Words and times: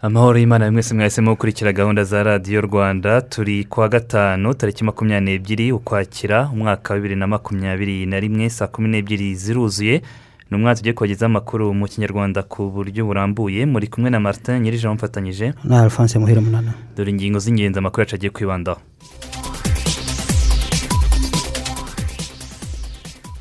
Amahoro 0.00 0.38
y'imana 0.38 0.70
mwese 0.72 0.94
mwahisemo 0.94 1.30
gukurikira 1.30 1.72
gahunda 1.72 2.04
za 2.04 2.22
radiyo 2.22 2.60
rwanda 2.60 3.20
turi 3.20 3.64
kuwa 3.64 3.88
gatanu 3.88 4.54
tariki 4.54 4.84
makumyabiri 4.84 5.24
n'ebyiri 5.32 5.72
ukwakira 5.72 6.50
umwaka 6.52 6.94
wa 6.94 7.00
bibiri 7.00 7.16
na 7.16 7.26
makumyabiri 7.26 8.06
na 8.06 8.20
rimwe 8.20 8.50
saa 8.50 8.66
kumi 8.66 8.88
n'ebyiri 8.88 9.34
ziruzuye. 9.34 10.02
Ni 10.50 10.56
umwaka 10.56 10.76
tugiye 10.78 10.92
kubagezaho 10.94 11.30
amakuru 11.30 11.74
mu 11.74 11.86
kinyarwanda 11.88 12.42
ku 12.42 12.70
buryo 12.74 13.04
burambuye. 13.06 13.66
Muri 13.66 13.86
kumwe 13.88 14.10
na 14.10 14.20
martin 14.20 14.60
nyir'ijana 14.62 14.94
mufatanyije 14.94 15.54
na 15.64 15.82
alphonse 15.82 16.18
muhire 16.18 16.40
munana. 16.40 16.72
Dore 16.96 17.10
ingingo 17.10 17.38
z'ingenzi 17.38 17.78
amakuru 17.78 18.00
yacu 18.02 18.14
agiye 18.16 18.30
kwibandaho. 18.30 18.80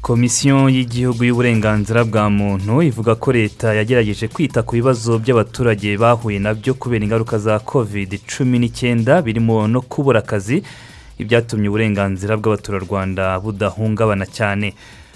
Komisiyo 0.02 0.67
y'igihugu 0.70 1.23
y'uburenganzira 1.23 2.03
bwa 2.03 2.29
muntu 2.29 2.81
ivuga 2.84 3.15
ko 3.15 3.31
leta 3.31 3.71
yagerageje 3.74 4.27
kwita 4.27 4.59
ku 4.63 4.76
bibazo 4.76 5.15
by'abaturage 5.20 5.96
bahuye 5.98 6.40
na 6.43 6.51
byo 6.54 6.74
kubera 6.76 7.04
ingaruka 7.07 7.37
za 7.40 7.59
kovide 7.59 8.20
cumi 8.27 8.59
n'icyenda 8.59 9.21
birimo 9.21 9.68
no 9.68 9.81
kubura 9.81 10.20
akazi. 10.20 10.63
Ibyatumye 11.20 11.68
uburenganzira 11.71 12.35
bw'abaturarwanda 12.35 13.40
budahungabana 13.40 14.26
cyane. 14.27 14.74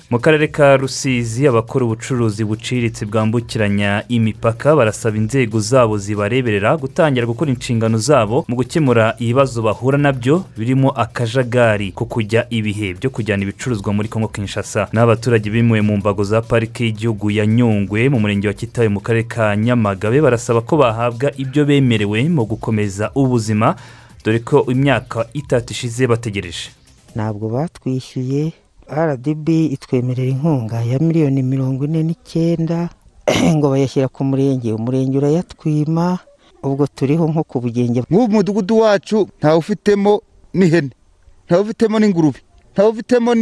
Mu 0.10 0.20
karere 0.20 0.48
ka 0.48 0.78
rusizi 0.78 1.48
abakora 1.48 1.86
ubucuruzi 1.86 2.44
buciriritse 2.46 3.06
bwambukiranya 3.06 4.04
imipaka 4.10 4.76
barasaba 4.76 5.18
inzego 5.18 5.60
zabo 5.60 5.98
zibareberera 5.98 6.78
gutangira 6.78 7.26
gukora 7.28 7.52
inshingano 7.52 7.98
zabo 7.98 8.46
mu 8.48 8.56
gukemura 8.56 9.16
ibibazo 9.20 9.62
bahura 9.62 9.98
na 9.98 10.12
byo 10.14 10.44
birimo 10.58 10.90
akajagari 10.96 11.92
ko 11.92 12.06
kujya 12.06 12.48
ibihe 12.50 12.94
byo 12.94 13.10
kujyana 13.10 13.44
ibicuruzwa 13.44 13.94
muri 13.94 14.08
kongo 14.08 14.28
kinshasa. 14.28 14.88
N'abaturage 14.94 15.50
bimuwe 15.52 15.82
mu 15.82 15.98
mbago 15.98 16.24
za 16.24 16.42
parike 16.42 16.86
y'igihugu 16.86 17.32
ya 17.32 17.46
nyungwe 17.46 18.10
mu 18.10 18.20
murenge 18.20 18.48
wa 18.48 18.54
kitabe 18.54 18.88
mu 18.88 19.00
karere 19.04 19.24
ka 19.28 19.56
nyamagabe 19.60 20.22
barasaba 20.22 20.62
ko 20.62 20.78
bahabwa 20.78 21.32
ibyo 21.38 21.66
bemerewe 21.68 22.24
mu 22.32 22.46
gukomeza 22.48 23.12
ubuzima 23.16 23.76
dore 24.24 24.40
ko 24.40 24.64
imyaka 24.72 25.28
itatu 25.34 25.74
ishize 25.76 26.08
bategereje. 26.08 26.72
Ntabwo 27.16 27.50
batwishyuye 27.50 28.52
rdb 28.90 29.50
itwemerera 29.50 30.30
inkunga 30.30 30.82
ya 30.82 31.00
miliyoni 31.00 31.44
mirongo 31.44 31.86
ine 31.86 32.04
n'icyenda 32.04 32.90
ngo 33.56 33.70
bayashyira 33.70 34.08
ku 34.08 34.24
murenge. 34.24 34.74
Umurenge 34.74 35.18
urayatwima 35.18 36.20
ubwo 36.64 36.88
turiho 36.88 37.28
nko 37.28 37.44
ku 37.44 37.60
bugenge. 37.60 38.00
Nk'ubu 38.10 38.34
mudugudu 38.34 38.80
wacu 38.80 39.28
ntawe 39.40 39.58
ufitemo 39.58 40.22
n'ihene 40.54 40.92
ntawe 41.46 41.62
ufitemo 41.62 42.00
n'ingurube 42.00 42.40
ntawe 42.74 42.90
ufitemo 42.90 43.36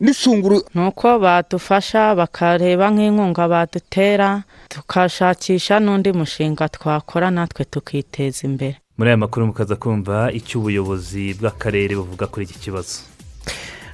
n'isunguru. 0.00 0.62
Ni 0.74 0.82
uko 0.86 1.18
badufasha 1.18 2.14
bakareba 2.14 2.90
nk'inkunga 2.92 3.48
badutera 3.48 4.42
tukashakisha 4.68 5.80
n'undi 5.80 6.12
mushinga 6.12 6.68
twakora 6.68 7.30
natwe 7.30 7.64
tukiteza 7.64 8.40
imbere. 8.48 8.76
Muri 8.96 9.08
aya 9.10 9.16
makuru 9.16 9.46
mukaza 9.46 9.76
kumva 9.76 10.32
icyo 10.32 10.60
ubuyobozi 10.60 11.34
bw'akarere 11.38 11.96
buvuga 11.96 12.26
kuri 12.26 12.44
iki 12.44 12.58
kibazo. 12.58 13.08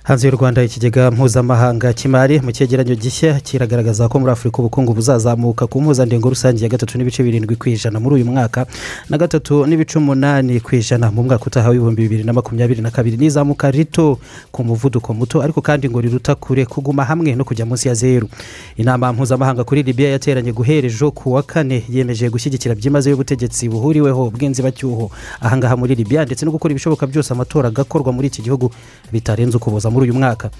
Hanze 0.09 0.29
y'u 0.29 0.37
rwanda 0.37 0.63
ikigega 0.65 1.11
mpuzamahanga 1.11 1.93
cy'imari 1.93 2.41
mu 2.41 2.53
cyegeranyo 2.53 2.95
gishya 2.97 3.41
kiragaragaza 3.41 4.09
ko 4.09 4.19
muri 4.19 4.33
afurika 4.33 4.59
ubukungu 4.59 4.95
buzazamuka 4.95 5.67
ku 5.67 5.81
mpuzandengo 5.81 6.29
rusange 6.29 6.63
ya 6.65 6.69
gatatu 6.69 6.99
n'ibice 6.99 7.23
birindwi 7.23 7.57
ku 7.57 7.69
ijana 7.69 8.01
muri 8.01 8.15
uyu 8.15 8.25
mwaka 8.25 8.67
na 9.11 9.19
gatatu 9.19 9.67
n'ibice 9.67 9.99
umunani 9.99 10.61
ku 10.61 10.75
ijana 10.77 11.11
mu 11.13 11.23
mwaka 11.23 11.45
utaha 11.47 11.69
w'ibihumbi 11.69 12.03
bibiri 12.03 12.25
na 12.25 12.33
makumyabiri 12.33 12.81
na 12.83 12.91
kabiri. 12.91 13.17
N'izamuka 13.17 13.71
rito 13.71 14.19
ku 14.53 14.65
muvuduko 14.65 15.13
muto 15.15 15.43
ariko 15.43 15.61
kandi 15.61 15.89
ngo 15.91 16.01
riruta 16.01 16.35
kure 16.35 16.65
kuguma 16.65 17.05
hamwe 17.05 17.35
no 17.37 17.45
kujya 17.45 17.67
munsi 17.67 17.89
ya 17.89 17.95
zeru. 17.95 18.29
Inama 18.77 19.13
mpuzamahanga 19.13 19.65
kuri 19.65 19.83
libiya 19.83 20.11
yateranye 20.11 20.53
guhera 20.53 20.87
ejo 20.89 21.11
ku 21.11 21.33
wa 21.37 21.43
kane 21.43 21.85
yemeje 21.89 22.31
gushyigikira 22.33 22.75
byimazeyo 22.75 23.13
ubutegetsi 23.17 23.69
buhuriweho 23.69 24.31
bw'inzibacyuho 24.33 25.11
ahangaha 25.41 25.77
muri 25.77 25.95
libiya 25.95 26.25
ndetse 26.25 26.45
no 26.49 26.51
gukora 26.53 26.73
ibishoboka 26.73 27.05
byose 27.07 27.29
amatora 27.37 27.69
agakorwa 27.69 28.13
muri 28.13 28.29
iki 28.33 28.41
gihugu 28.43 28.73
bitarenze 29.13 29.57
ukuboza 29.57 29.91
muri 29.99 30.11
uyu 30.11 30.19
mwaka. 30.21 30.51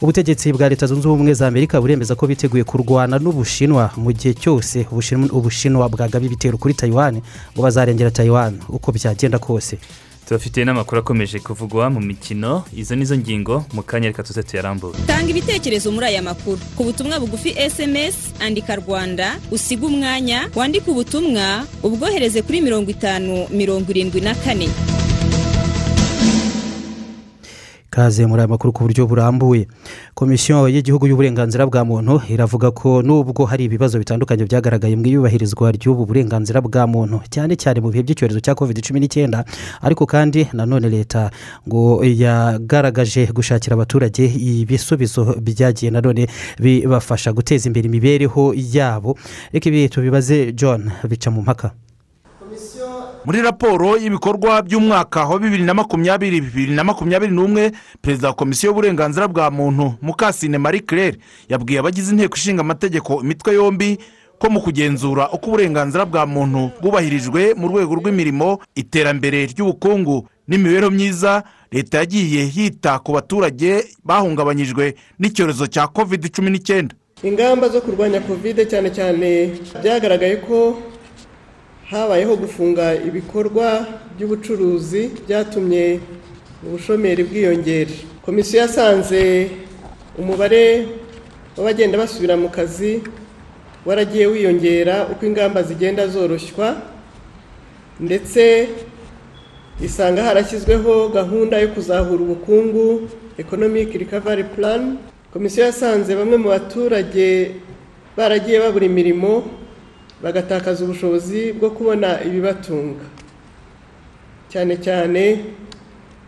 Ubutegetsi 0.00 0.52
bwa 0.52 0.68
leta 0.68 0.86
zunze 0.86 1.08
ubumwe 1.08 1.34
za 1.34 1.46
amerika 1.46 1.80
buremeza 1.80 2.14
ko 2.14 2.26
biteguye 2.26 2.64
kurwana 2.64 3.18
n'ubushinwa 3.18 3.90
mu 3.96 4.12
gihe 4.12 4.34
cyose 4.34 4.84
ubushinwa 5.32 5.88
bwagaba 5.88 6.26
ibitero 6.26 6.58
kuri 6.58 6.74
tayiwani 6.74 7.22
ngo 7.54 7.62
bazarengera 7.62 8.10
tayiwani 8.10 8.58
uko 8.68 8.92
byagenda 8.92 9.38
kose. 9.38 9.78
Tubafitiye 10.26 10.66
n'amakuru 10.66 10.98
akomeje 11.00 11.38
kuvugwa 11.38 11.90
mu 11.90 12.00
mikino. 12.00 12.64
Izo 12.76 12.94
nizo 12.96 13.16
ngingo 13.16 13.64
mu 13.72 13.82
kanya 13.82 14.08
reka 14.10 14.22
tuze 14.22 14.42
tuyarambure 14.42 14.98
tanga 15.06 15.30
ibitekerezo 15.30 15.92
muri 15.92 16.06
aya 16.06 16.22
makuru. 16.22 16.58
Ku 16.76 16.84
butumwa 16.84 17.20
bugufi 17.20 17.54
sms 17.70 18.14
andika 18.40 18.76
rwanda 18.76 19.38
usiga 19.50 19.86
umwanya 19.86 20.50
wandike 20.54 20.90
ubutumwa 20.90 21.64
ubwohereze 21.82 22.42
kuri 22.42 22.60
mirongo 22.60 22.90
itanu 22.90 23.46
mirongo 23.50 23.86
irindwi 23.90 24.20
na 24.20 24.34
kane. 24.34 24.68
Kaze 27.92 28.24
muri 28.26 28.40
aya 28.40 28.48
makuru 28.48 28.72
ku 28.72 28.88
buryo 28.88 29.04
burambuye. 29.06 29.68
Komisiyo 30.16 30.64
y'igihugu 30.68 31.06
y'uburenganzira 31.06 31.66
bwa 31.68 31.84
muntu 31.84 32.22
iravuga 32.28 32.70
ko 32.72 33.02
nubwo 33.04 33.44
hari 33.44 33.64
ibibazo 33.68 33.98
bitandukanye 34.00 34.48
byagaragaye 34.48 34.96
mu 34.96 35.04
iyubahirizwa 35.06 35.68
ry'ubu 35.76 36.08
burenganzira 36.08 36.64
bwa 36.64 36.86
muntu 36.88 37.20
cyane 37.28 37.52
cyane 37.60 37.84
mu 37.84 37.92
bihe 37.92 38.00
by'icyorezo 38.02 38.40
cya 38.40 38.56
covid 38.56 38.80
cumi 38.80 39.00
n'icyenda 39.00 39.44
ariko 39.84 40.06
kandi 40.08 40.48
nanone 40.56 40.88
leta 40.88 41.28
ngo 41.68 42.00
yagaragaje 42.00 43.28
gushakira 43.36 43.76
abaturage 43.76 44.24
ibisubizo 44.24 45.36
byagiye 45.44 45.92
nanone 45.92 46.26
bibafasha 46.56 47.28
guteza 47.36 47.68
imbere 47.68 47.86
imibereho 47.92 48.56
yabo. 48.56 49.20
Reka 49.52 49.68
ibi 49.68 49.88
tubibaze 49.92 50.52
john 50.56 50.88
bica 51.04 51.28
mu 51.30 51.42
mpaka. 51.44 51.76
Muri 53.24 53.42
raporo 53.42 53.96
y'ibikorwa 53.96 54.62
by'umwaka 54.62 55.24
wa 55.24 55.38
bibiri 55.38 55.62
na 55.62 55.74
makumyabiri 55.74 56.40
bibiri 56.40 56.72
na 56.74 56.84
makumyabiri 56.84 57.32
n'umwe 57.32 57.72
perezida 58.02 58.28
wa 58.28 58.34
komisiyo 58.34 58.68
y'uburenganzira 58.70 59.28
bwa 59.28 59.50
muntu 59.50 59.94
mukasine 60.02 60.58
marie 60.58 60.80
claire 60.80 61.18
yabwiye 61.48 61.78
abagize 61.80 62.10
inteko 62.12 62.36
ishinga 62.36 62.60
amategeko 62.60 63.20
imitwe 63.22 63.54
yombi 63.54 63.98
ko 64.38 64.50
mu 64.50 64.60
kugenzura 64.60 65.30
uko 65.30 65.46
uburenganzira 65.46 66.04
bwa 66.06 66.26
muntu 66.26 66.70
bwubahirijwe 66.82 67.54
mu 67.54 67.68
rwego 67.68 67.94
rw'imirimo 67.94 68.58
iterambere 68.74 69.46
ry'ubukungu 69.46 70.26
n'imibereho 70.48 70.90
myiza 70.90 71.42
leta 71.72 71.98
yagiye 71.98 72.50
yita 72.54 72.98
ku 72.98 73.12
baturage 73.12 73.84
bahungabanyijwe 74.04 74.94
n'icyorezo 75.18 75.66
cya 75.66 75.86
covid 75.86 76.26
cumi 76.34 76.50
n'icyenda. 76.50 76.94
Ingamba 77.22 77.68
zo 77.68 77.80
kurwanya 77.80 78.20
covid 78.20 78.66
cyane 78.66 78.90
cyane 78.90 79.54
byagaragaye 79.82 80.36
ko 80.42 80.74
habayeho 81.92 82.36
gufunga 82.36 82.94
ibikorwa 83.08 83.86
by'ubucuruzi 84.16 85.02
byatumye 85.28 86.00
ubushomeri 86.66 87.22
bwiyongera. 87.28 87.92
Komisiyo 88.24 88.58
yasanze 88.64 89.50
umubare 90.18 90.64
w'abagenda 91.56 91.98
basubira 92.02 92.34
mu 92.36 92.48
kazi 92.48 92.92
waragiye 93.86 94.26
wiyongera 94.26 94.94
uko 95.12 95.22
ingamba 95.26 95.62
zigenda 95.62 96.06
zoroshywa 96.08 96.68
ndetse 98.00 98.68
isanga 99.84 100.22
harashyizweho 100.22 101.08
gahunda 101.08 101.58
yo 101.60 101.68
kuzahura 101.74 102.22
ubukungu 102.22 103.08
economic 103.38 103.88
recovery 103.94 104.44
plan. 104.44 104.96
Komisiyo 105.32 105.64
yasanze 105.66 106.14
bamwe 106.16 106.36
mu 106.36 106.48
baturage 106.48 107.50
baragiye 108.16 108.58
babura 108.60 108.86
imirimo 108.86 109.44
bagatakaza 110.22 110.84
ubushobozi 110.84 111.52
bwo 111.52 111.70
kubona 111.70 112.22
ibibatunga. 112.24 113.04
Cyane 114.48 114.76
cyane 114.76 115.22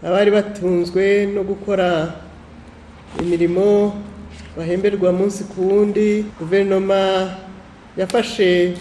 abari 0.03 0.31
batunzwe 0.31 1.27
no 1.35 1.43
gukora 1.45 2.15
imirimo 3.21 3.95
bahemberwa 4.57 5.13
munsi 5.13 5.45
ku 5.45 5.61
wundi 5.69 6.25
guverinoma 6.39 7.31
yafashe 7.97 8.75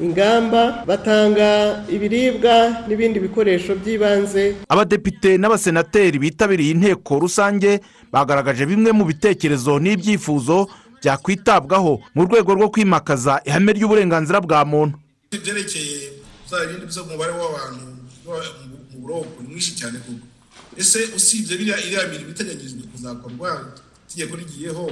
ingamba 0.00 0.84
batanga 0.88 1.84
ibiribwa 1.92 2.84
n'ibindi 2.88 3.20
bikoresho 3.20 3.74
by'ibanze. 3.76 4.54
Abadepite 4.68 5.36
n'abasenateri 5.36 6.18
bitabiriye 6.18 6.70
inteko 6.72 7.18
rusange 7.20 7.80
bagaragaje 8.12 8.64
bimwe 8.66 8.92
mu 8.92 9.04
bitekerezo 9.04 9.76
n'ibyifuzo 9.78 10.68
byakwitabwaho 11.00 11.92
mu 12.14 12.20
rwego 12.26 12.54
rwo 12.54 12.68
kwimakaza 12.70 13.40
ihame 13.44 13.72
ry'uburenganzira 13.72 14.40
bwa 14.40 14.64
muntu. 14.64 14.94
Ibyerekeye 15.30 16.12
za 16.50 16.66
bindi 16.66 16.86
by'umubare 16.86 17.32
w'abantu 17.40 17.84
mu 18.92 18.98
buroko 19.02 19.36
ni 19.42 19.48
mwinshi 19.48 19.72
cyane 19.78 19.98
kuko 20.04 20.26
ese 20.76 20.98
usibye 21.16 21.56
biriya 21.58 21.78
iriya 21.86 22.08
mirimo 22.12 22.30
iteganyijwe 22.30 22.82
kuzakorwa 22.92 23.50
itegeko 24.06 24.34
rigiyeho 24.36 24.84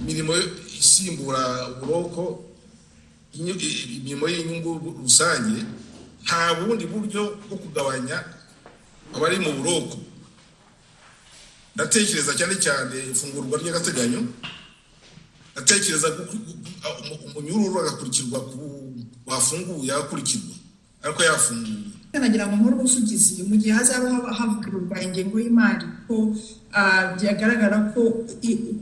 imirimo 0.00 0.32
isimbura 0.80 1.42
uburoko 1.72 2.44
imirimo 3.34 4.24
y'inyungu 4.28 4.70
rusange 5.02 5.60
nta 6.24 6.54
bundi 6.54 6.84
buryo 6.86 7.22
bwo 7.48 7.56
kugabanya 7.56 8.16
abari 9.14 9.36
mu 9.40 9.52
buroko. 9.58 9.96
Ndatekereza 11.74 12.32
cyane 12.38 12.54
cyane 12.64 12.96
ifungurwa 13.12 13.58
ry'agateganyo 13.62 14.20
ndatekereza 15.58 16.08
umunyururu 17.26 17.78
agakurikirwa 17.80 18.38
wafunguye 19.26 19.92
agakurikirwa 19.92 20.54
ariko 21.04 21.22
yafunguye 21.22 21.76
nagira 22.22 22.46
ngo 22.46 22.54
nkore 22.56 22.74
ubuvugizi 22.76 23.42
mu 23.48 23.54
gihe 23.60 23.72
hazaba 23.78 24.08
havugururwa 24.38 24.96
ingengo 25.06 25.36
y'imari 25.42 25.86
ko 26.06 26.14
byagaragara 27.16 27.78
ko 27.94 28.00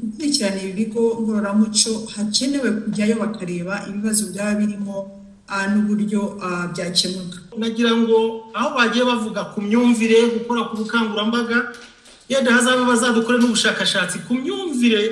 gukurikirana 0.02 0.58
ibi 0.62 0.72
bigo 0.78 1.02
ngororamuco 1.20 1.92
hakenewe 2.14 2.68
kujyayo 2.82 3.14
bakareba 3.22 3.74
ibibazo 3.88 4.22
byaba 4.32 4.54
birimo 4.60 4.96
n'uburyo 5.72 6.20
byakemuka. 6.72 7.38
Nagira 7.60 7.92
ngo 8.00 8.18
aho 8.56 8.68
bagiye 8.76 9.04
bavuga 9.10 9.40
ku 9.52 9.58
myumvire 9.66 10.18
gukora 10.34 10.60
ku 10.68 10.72
bukangurambaga 10.80 11.58
yenda 12.30 12.50
hazabe 12.56 12.82
bazadukore 12.90 13.36
n'ubushakashatsi 13.38 14.16
ku 14.26 14.32
myumvire 14.40 15.02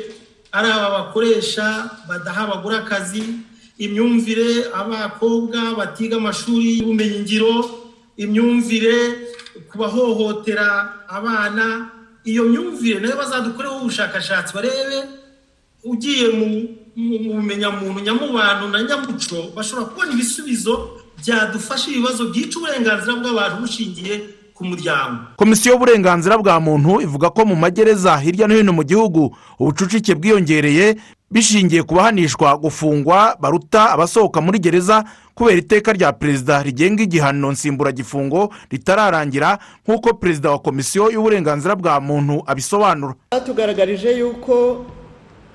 ari 0.56 0.69
aba 0.71 0.89
bakoresha 0.97 1.67
badaha 2.09 2.41
abagore 2.47 2.77
akazi 2.79 3.23
imyumvire 3.79 4.71
abakobwa 4.81 5.75
batiga 5.79 6.17
amashuri 6.17 6.79
y'ubumenyingiro 6.79 7.53
imyumvire 8.17 8.97
ku 9.69 9.75
bahohotera 9.79 10.67
abana 11.09 11.91
iyo 12.25 12.43
myumvire 12.51 12.99
na 13.03 13.09
yo 13.11 13.17
bazadukoreho 13.19 13.77
ubushakashatsi 13.83 14.55
barebe 14.55 14.99
ugiye 15.85 16.27
mu 16.39 16.47
bumenyamuntu 17.35 17.99
nyamubano 18.06 18.65
na 18.71 18.79
nyamuco 18.87 19.51
bashobora 19.56 19.87
kubona 19.91 20.12
ibisubizo 20.15 20.75
byadufasha 21.19 21.91
ibibazo 21.91 22.23
byica 22.31 22.55
uburenganzira 22.59 23.12
bw'abantu 23.19 23.56
bushingiye 23.67 24.15
ku 24.55 24.65
muryango. 24.65 25.35
Komisiyo 25.37 25.73
y'uburenganzira 25.75 26.39
bwa 26.39 26.61
muntu 26.61 27.01
ivuga 27.03 27.31
ko 27.31 27.45
mu 27.45 27.56
magereza 27.56 28.17
hirya 28.19 28.47
no 28.47 28.55
hino 28.55 28.73
mu 28.73 28.83
gihugu 28.87 29.35
ubucucike 29.59 30.15
bwiyongereye 30.15 30.95
bishingiye 31.31 31.83
ku 31.83 31.95
bahanishwa 31.99 32.55
gufungwa 32.56 33.35
baruta 33.41 33.91
abasohoka 33.91 34.39
muri 34.41 34.59
gereza 34.62 35.03
kubera 35.35 35.59
iteka 35.59 35.91
rya 35.93 36.12
perezida 36.15 36.62
rigenga 36.62 37.03
igihano 37.03 37.51
nsimburagifungo 37.51 38.55
ritararangira 38.71 39.59
nk'uko 39.83 40.15
perezida 40.15 40.51
wa 40.55 40.59
komisiyo 40.62 41.11
y'uburenganzira 41.11 41.75
bwa 41.75 41.99
muntu 42.01 42.43
abisobanura. 42.47 43.15
Batugaragarije 43.35 44.15
yuko 44.23 44.87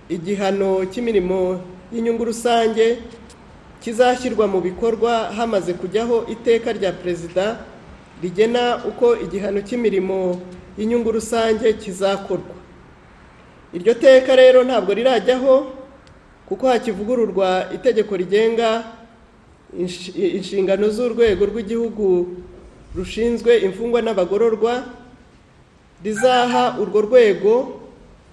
igihano 0.10 0.84
cy'imirimo 0.92 1.62
y'inyungu 1.96 2.25
rusange 2.25 3.00
kizashyirwa 3.80 4.48
mu 4.48 4.60
bikorwa 4.62 5.31
hamaze 5.31 5.74
kujyaho 5.74 6.28
iteka 6.28 6.74
rya 6.75 6.92
perezida 6.92 7.63
rigena 8.24 8.83
uko 8.86 9.16
igihano 9.16 9.62
cy'imirimo 9.62 10.42
y'inyungu 10.77 11.12
rusange 11.12 11.74
kizakorwa. 11.74 12.56
Iryo 13.74 13.94
teka 13.94 14.36
rero 14.36 14.63
ntabwo 14.63 14.94
rirajyaho 14.94 15.56
kuko 16.48 16.68
hakivugururwa 16.68 17.69
itegeko 17.75 18.18
rigenga 18.18 18.83
inshingano 20.18 20.89
z'urwego 20.89 21.45
rw'igihugu 21.45 22.07
rushinzwe 22.95 23.57
imfungwa 23.62 24.01
n'abagororwa 24.01 24.83
rizaha 26.04 26.81
urwo 26.81 27.01
rwego 27.01 27.54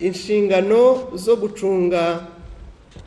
inshingano 0.00 1.12
zo 1.14 1.36
gucunga 1.36 2.24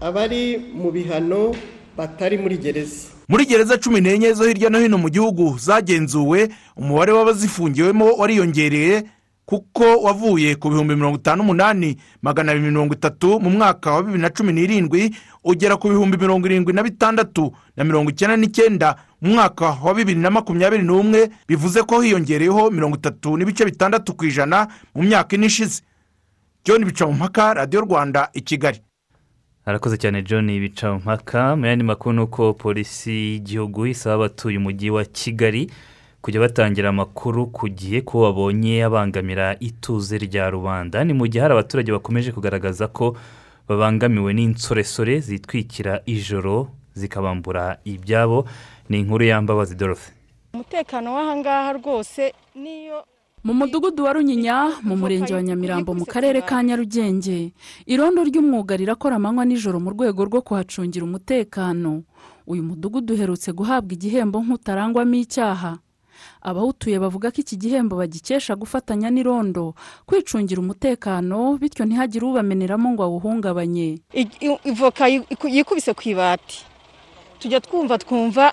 abari 0.02 0.58
mu 0.74 0.92
bihano 0.94 1.56
batari 1.98 2.38
muri 2.38 2.58
gereza. 2.58 3.19
Muri 3.30 3.46
gereza 3.46 3.78
cumi 3.78 4.02
n'enye 4.02 4.34
zo 4.34 4.44
hirya 4.48 4.70
no 4.70 4.80
hino 4.80 4.98
mu 4.98 5.10
gihugu 5.10 5.58
zagenzuwe 5.60 6.50
umubare 6.76 7.12
w'abazifungiwemo 7.12 8.06
wariyongereye 8.18 9.04
kuko 9.46 9.84
wavuye 10.02 10.56
ku 10.56 10.70
bihumbi 10.70 10.96
mirongo 10.96 11.18
itanu 11.18 11.38
n'umunani 11.44 11.98
magana 12.22 12.52
abiri 12.52 12.68
mirongo 12.70 12.94
itatu 12.94 13.40
mu 13.40 13.50
mwaka 13.50 13.92
wa 13.92 14.04
bibiri 14.04 14.22
na 14.22 14.30
cumi 14.30 14.54
n'irindwi 14.54 15.16
ugera 15.44 15.78
ku 15.78 15.90
bihumbi 15.90 16.18
mirongo 16.18 16.48
irindwi 16.48 16.74
na 16.74 16.84
bitandatu 16.84 17.54
na 17.78 17.84
mirongo 17.84 18.10
icyenda 18.10 18.38
n'icyenda 18.38 18.96
mu 19.22 19.34
mwaka 19.34 19.66
wa 19.82 19.94
bibiri 19.94 20.20
na 20.20 20.30
makumyabiri 20.30 20.84
n'umwe 20.84 21.30
bivuze 21.48 21.82
ko 21.84 22.02
hiyongereyeho 22.02 22.70
mirongo 22.72 22.98
itatu 22.98 23.38
n'ibice 23.38 23.66
bitandatu 23.66 24.14
ku 24.14 24.25
ijana 24.25 24.68
mu 24.96 25.04
myaka 25.04 25.36
ine 25.36 25.46
ishize. 25.46 25.82
John 26.66 26.86
bicamumpaka 26.86 27.54
radiyo 27.54 27.82
rwanda 27.82 28.30
i 28.34 28.42
kigali. 28.42 28.82
Harakoze 29.69 29.98
cyane 30.01 30.21
john 30.25 30.48
bicamumpaka 30.60 31.56
mu 31.56 31.66
yandi 31.66 31.83
makuru 31.86 32.13
ni 32.16 32.21
uko 32.21 32.54
polisi 32.54 33.12
y'igihugu 33.12 33.86
isaba 33.88 34.16
abatuye 34.16 34.57
umujyi 34.57 34.89
wa 34.89 35.06
kigali 35.06 35.69
kujya 36.21 36.42
batangira 36.42 36.89
amakuru 36.89 37.48
ku 37.54 37.69
gihe 37.69 38.01
ko 38.01 38.21
babonye 38.25 38.81
abangamira 38.83 39.56
ituze 39.60 40.18
rya 40.18 40.50
rubanda. 40.50 41.04
Ni 41.06 41.13
mu 41.13 41.27
gihe 41.30 41.42
hari 41.42 41.54
abaturage 41.54 41.92
bakomeje 41.94 42.31
kugaragaza 42.33 42.88
ko 42.89 43.13
babangamiwe 43.69 44.33
n'insoresore 44.33 45.19
zitwikira 45.21 46.01
ijoro 46.06 46.68
zikabambura 46.98 47.77
ibyabo. 47.86 48.45
Ni 48.89 49.00
inkuru 49.00 49.24
y'ambabazi 49.30 49.75
dorothe 49.75 50.10
umutekano 50.54 51.13
w'ahangaha 51.13 51.74
rwose 51.77 52.33
niyo 52.56 53.06
mu 53.44 53.53
mudugudu 53.53 54.03
wa 54.03 54.13
runyinya 54.13 54.71
mu 54.83 54.95
murenge 54.97 55.33
wa 55.33 55.41
nyamirambo 55.44 55.94
mu 55.94 56.06
karere 56.06 56.41
ka 56.41 56.63
nyarugenge 56.63 57.53
irondo 57.88 58.24
ry'umwuga 58.24 58.75
rirakora 58.77 59.15
amanywa 59.15 59.45
nijoro 59.45 59.80
mu 59.80 59.89
rwego 59.95 60.25
rwo 60.25 60.41
kuhacungira 60.41 61.06
umutekano. 61.06 62.03
Uyu 62.50 62.63
mudugudu 62.63 63.13
uherutse 63.13 63.51
guhabwa 63.53 63.94
igihembo 63.94 64.41
nk'utarangwamo 64.44 65.15
icyaha. 65.24 65.77
Abawutuye 66.44 67.00
bavuga 67.00 67.31
ko 67.31 67.39
iki 67.39 67.56
gihembo 67.56 67.95
bagikesha 67.95 68.56
gufatanya 68.59 69.07
n'irondo 69.13 69.71
kwicungira 70.03 70.59
umutekano 70.59 71.56
bityo 71.62 71.86
ntihagire 71.88 72.25
ubameneramo 72.25 72.91
ngo 72.91 73.03
awuhungabanye. 73.07 74.03
Ivoka 74.67 75.08
yikubise 75.48 75.93
ku 75.96 76.03
ibati. 76.12 76.65
Tujya 77.39 77.63
twumva 77.63 77.96
twumva 78.01 78.51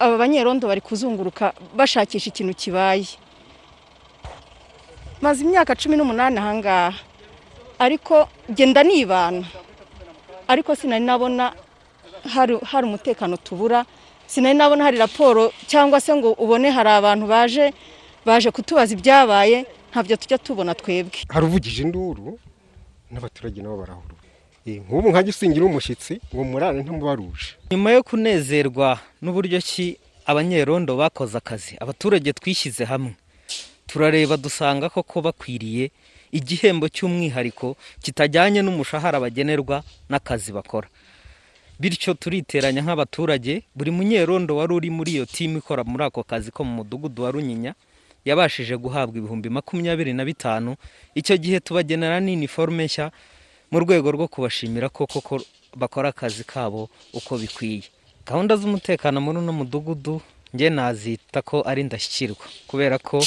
aba 0.00 0.16
banyerondo 0.16 0.64
bari 0.70 0.80
kuzunguruka 0.80 1.52
bashakisha 1.76 2.30
ikintu 2.32 2.54
kibaye. 2.56 3.04
Maze 5.22 5.44
imyaka 5.44 5.74
cumi 5.74 5.96
n'umunani 5.96 6.36
ahangaha 6.38 6.92
ariko 7.78 8.28
genda 8.50 8.82
nibana. 8.82 9.46
Ariko 10.48 10.74
sinari 10.74 11.04
nabona 11.04 11.54
hari 12.70 12.84
umutekano 12.86 13.36
tubura 13.36 13.84
sinari 14.26 14.58
nabona 14.58 14.84
hari 14.84 14.98
raporo 14.98 15.52
cyangwa 15.66 16.00
se 16.00 16.14
ngo 16.14 16.32
ubone 16.32 16.70
hari 16.70 16.88
abantu 16.90 17.26
baje 17.26 17.72
baje 18.26 18.50
kutubaza 18.50 18.94
ibyabaye 18.94 19.66
ntabyo 19.90 20.16
tujya 20.16 20.38
tubona 20.38 20.74
twebwe. 20.74 21.18
Hari 21.28 21.44
uvugije 21.46 21.82
induru 21.82 22.38
n'abaturage 23.10 23.62
nabo 23.62 23.76
barahura 23.76 24.16
nk'ubu 24.66 25.10
nka 25.10 25.22
gisingira 25.22 25.64
umushyitsi 25.66 26.20
ngo 26.34 26.42
murane 26.44 26.82
ntamubaruje. 26.82 27.58
Nyuma 27.70 27.90
yo 27.90 28.02
kunezerwa 28.02 28.98
n'uburyo 29.22 29.58
ki 29.58 29.98
abanyerondo 30.26 30.94
bakoze 30.96 31.34
akazi 31.38 31.74
abaturage 31.82 32.30
twishyize 32.32 32.84
hamwe. 32.84 33.14
Turareba 33.92 34.36
dusanga 34.40 34.88
koko 34.88 35.20
bakwiriye 35.20 35.90
igihembo 36.32 36.88
cy'umwihariko 36.88 37.76
kitajyanye 38.00 38.62
n'umushahara 38.64 39.20
bagenerwa 39.20 39.84
n'akazi 40.08 40.48
bakora. 40.52 40.88
Bityo 41.80 42.14
turiteranya 42.16 42.80
nk'abaturage 42.82 43.62
buri 43.76 43.90
munyerondo 43.92 44.56
wari 44.56 44.72
uri 44.74 44.90
muri 44.90 45.10
iyo 45.12 45.24
timu 45.28 45.58
ikora 45.60 45.84
muri 45.84 46.04
ako 46.08 46.22
kazi 46.24 46.48
ko 46.50 46.64
mu 46.64 46.72
mudugudu 46.80 47.22
wa 47.22 47.30
runyinya 47.36 47.72
yabashije 48.24 48.76
guhabwa 48.80 49.18
ibihumbi 49.20 49.48
makumyabiri 49.52 50.12
na 50.16 50.24
bitanu. 50.24 50.76
Icyo 51.14 51.36
gihe 51.36 51.60
tubagenera 51.60 52.16
n'iniforume 52.20 52.84
nshya 52.88 53.12
mu 53.70 53.76
rwego 53.84 54.08
rwo 54.14 54.24
kubashimira 54.28 54.88
ko 54.88 55.04
koko 55.06 55.42
bakora 55.76 56.08
akazi 56.16 56.44
kabo 56.48 56.88
uko 57.12 57.36
bikwiye. 57.36 57.84
Gahunda 58.24 58.56
z'umutekano 58.56 59.20
muri 59.20 59.38
uno 59.44 59.52
mudugudu 59.52 60.22
nge 60.54 60.70
nazita 60.70 61.42
ko 61.42 61.62
ari 61.66 61.80
indashyikirwa 61.80 62.44
kubera 62.66 62.98
ko 62.98 63.18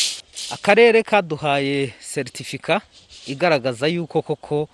akarere 0.52 1.04
kaduhaye 1.04 1.94
seritifika 2.00 2.82
igaragaza 3.28 3.88
yuko 3.88 4.22
koko 4.22 4.70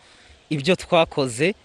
ibyo 0.50 0.76
twakoze 0.76 1.56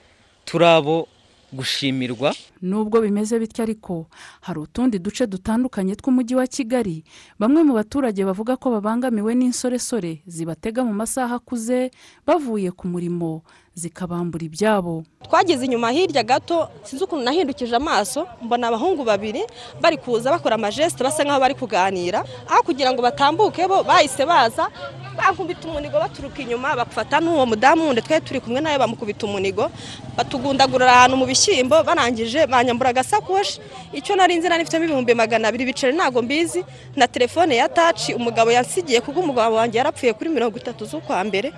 turi 0.44 0.64
abo 0.64 1.08
gushimirwa. 1.52 2.34
Nubwo 2.62 3.00
bimeze 3.00 3.38
bityo 3.38 3.62
ariko 3.62 4.06
hari 4.40 4.58
utundi 4.60 4.98
duce 4.98 5.26
dutandukanye 5.26 5.94
tw'umujyi 5.94 6.34
wa 6.34 6.46
kigali 6.46 7.04
bamwe 7.38 7.62
mu 7.62 7.72
baturage 7.74 8.24
bavuga 8.26 8.56
ko 8.58 8.70
babangamiwe 8.70 9.34
n'insoresore 9.34 10.22
zibatega 10.26 10.82
mu 10.84 10.92
masaha 10.94 11.34
akuze 11.38 11.90
bavuye 12.26 12.70
ku 12.74 12.86
murimo. 12.90 13.42
Zikabambura 13.76 14.44
ibyabo. 14.44 15.04
Twageze 15.28 15.64
inyuma 15.64 15.90
hirya 15.92 16.22
gato 16.22 16.68
sinzi 16.82 17.04
ukuntu 17.04 17.24
nahindukije 17.24 17.76
amaso 17.76 18.26
mbona 18.42 18.68
abahungu 18.68 19.04
babiri 19.04 19.42
bari 19.80 19.96
kuza 20.00 20.30
bakora 20.32 20.54
amajesite 20.56 21.04
basa 21.04 21.20
nk'aho 21.24 21.40
bari 21.40 21.54
kuganira. 21.54 22.24
Aho 22.48 22.62
kugira 22.64 22.88
ngo 22.92 23.02
batambuke 23.04 23.68
bo 23.68 23.84
bahise 23.84 24.24
baza 24.24 24.70
bankubita 25.16 25.68
umunigo 25.68 25.98
baturuka 26.00 26.40
inyuma 26.42 26.72
bafata 26.76 27.20
n'uwo 27.20 27.44
mudamu 27.46 27.84
wundi 27.84 28.00
twari 28.02 28.24
turi 28.24 28.40
kumwe 28.40 28.60
nawe 28.60 28.78
bamukubita 28.80 29.26
umunigo 29.28 29.68
batugundagurira 30.16 30.92
ahantu 30.92 31.16
mu 31.20 31.26
bishyimbo 31.28 31.76
barangije 31.84 32.46
banyambura 32.48 32.90
agasakoshi. 32.96 33.60
Icyo 33.92 34.16
nari 34.16 34.36
nzi 34.40 34.48
nari 34.48 34.62
mfitemo 34.64 34.84
ibihumbi 34.88 35.12
magana 35.14 35.48
abiri 35.52 35.64
biceri 35.68 35.92
ntabwo 35.92 36.22
mbizi. 36.24 36.64
Na 36.96 37.04
telefone 37.08 37.56
ya 37.60 37.68
taci 37.68 38.14
umugabo 38.16 38.48
yansigiye 38.50 39.00
kuko 39.04 39.20
umugabo 39.20 39.56
wanjye 39.60 39.78
yarapfuye 39.78 40.12
kuri 40.16 40.30
mirongo 40.32 40.56
itatu 40.56 40.84
z'ukwa 40.88 41.20
mbere. 41.24 41.52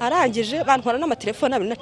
Arangije 0.00 0.64
bantwara 0.64 0.98
n'amatelefone 0.98 1.56
abiri 1.56 1.76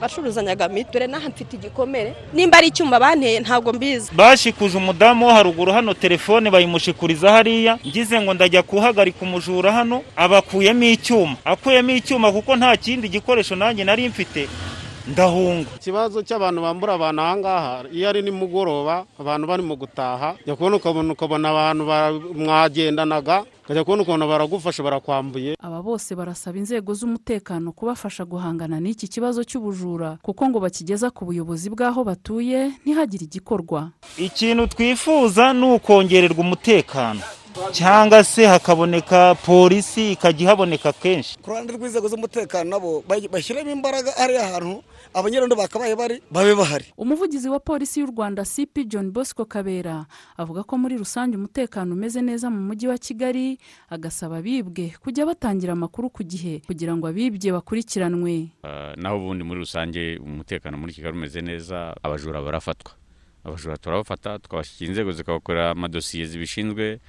bacuruzanyaga 0.00 0.68
dore 0.92 1.06
n'aha 1.06 1.28
mfite 1.28 1.52
igikomere. 1.56 2.14
Nimba 2.32 2.58
ari 2.58 2.66
icyuma 2.68 2.98
banteye 3.00 3.40
ntabwo 3.40 3.72
mbizi. 3.72 4.10
Bashikuza 4.12 4.78
umudamu 4.78 5.26
wo 5.26 5.32
haruguru 5.32 5.72
hano 5.72 5.94
telefone 5.94 6.50
bayimushikuriza 6.50 7.32
hariya. 7.32 7.78
Ngize 7.86 8.20
ngo 8.20 8.34
ndajya 8.34 8.62
kuhagarika 8.62 9.18
umujura 9.22 9.72
hano 9.72 10.02
abakuyemo 10.16 10.84
icyuma. 10.84 11.36
Akuyemo 11.44 11.90
icyuma 11.90 12.32
kuko 12.32 12.56
nta 12.56 12.76
kindi 12.76 13.08
gikoresho 13.08 13.56
nanjye 13.56 13.84
nari 13.84 14.08
mfite. 14.08 14.48
Ndahunga 15.10 15.68
ikibazo 15.76 16.22
cy'abantu 16.22 16.62
bambura 16.62 16.94
abantu 16.94 17.20
aha 17.22 17.36
ngaha 17.36 17.74
iyo 17.92 18.08
ari 18.08 18.22
nimugoroba 18.22 19.04
abantu 19.18 19.46
barimo 19.46 19.76
gutaha 19.76 20.36
jya 20.46 20.54
kubona 20.56 20.76
ukabona 20.76 21.12
ukabona 21.12 21.46
abantu 21.50 21.82
mwagendanaga 22.34 23.44
ukajya 23.64 23.84
kubona 23.84 24.02
ukuntu 24.02 24.28
baragufasha 24.28 24.82
barakwambuye. 24.82 25.56
Aba 25.62 25.82
bose 25.82 26.14
barasaba 26.14 26.58
inzego 26.58 26.94
z'umutekano 26.94 27.72
kubafasha 27.72 28.24
guhangana 28.24 28.80
n'iki 28.80 29.08
kibazo 29.08 29.44
cy'ubujura 29.44 30.18
kuko 30.22 30.48
ngo 30.48 30.58
bakigeza 30.60 31.10
ku 31.10 31.24
buyobozi 31.24 31.70
bw'aho 31.70 32.04
batuye 32.04 32.70
ntihagire 32.84 33.24
igikorwa. 33.26 33.90
Ikintu 34.18 34.66
twifuza 34.66 35.52
ni 35.52 35.66
ukongererwa 35.74 36.38
umutekano. 36.40 37.20
Cyangwa 37.72 38.24
se 38.24 38.46
hakaboneka 38.46 39.34
polisi 39.34 40.12
ikajya 40.12 40.44
ihaboneka 40.46 40.92
kenshi. 40.92 41.38
Ku 41.42 41.50
ruhande 41.50 41.72
rw'inzego 41.72 42.08
z'umutekano 42.08 42.70
nabo 42.70 43.04
bashyiramo 43.30 43.70
imbaraga 43.70 44.12
hariya 44.16 44.46
hantu 44.48 44.82
abanyarondo 45.14 45.56
bakabaye 45.56 45.96
bari 45.96 46.22
babe 46.30 46.54
bahari. 46.54 46.84
Umuvugizi 46.96 47.48
wa 47.48 47.60
polisi 47.60 48.00
y'u 48.00 48.06
rwanda 48.06 48.44
cp 48.44 48.84
john 48.86 49.10
bosco 49.10 49.44
kabera 49.44 50.06
avuga 50.36 50.62
ko 50.62 50.78
muri 50.78 50.96
rusange 50.96 51.36
umutekano 51.36 51.94
umeze 51.94 52.20
neza 52.22 52.50
mu 52.50 52.60
mujyi 52.60 52.88
wa 52.88 52.98
kigali 52.98 53.58
agasaba 53.90 54.36
abibwe 54.38 54.94
kujya 55.02 55.26
batangira 55.26 55.72
amakuru 55.72 56.10
ku 56.10 56.22
gihe 56.22 56.62
kugira 56.66 56.96
ngo 56.96 57.06
abibye 57.06 57.52
bakurikiranwe. 57.52 58.48
Naho 58.96 59.16
ubundi 59.18 59.44
muri 59.44 59.60
rusange 59.60 60.18
umutekano 60.22 60.78
muri 60.78 60.92
kigali 60.92 61.16
umeze 61.18 61.40
neza 61.42 61.94
abajura 62.02 62.42
barafatwa. 62.42 62.92
Abajura 63.44 63.76
turabafata 63.76 64.38
tukabashyikira 64.38 64.90
inzego 64.90 65.12
zikabakorera 65.12 65.70
amadosiye 65.70 66.26
zibishinzwe 66.26 67.00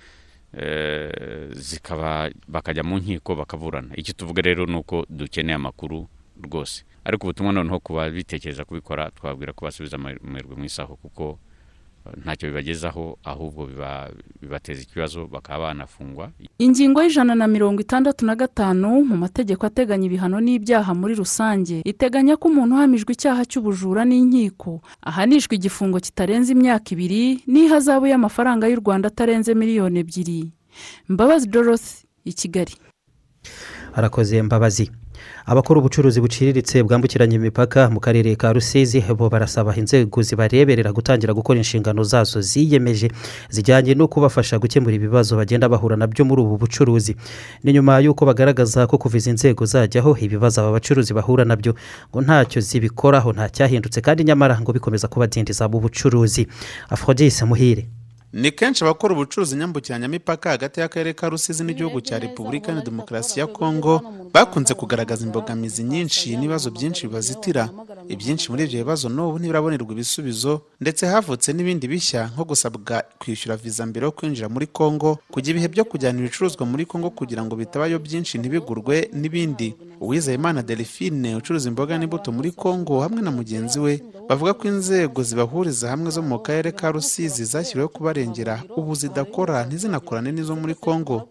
zikaba 1.55 2.29
bakajya 2.47 2.83
mu 2.83 2.97
nkiko 2.97 3.35
bakaburana. 3.35 3.95
Icyo 3.95 4.13
tuvuga 4.13 4.41
rero 4.41 4.65
ni 4.65 4.75
uko 4.75 5.05
dukeneye 5.09 5.55
amakuru 5.55 6.07
rwose. 6.43 6.83
Ariko 7.03 7.27
ubutumwa 7.27 7.53
noneho 7.53 7.79
ku 7.79 7.93
babitekereza 7.93 8.65
kubikora 8.65 9.11
twabwira 9.11 9.53
ko 9.53 9.65
basubiza 9.65 9.97
amerwe 9.97 10.55
mu 10.55 10.65
isaho 10.65 10.95
kuko 10.95 11.39
ntacyo 12.23 12.49
bibagezaho 12.49 13.17
ahubwo 13.23 13.67
bibateza 14.41 14.81
ikibazo 14.81 15.27
bakaba 15.27 15.63
banafungwa. 15.73 16.31
Ingingo 16.59 17.01
y'ijana 17.03 17.35
na 17.35 17.47
mirongo 17.47 17.81
itandatu 17.81 18.25
na 18.25 18.35
gatanu 18.35 19.03
mu 19.05 19.17
mategeko 19.17 19.65
ateganya 19.65 20.05
ibihano 20.05 20.39
n'ibyaha 20.41 20.93
muri 20.93 21.13
rusange 21.15 21.81
iteganya 21.85 22.37
ko 22.37 22.47
umuntu 22.49 22.75
uhamijwe 22.75 23.13
icyaha 23.13 23.45
cy'ubujura 23.45 24.01
n'inkiko 24.05 24.81
ahanishwa 25.01 25.53
igifungo 25.55 25.99
kitarenze 25.99 26.51
imyaka 26.57 26.87
ibiri 26.93 27.43
n'ihazabu 27.47 28.05
y'amafaranga 28.11 28.67
y'u 28.67 28.81
rwanda 28.81 29.07
atarenze 29.13 29.53
miliyoni 29.53 29.99
ebyiri. 30.01 30.51
Mbabazi 31.09 31.47
dorothy 31.47 32.05
i 32.25 32.33
kigali. 32.33 32.73
Arakoze 33.93 34.41
mbabazi. 34.41 34.91
Abakora 35.45 35.79
ubucuruzi 35.79 36.21
buciriritse 36.21 36.83
bwambukiranya 36.83 37.35
imipaka 37.35 37.89
mu 37.89 37.99
karere 37.99 38.35
ka 38.35 38.53
rusizi 38.53 39.01
bo 39.17 39.29
barasaba 39.29 39.75
inzego 39.75 40.21
zibareberera 40.21 40.91
gutangira 40.93 41.33
gukora 41.33 41.57
inshingano 41.59 42.03
zazo 42.03 42.41
ziyemeje 42.41 43.11
zijyanye 43.49 43.93
no 43.95 44.07
kubafasha 44.07 44.59
gukemura 44.59 44.95
ibibazo 44.95 45.35
bagenda 45.37 45.69
bahura 45.69 45.95
na 45.97 46.07
byo 46.07 46.25
muri 46.25 46.41
ubu 46.41 46.57
bucuruzi. 46.57 47.15
Ni 47.63 47.73
nyuma 47.73 47.99
y'uko 47.99 48.25
bagaragaza 48.25 48.87
ko 48.87 48.97
kuva 48.97 49.17
izi 49.17 49.31
nzego 49.31 49.65
zajyaho 49.65 50.17
ibibazo 50.21 50.61
aba 50.61 50.71
bacuruzi 50.71 51.13
bahura 51.13 51.45
na 51.45 51.55
byo 51.55 51.75
ngo 52.09 52.21
ntacyo 52.21 52.61
zibikoraho 52.61 53.33
nta 53.33 53.49
cyahindutse 53.49 54.01
kandi 54.01 54.23
nyamara 54.23 54.59
ngo 54.61 54.71
bikomeza 54.73 55.07
kubadindiza 55.07 55.67
mu 55.69 55.79
bucuruzi. 55.79 56.47
Afrodise 56.89 57.45
muhire. 57.45 57.87
Ni 58.33 58.51
kenshi 58.51 58.83
abakora 58.83 59.13
ubucuruzi 59.13 59.55
nyambukiranyamipaka 59.55 60.49
hagati 60.49 60.79
y'akarere 60.79 61.13
ka 61.13 61.29
rusizi 61.29 61.63
n'igihugu 61.63 62.01
cya 62.01 62.19
repubulika 62.19 62.71
na 62.73 62.81
demokarasi 62.81 63.39
ya 63.39 63.47
kongo 63.47 64.01
bakunze 64.33 64.73
kugaragaza 64.73 65.25
imbogamizi 65.25 65.83
nyinshi 65.83 66.37
n'ibibazo 66.37 66.71
byinshi 66.71 67.07
bibazitira 67.07 67.69
ibyinshi 68.07 68.51
muri 68.51 68.63
ibyo 68.63 68.79
bibazo 68.79 69.09
n'ubu 69.09 69.39
ntibirabonerwa 69.39 69.91
ibisubizo 69.93 70.61
ndetse 70.81 71.05
havutse 71.07 71.53
n'ibindi 71.53 71.87
bishya 71.87 72.29
nko 72.33 72.43
gusabwa 72.45 73.03
kwishyura 73.19 73.55
viza 73.57 73.85
mbere 73.85 74.05
yo 74.05 74.11
kwinjira 74.11 74.49
muri 74.49 74.67
kongo 74.67 75.19
kujya 75.31 75.51
ibihe 75.51 75.67
byo 75.67 75.83
kujyana 75.85 76.19
ibicuruzwa 76.19 76.63
muri 76.65 76.85
kongo 76.85 77.09
kugira 77.11 77.43
ngo 77.43 77.55
bitabayo 77.55 77.99
byinshi 77.99 78.37
ntibigurwe 78.37 79.09
n'ibindi. 79.13 79.75
Uwizeyimana 80.01 80.63
delphine 80.63 81.35
ucuruza 81.35 81.69
imboga 81.69 81.97
n'imbuto 81.97 82.31
muri 82.31 82.51
kongo 82.51 82.99
hamwe 83.05 83.21
na 83.21 83.29
mugenzi 83.31 83.79
we 83.79 84.01
bavuga 84.29 84.53
ko 84.53 84.67
inzego 84.67 85.23
zibahuriza 85.23 85.89
hamwe 85.93 86.09
zo 86.11 86.21
mu 86.25 86.39
karere 86.39 86.71
ka 86.71 86.89
rusizi 86.91 87.45
zashyiriweho 87.45 87.89
kubarengera 88.21 88.63
ubu 88.77 88.95
zidakora 88.95 89.65
ntizinakorane 89.65 90.31
n'izo 90.31 90.55
muri 90.55 90.75
kongo. 90.75 91.27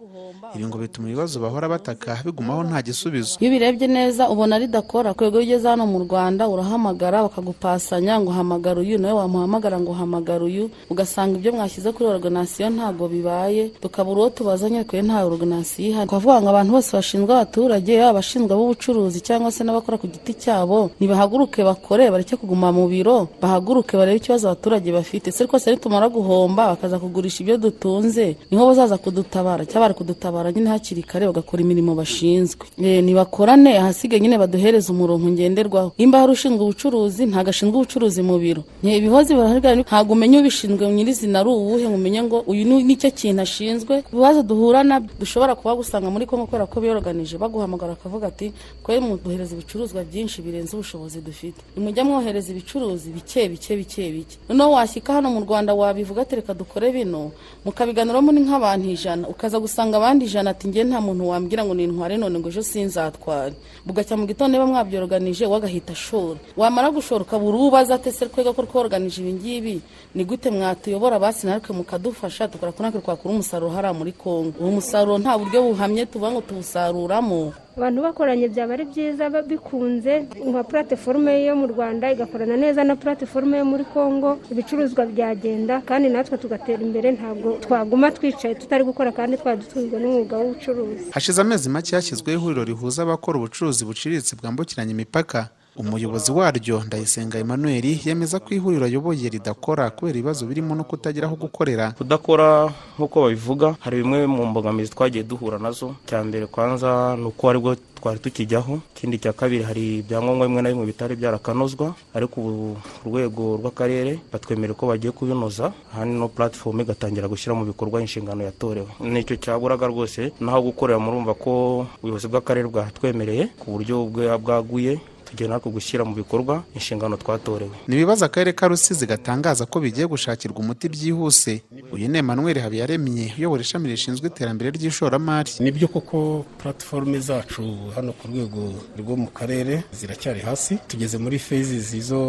Ibi 0.55 0.67
ngo 0.67 0.79
bituma 0.79 1.09
ibibazo 1.09 1.41
bahora 1.41 1.69
bataka 1.69 2.19
bigumaho 2.25 2.63
nta 2.65 2.83
gisubizo. 2.83 3.37
Iyo 3.41 3.51
ubirebye 3.51 3.87
neza 3.87 4.29
ubona 4.33 4.59
ridakora 4.59 5.15
ku 5.15 5.23
rwego 5.25 5.39
ugeze 5.39 5.69
hano 5.69 5.87
mu 5.87 5.99
rwanda 6.05 6.49
urahamagara 6.49 7.23
bakagupasanya 7.27 8.21
ngo 8.21 8.31
hamagara 8.33 8.81
uyu 8.81 8.99
nawe 8.99 9.15
wamuhamagara 9.21 9.81
ngo 9.81 9.93
hamagara 9.93 10.45
uyu 10.45 10.71
ugasanga 10.91 11.39
ibyo 11.39 11.53
mwashyize 11.53 11.93
kuri 11.93 12.07
oruganasiyo 12.11 12.71
ntabwo 12.71 13.09
bibaye 13.09 13.69
tukabura 13.83 14.21
uwo 14.21 14.31
tubazanye 14.31 14.79
ariko 14.83 14.97
nta 14.99 15.25
oruganasiyo 15.27 15.89
ihari. 15.91 16.09
Twavuga 16.11 16.41
ngo 16.43 16.49
abantu 16.51 16.71
bose 16.77 16.91
bashinzwe 16.97 17.33
abaturage 17.35 17.93
yaba 17.95 18.11
abashinzwe 18.11 18.53
ab'ubucuruzi 18.55 19.19
cyangwa 19.21 19.51
se 19.55 19.63
n'abakora 19.65 19.99
ku 20.03 20.07
giti 20.11 20.35
cyabo 20.35 20.91
nibahaguruke 21.01 21.63
bakore 21.65 22.11
bareke 22.11 22.35
kuguma 22.37 22.73
mu 22.75 22.89
biro 22.91 23.29
bahaguruke 23.43 23.95
barebe 23.97 24.19
ikibazo 24.19 24.51
abaturage 24.51 24.91
bafite. 24.93 25.31
Se 25.31 25.45
rwose 25.47 25.71
nitumara 25.71 26.09
guhomba 26.11 26.75
bakaza 26.75 26.99
kugurisha 26.99 27.41
ibyo 27.47 27.57
dutunze 27.57 28.37
ni 28.51 28.57
ho 28.59 28.67
bazaza 28.67 28.99
kudutabara. 28.99 29.63
Cyangwa 29.65 29.81
bari 29.89 29.95
kudutabara 30.41 30.53
nyine 30.53 30.71
hakiri 30.71 31.03
kare 31.03 31.27
bagakora 31.27 31.63
imirimo 31.63 31.95
bashinzwe. 31.95 32.67
Nibakorane 32.79 33.79
ahasigaye 33.79 34.21
nyine 34.21 34.39
baduhereze 34.39 34.93
umurongo 34.93 35.29
ngenderwaho. 35.29 35.93
Nimba 35.99 36.19
hari 36.21 36.33
ushinzwe 36.33 36.63
ubucuruzi 36.65 37.27
ntabwo 37.27 37.51
ashinzwe 37.51 37.77
ubucuruzi 37.77 38.23
mu 38.23 38.39
biro. 38.39 38.63
Ibihozi 38.83 39.35
barahari 39.35 39.83
ntabwo 39.85 40.13
umenya 40.13 40.41
ubishinzwe 40.41 40.89
nyirizina 40.93 41.41
ari 41.41 41.49
uwuhe 41.49 41.89
ngo 41.89 41.95
umenye 41.97 42.23
ngo 42.23 42.39
uyu 42.47 42.65
ni 42.65 42.97
cyo 42.97 43.11
kintu 43.11 43.43
ashinzwe. 43.43 44.03
Ibibazo 44.13 44.43
duhura 44.43 44.83
na 44.83 45.01
byo 45.01 45.11
dushobora 45.21 45.55
kuba 45.55 45.75
gusanga 45.77 46.11
muri 46.11 46.27
kongo 46.27 46.47
kubera 46.47 46.67
ko 46.67 46.81
biyoroganije 46.81 47.37
baguhamagara 47.39 47.93
akavuga 47.93 48.27
ati 48.33 48.53
twe 48.85 49.01
muduhereza 49.01 49.53
ibicuruzwa 49.55 50.05
byinshi 50.05 50.43
birenze 50.43 50.73
ubushobozi 50.77 51.21
dufite. 51.21 51.61
Nimujya 51.77 52.05
mwohereza 52.05 52.51
ibicuruzi 52.53 53.11
bike 53.11 53.49
bike 53.49 53.77
bike 53.77 54.05
bike. 54.13 54.37
Noneho 54.49 54.71
washyika 54.73 55.13
hano 55.13 55.31
mu 55.31 55.41
rwanda 55.45 55.75
wabivuga 55.75 56.23
ati 56.23 56.37
reka 56.37 56.55
dukore 56.55 56.91
bino. 56.93 57.31
Mukabiganiramo 57.65 58.33
ni 58.33 58.41
nk'abantu 58.41 58.89
ijana. 58.91 59.29
Ukaza 59.29 59.59
gusanga 59.61 59.97
abandi 59.97 60.25
ijana 60.31 60.51
ati 60.55 60.69
nge 60.71 60.85
nta 60.87 61.01
muntu 61.03 61.27
wambwira 61.29 61.65
ngo 61.67 61.75
nintware 61.75 62.15
none 62.17 62.39
ngo 62.39 62.49
ejo 62.49 62.63
sinzatware 62.63 63.55
bugacya 63.85 64.15
mu 64.17 64.25
gitondo 64.31 64.55
niba 64.55 64.67
mwabyoruganije 64.71 65.45
wagahita 65.51 65.93
ashora. 65.93 66.39
Wamara 66.57 66.91
gushora 66.95 67.27
ukabura 67.27 67.59
ubaza 67.59 67.95
ati 67.99 68.13
se 68.15 68.31
twega 68.31 68.55
ko 68.55 68.63
tworuganije 68.63 69.19
ibi 69.21 69.33
ngibi? 69.35 69.77
Ni 70.15 70.25
gute 70.25 70.51
mwatuyobora 70.51 71.19
basi 71.19 71.47
natwe 71.47 71.77
mukadufasha 71.77 72.49
tukora 72.49 72.73
ko 72.73 72.83
natwe 72.83 73.01
twakura 73.01 73.35
umusaruro 73.35 73.71
hariya 73.73 73.95
muri 73.95 74.13
kongo? 74.13 74.55
Uwo 74.61 74.71
musaruro 74.71 75.19
nta 75.19 75.39
buryo 75.39 75.63
buhamye 75.63 76.07
tuvuga 76.07 76.31
ngo 76.31 76.41
tuwusaruramo. 76.41 77.53
Abantu 77.77 78.03
bakoranye 78.03 78.49
byaba 78.49 78.75
ari 78.75 78.85
byiza 78.85 79.31
bikunze. 79.43 80.27
Nka 80.51 80.65
puratiforume 80.65 81.45
yo 81.47 81.55
mu 81.57 81.67
rwanda 81.67 82.11
igakorana 82.13 82.57
neza 82.57 82.85
na 82.85 82.97
puratiforume 82.97 83.59
yo 83.59 83.65
muri 83.65 83.85
congo 83.85 84.39
ibicuruzwa 84.51 85.07
byagenda 85.07 85.81
kandi 85.87 86.09
natwe 86.11 86.39
tugatera 86.39 86.83
imbere. 86.83 87.13
Ntabwo 87.13 87.53
twaguma 87.63 88.11
twicaye 88.11 88.55
tutari 88.55 88.85
gukora 88.85 89.13
kandi 89.15 89.37
twadutunzwe 89.39 89.95
n'umwuga 90.01 90.37
w'ubucuruzi. 90.39 91.11
Hashize 91.15 91.41
amezi 91.41 91.69
make 91.71 91.95
hashyizweho 91.97 92.39
ihuriro 92.41 92.65
rihuza 92.65 93.03
abakora 93.03 93.39
ubucuruzi 93.39 93.85
buciriritse 93.85 94.37
bwambukiranya 94.37 94.91
imipaka. 94.91 95.49
Umuyobozi 95.81 96.33
waryo 96.33 96.83
ndayisenga 96.87 97.39
emmanuel 97.39 97.85
yemeza 98.05 98.37
ko 98.39 98.53
ihuriro 98.55 98.85
ayoboye 98.85 99.29
ridakora 99.33 99.89
kubera 99.91 100.19
ibibazo 100.19 100.45
birimo 100.47 100.75
no 100.77 100.85
kutagira 100.85 101.27
aho 101.27 101.37
gukorera. 101.41 101.93
Kudakora 101.97 102.69
nk'uko 103.01 103.17
babivuga 103.25 103.77
hari 103.81 103.97
bimwe 104.05 104.27
mu 104.29 104.45
mbogamizi 104.47 104.93
twagiye 104.93 105.25
duhura 105.25 105.59
na 105.59 105.73
zo. 105.73 105.97
Cya 106.07 106.21
mbere 106.25 106.47
kwanza 106.47 107.17
ni 107.17 107.25
uko 107.25 107.43
ari 107.51 107.59
bwo 107.59 107.73
twari 107.97 108.19
tukijyaho. 108.21 108.81
Ikindi 108.97 109.19
cya 109.19 109.33
kabiri 109.33 109.65
hari 109.65 109.99
ibyangombwa 110.05 110.47
bimwe 110.47 110.63
na 110.63 110.69
bimwe 110.69 110.87
bitari 110.87 111.17
byarakanozwa. 111.17 111.95
Ariko 112.15 112.41
ubu 112.41 112.77
urwego 113.05 113.57
rw'akarere 113.57 114.21
batwemerera 114.33 114.77
ko 114.77 114.87
bagiye 114.93 115.13
kubinoza. 115.13 115.73
Ahandi 115.97 116.15
no 116.21 116.29
puratifomu 116.29 116.81
igatangira 116.85 117.29
gushyira 117.29 117.57
mu 117.57 117.65
bikorwa 117.65 118.01
inshingano 118.05 118.45
yatorewe. 118.45 118.89
Nicyo 119.01 119.37
cyaburaga 119.41 119.87
rwose 119.89 120.33
naho 120.41 120.61
gukorera 120.73 121.01
murumva 121.01 121.33
ko 121.35 121.87
ubuyobozi 122.05 122.29
bw'akarere 122.29 122.69
bwatwemereye 122.69 123.49
ku 123.57 123.73
buryo 123.81 124.05
bwaguye. 124.41 125.01
Tugiye 125.31 125.49
natwe 125.51 125.71
gushyira 125.73 126.05
mu 126.05 126.15
bikorwa 126.15 126.63
inshingano 126.75 127.17
twatorewe. 127.17 127.71
Ni 127.89 127.97
ibibazo 127.97 128.25
akarere 128.25 128.53
ka 128.53 128.69
rusizi 128.69 129.07
gatangaza 129.07 129.67
ko 129.67 129.81
bigiye 129.81 130.07
gushakirwa 130.07 130.59
umuti 130.59 130.89
byihuse. 130.89 131.63
Uyu 131.93 132.09
ni 132.09 132.19
emmanuel 132.19 132.59
habiyaremye 132.59 133.35
uyobora 133.39 133.63
ishami 133.63 133.89
rishinzwe 133.89 134.27
iterambere 134.29 134.71
ry'ishoramari. 134.71 135.51
Nibyo 135.61 135.89
koko 135.89 136.45
puratiforume 136.59 137.19
zacu 137.21 137.63
hano 137.95 138.13
ku 138.13 138.29
rwego 138.29 138.73
rwo 138.99 139.17
mu 139.17 139.29
karere 139.31 139.83
ziracyari 139.93 140.41
hasi. 140.41 140.79
Tugeze 140.89 141.19
muri 141.19 141.39
fezi 141.39 142.01
zo 142.01 142.21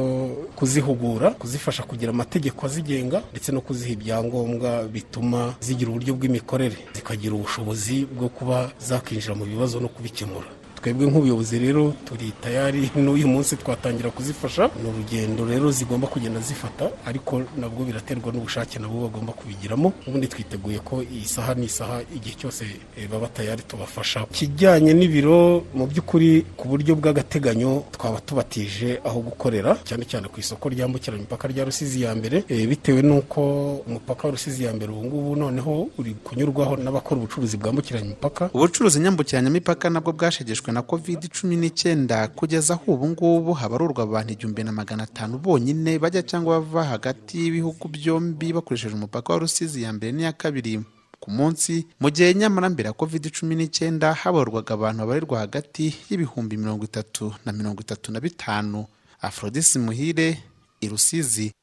kuzihugura 0.56 1.32
kuzifasha 1.32 1.84
kugira 1.84 2.10
amategeko 2.12 2.66
azigenga 2.66 3.22
ndetse 3.32 3.52
no 3.52 3.62
kuziha 3.62 3.92
ibyangombwa 3.94 4.84
bituma 4.84 5.54
zigira 5.62 5.90
uburyo 5.92 6.14
bw'imikorere. 6.16 6.78
Zikagira 6.96 7.34
ubushobozi 7.36 8.06
bwo 8.06 8.30
kuba 8.30 8.72
zakinjira 8.80 9.36
mu 9.36 9.46
bibazo 9.46 9.80
no 9.80 9.88
kubikemura. 9.88 10.48
Twebwe 10.82 11.06
nk'ubuyobozi 11.08 11.60
rero 11.60 11.94
turi 12.06 12.32
tayari 12.42 12.90
n'uyu 12.96 13.28
munsi 13.28 13.56
twatangira 13.58 14.10
kuzifasha. 14.10 14.70
Ni 14.84 14.90
urugendo 14.90 15.46
rero 15.46 15.72
zigomba 15.72 16.08
kugenda 16.08 16.40
zifata 16.40 16.90
ariko 17.06 17.42
nabwo 17.58 17.86
biraterwa 17.86 18.34
n'ubushake 18.34 18.80
nabo 18.80 19.02
bagomba 19.02 19.34
kubigiramo. 19.34 19.94
Ubundi 20.08 20.28
twiteguye 20.28 20.80
ko 20.80 21.04
iyi 21.04 21.26
saha 21.26 21.54
ni 21.54 21.66
isaha 21.66 22.02
igihe 22.16 22.36
cyose 22.36 22.66
baba 23.12 23.28
tayari 23.28 23.62
tubafasha. 23.68 24.26
Kijyanye 24.32 24.94
n'ibiro 24.94 25.64
mu 25.74 25.86
by'ukuri 25.88 26.46
ku 26.58 26.68
buryo 26.68 26.96
bw'agateganyo 26.98 27.84
twaba 27.94 28.18
tubatije 28.26 29.00
aho 29.06 29.20
gukorera 29.22 29.78
cyane 29.86 30.06
cyane 30.10 30.28
ku 30.34 30.40
isoko 30.42 30.66
ryambukiranya 30.70 31.22
imipaka 31.22 31.46
rya 31.48 31.66
rusizi 31.66 32.02
ya 32.02 32.16
mbere. 32.18 32.42
Bitewe 32.50 33.02
n'uko 33.06 33.42
umupaka 33.86 34.28
wa 34.28 34.32
rusizi 34.34 34.64
ya 34.66 34.74
mbere 34.74 34.90
ubu 34.92 35.06
ngubu 35.06 35.36
noneho 35.36 35.90
uri 36.02 36.16
kunyurwaho 36.26 36.74
n'abakora 36.82 37.22
ubucuruzi 37.22 37.58
bwambukiranya 37.58 38.06
imipaka 38.06 38.50
ubucuruzi 38.54 39.00
nyambukiranyamipaka 39.00 39.90
nabwo 39.90 40.12
bwashegeshwe 40.14 40.71
na 40.72 40.82
covid 40.82 41.30
cumi 41.30 41.56
n'icyenda 41.56 42.28
kugeza 42.28 42.74
aho 42.74 42.92
ubu 42.94 43.08
ngubu 43.10 43.54
habarurwa 43.54 44.04
abantu 44.04 44.34
igihumbi 44.34 44.64
na 44.64 44.72
magana 44.72 45.04
atanu 45.04 45.38
bonyine 45.38 46.00
bajya 46.00 46.22
cyangwa 46.24 46.60
bava 46.60 46.84
hagati 46.84 47.38
y'ibihugu 47.44 47.88
byombi 47.88 48.54
bakoresheje 48.54 48.96
umupaka 48.96 49.34
wa 49.34 49.40
rusizi 49.40 49.82
ya 49.84 49.94
mbere 49.94 50.12
n'iya 50.12 50.34
kabiri. 50.34 50.82
Ku 51.22 51.30
munsi 51.32 51.86
mu 52.00 52.10
gihe 52.10 52.34
nyamara 52.34 52.70
mbere 52.70 52.88
ya 52.90 52.94
covid 52.94 53.30
cumi 53.32 53.56
n'icyenda 53.56 54.14
habarurwaga 54.14 54.74
abantu 54.74 55.00
babarirwa 55.06 55.40
hagati 55.40 55.94
y'ibihumbi 56.10 56.58
mirongo 56.58 56.86
itatu 56.86 57.34
na 57.46 57.52
mirongo 57.54 57.82
itatu 57.82 58.12
na 58.12 58.20
bitanu. 58.20 58.86
Afrodisi 59.22 59.80
muhire 59.80 60.42
i 60.82 60.88
rusizi. 60.90 61.54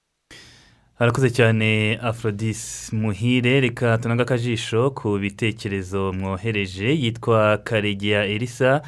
Harakoze 0.99 1.31
cyane 1.31 1.99
afrodis 2.03 2.93
muhire. 2.93 3.61
Reka 3.61 3.99
tunanga 3.99 4.23
akajisho 4.23 4.91
ku 4.91 5.19
bitekerezo 5.19 6.13
mwohereje. 6.13 6.89
Yitwa 6.97 7.57
karegeya 7.65 8.25
elisa 8.27 8.83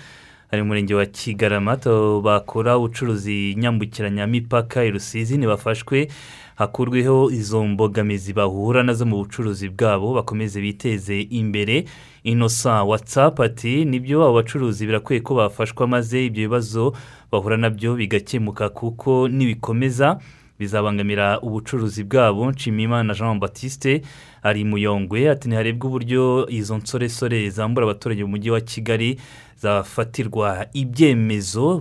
ari 0.50 0.62
mu 0.62 0.68
murenge 0.68 0.94
wa 0.94 1.06
kigarama. 1.06 1.76
Bakora 2.22 2.76
ubucuruzi 2.78 3.54
nyambukiranyamipaka 3.58 4.84
i 4.84 4.90
rusizi 4.90 5.38
ntibafashwe. 5.38 6.08
Hakurweho 6.56 7.30
izo 7.30 7.64
mbogamizi 7.64 8.32
bahura 8.32 8.82
na 8.82 8.92
zo 8.94 9.06
mu 9.06 9.16
bucuruzi 9.16 9.68
bwabo 9.68 10.14
bakomeze 10.14 10.60
biteze 10.60 11.20
imbere. 11.20 11.84
Inosa 12.24 12.82
watsapu 12.84 13.42
ati 13.42 13.84
ni 13.84 14.00
byo 14.00 14.22
abo 14.24 14.34
bacuruzi 14.34 14.86
birakwiye 14.86 15.20
ko 15.20 15.34
bafashwa 15.34 15.86
maze 15.86 16.26
ibyo 16.26 16.42
bibazo 16.48 16.92
bahura 17.32 17.56
na 17.56 17.70
byo 17.70 17.94
bigakemuka 17.94 18.68
kuko 18.68 19.28
nibikomeza 19.28 20.18
bizabangamira 20.60 21.40
ubucuruzi 21.40 22.04
bwabo. 22.04 22.50
Nshimiyimana 22.50 23.14
jean 23.14 23.38
batiste 23.40 24.02
ari 24.42 24.64
muyongwe 24.64 25.30
ati 25.30 25.48
ntiharebwe 25.48 25.88
uburyo 25.88 26.46
izo 26.50 26.76
nsoresore 26.76 27.50
zambura 27.50 27.84
abaturage 27.86 28.22
mu 28.24 28.30
mujyi 28.30 28.50
wa 28.50 28.60
kigali 28.60 29.18
zafatirwa 29.56 30.66
ibyemezo 30.72 31.78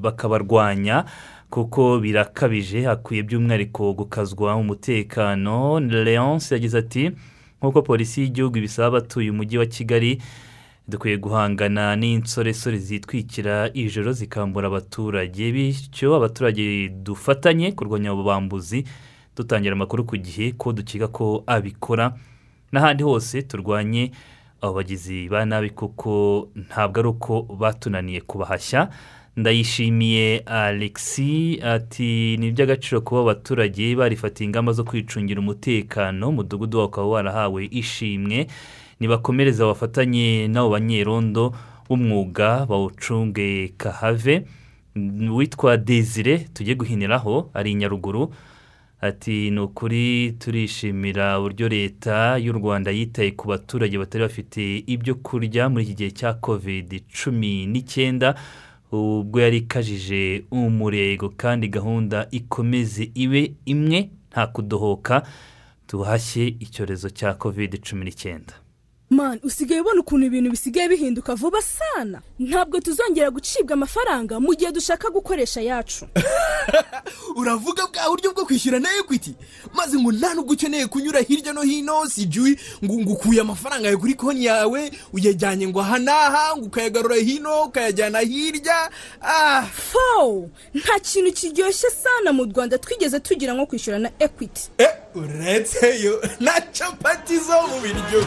bakabarwanya 0.00 1.04
kuko 1.50 1.98
birakabije. 1.98 2.82
Hakwiye 2.86 3.22
by'umwihariko 3.22 3.92
gukazwa 3.92 4.56
umutekano. 4.56 5.80
Leonce 5.80 6.54
yagize 6.54 6.78
ati 6.78 7.10
nk'uko 7.60 7.82
polisi 7.82 8.20
y'igihugu 8.20 8.58
ibisaba 8.58 8.86
abatuye 8.88 9.30
umujyi 9.30 9.58
wa 9.58 9.66
kigali 9.66 10.22
dukwiye 10.88 11.16
guhangana 11.16 11.96
n'insoresore 11.96 12.78
zitwikira 12.78 13.70
ijoro 13.74 14.12
zikambura 14.12 14.66
abaturage 14.68 15.52
bityo 15.52 16.14
abaturage 16.16 16.88
dufatanye 16.88 17.72
kurwanya 17.72 18.10
abo 18.10 18.22
bambuzi 18.22 18.84
dutangira 19.36 19.72
amakuru 19.72 20.04
ku 20.04 20.16
gihe 20.16 20.52
ko 20.52 20.72
dukeka 20.72 21.08
ko 21.08 21.42
abikora. 21.46 22.14
N'ahandi 22.72 23.02
hose 23.02 23.42
turwanye 23.42 24.12
abo 24.62 24.74
bagizi 24.74 25.28
ba 25.28 25.44
nabi 25.44 25.70
kuko 25.70 26.48
ntabwo 26.54 26.98
ari 27.00 27.08
uko 27.08 27.42
batunaniye 27.42 28.20
kubahashya. 28.20 28.88
Ndayishimiye 29.36 30.38
alexi 30.46 31.58
ati 31.62 32.36
ni 32.38 32.46
iby'agaciro 32.54 33.00
kuba 33.00 33.20
abaturage 33.20 33.96
barifatiye 33.96 34.46
ingamba 34.46 34.72
zo 34.72 34.84
kwicungira 34.84 35.40
umutekano. 35.40 36.28
Umudugudu 36.28 36.78
wabo 36.78 36.88
ukaba 36.88 37.06
warahawe 37.08 37.66
ishimwe. 37.70 38.46
Nibakomereza 39.00 39.66
bafatanye 39.66 40.48
n'abo 40.48 40.70
banyerondo 40.70 41.54
b'umwuga 41.88 42.66
bawucunge 42.66 43.74
kahave 43.76 44.46
witwa 45.36 45.76
desire 45.76 46.38
tujye 46.54 46.74
guhiniraho 46.74 47.50
ari 47.54 47.70
i 47.70 47.74
nyaruguru. 47.74 48.32
Ati 49.00 49.50
ni 49.50 49.60
ukuri 49.60 50.32
turishimira 50.32 51.38
uburyo 51.38 51.68
leta 51.68 52.38
y'u 52.38 52.52
rwanda 52.52 52.90
yitaye 52.90 53.30
ku 53.36 53.48
baturage 53.48 53.98
batari 53.98 54.24
bafite 54.24 54.62
ibyo 54.86 55.14
kurya 55.14 55.68
muri 55.68 55.84
iki 55.84 55.94
gihe 55.94 56.10
cya 56.10 56.32
kovide 56.34 57.02
cumi 57.12 57.66
n'icyenda. 57.66 58.34
Ubwo 58.92 59.40
yari 59.40 59.56
ikajije 59.66 60.44
umurego 60.50 61.28
kandi 61.36 61.68
gahunda 61.68 62.28
ikomeze 62.30 63.10
ibe 63.14 63.52
imwe 63.66 64.08
nta 64.30 64.46
kudohoka 64.46 65.22
tuhashye 65.86 66.46
icyorezo 66.64 67.10
cya 67.10 67.34
kovide 67.34 67.76
cumi 67.78 68.04
n'icyenda. 68.04 68.54
Mani 69.14 69.40
usigaye 69.42 69.80
ubona 69.80 70.00
ukuntu 70.00 70.26
ibintu 70.26 70.50
bisigaye 70.50 70.88
bihinduka 70.88 71.34
vuba 71.34 71.62
sana. 71.62 72.18
Ntabwo 72.38 72.80
tuzongera 72.80 73.30
gucibwa 73.30 73.72
amafaranga 73.74 74.40
mu 74.40 74.54
gihe 74.54 74.72
dushaka 74.72 75.10
gukoresha 75.10 75.60
yacu. 75.60 76.06
Uravuga 77.40 77.86
bwa 77.86 78.10
buryo 78.10 78.32
bwo 78.32 78.44
kwishyura 78.44 78.78
na 78.78 78.88
ekwiti 78.98 79.34
maze 79.74 79.98
ngo 79.98 80.12
nta 80.12 80.34
nubwo 80.34 80.52
ukeneye 80.54 80.86
kunyura 80.86 81.20
hirya 81.20 81.52
no 81.52 81.62
hino 81.62 82.06
si 82.06 82.28
ngo 82.84 82.94
ngo 83.00 83.12
ukuye 83.12 83.40
amafaranga 83.40 83.86
yawe 83.88 83.96
kuri 84.00 84.14
konti 84.14 84.44
yawe 84.44 84.90
uyajyanye 85.12 85.68
ngo 85.68 85.80
aha 85.80 85.98
n'aha 85.98 86.56
ngo 86.56 86.66
ukayagarura 86.66 87.16
hino 87.16 87.62
ukayajyana 87.64 88.18
hirya. 88.20 88.90
Ah. 89.22 89.62
Fowu 89.62 90.50
nta 90.74 90.98
kintu 90.98 91.32
kiryoshye 91.32 91.90
sana 91.90 92.32
mu 92.32 92.44
rwanda 92.44 92.78
twigeze 92.78 93.20
tugira 93.20 93.54
nko 93.54 93.66
kwishyura 93.66 93.98
na 93.98 94.10
ekwiti 94.18 94.70
uretse 95.14 96.00
yo 96.04 96.20
na 96.40 96.52
capati 96.78 97.36
zo 97.38 97.62
mu 97.68 97.80
biryo. 97.82 98.20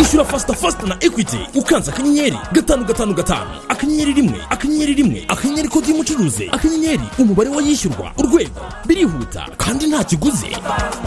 Ishyura 0.00 0.24
fasita 0.24 0.52
fasita 0.54 0.86
na 0.86 0.96
ekwiti 1.00 1.38
ukanze 1.54 1.90
akanyenyeri 1.90 2.38
gatanu 2.52 2.84
gatanu 2.84 3.14
gatanu. 3.14 3.50
Akanyenyeri 3.68 4.12
rimwe 4.12 4.38
akanyenyeri 4.50 4.94
rimwe 4.94 5.24
akanyenyeri 5.28 5.68
kode 5.68 5.88
y'umucuruzi 5.90 6.48
akanyenyeri 6.52 7.02
umubare 7.18 7.50
w'ayishyurwa. 7.50 8.12
Urwego 8.18 8.60
birihuta 8.86 9.48
kandi 9.56 9.86
nta 9.86 10.04
kiguzi. 10.04 10.56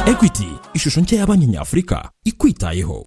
Ekwiti 0.05 0.47
ishusho 0.73 1.01
nshya 1.01 1.19
ya 1.19 1.25
banki 1.27 1.45
nyafurika 1.47 2.09
ikwitayeho. 2.23 3.05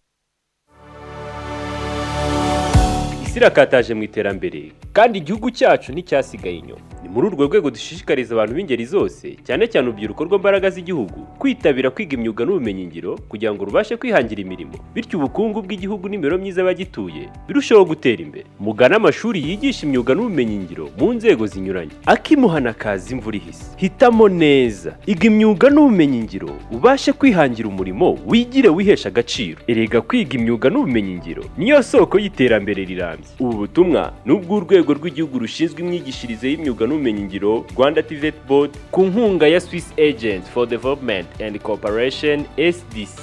Isi 3.26 3.36
irakataje 3.38 3.94
mu 3.94 4.02
iterambere. 4.02 4.72
Kandi 4.92 5.18
igihugu 5.18 5.50
cyacu 5.50 5.92
nticyasigaye 5.92 6.56
inyuma. 6.56 6.82
Ni 7.02 7.08
muri 7.08 7.26
urwo 7.26 7.44
rwego 7.46 7.70
dushishikariza 7.70 8.34
abantu 8.34 8.54
b'ingeri 8.54 8.84
zose 8.84 9.36
cyane 9.46 9.66
cyane 9.66 9.88
urubyiruko 9.88 10.24
rw'imbaraga 10.24 10.70
z'igihugu 10.70 11.18
kwitabira 11.38 11.90
kwiga 11.90 12.14
imyuga 12.16 12.44
n'ubumenyingiro 12.44 13.18
kugira 13.28 13.54
ngo 13.54 13.64
rubashe 13.64 13.96
kwihangira 13.96 14.40
imirimo. 14.42 14.72
Bityo 14.94 15.18
ubukungu 15.18 15.62
bw'igihugu 15.62 16.08
n'imibereho 16.08 16.40
myiza 16.42 16.60
y'abagituye 16.60 17.28
birusheho 17.48 17.84
gutera 17.84 18.22
imbere. 18.22 18.44
Mugane 18.60 18.96
amashuri 18.96 19.40
yigisha 19.48 19.86
imyuga 19.86 20.14
n'ubumenyingiro 20.14 20.88
mu 20.98 21.12
nzego 21.16 21.46
zinyuranye. 21.46 21.90
Akimuhana 22.06 22.72
kaza 22.72 23.14
imvura 23.16 23.36
ihise. 23.36 23.64
Hitamo 23.76 24.28
neza. 24.28 24.96
Iga 25.06 25.26
imyuga 25.26 25.70
n'ubumenyingiro 25.70 26.50
ubashe 26.72 27.12
kwihangira 27.12 27.68
umurimo 27.68 28.18
wigire 28.28 28.68
wihesha 28.68 29.08
agaciro. 29.08 29.58
Erega 29.66 30.00
kwiga 30.00 30.34
imyuga 30.38 30.68
n'ubumenyingiro 30.70 31.42
niyo 31.58 31.82
soko 31.82 32.18
y'iterambere 32.18 32.84
rirambye. 32.84 33.28
Ubu 33.40 33.52
butumwa 33.64 34.12
ni 34.26 34.32
ubw'urwego 34.32 34.92
rw'igihugu 34.94 35.38
rushinzwe 35.38 35.80
imyigishirize 35.80 36.44
y'imyuga 36.50 36.86
n'ubumenyingiro 36.90 37.64
rwanda 37.76 38.02
tvet 38.02 38.34
board 38.48 38.70
ku 38.90 39.06
nkunga 39.06 39.46
ya 39.46 39.60
swiss 39.62 39.94
agent 39.94 40.44
for 40.50 40.66
development 40.66 41.26
and 41.40 41.54
cooperation 41.62 42.44
sdc 42.58 43.22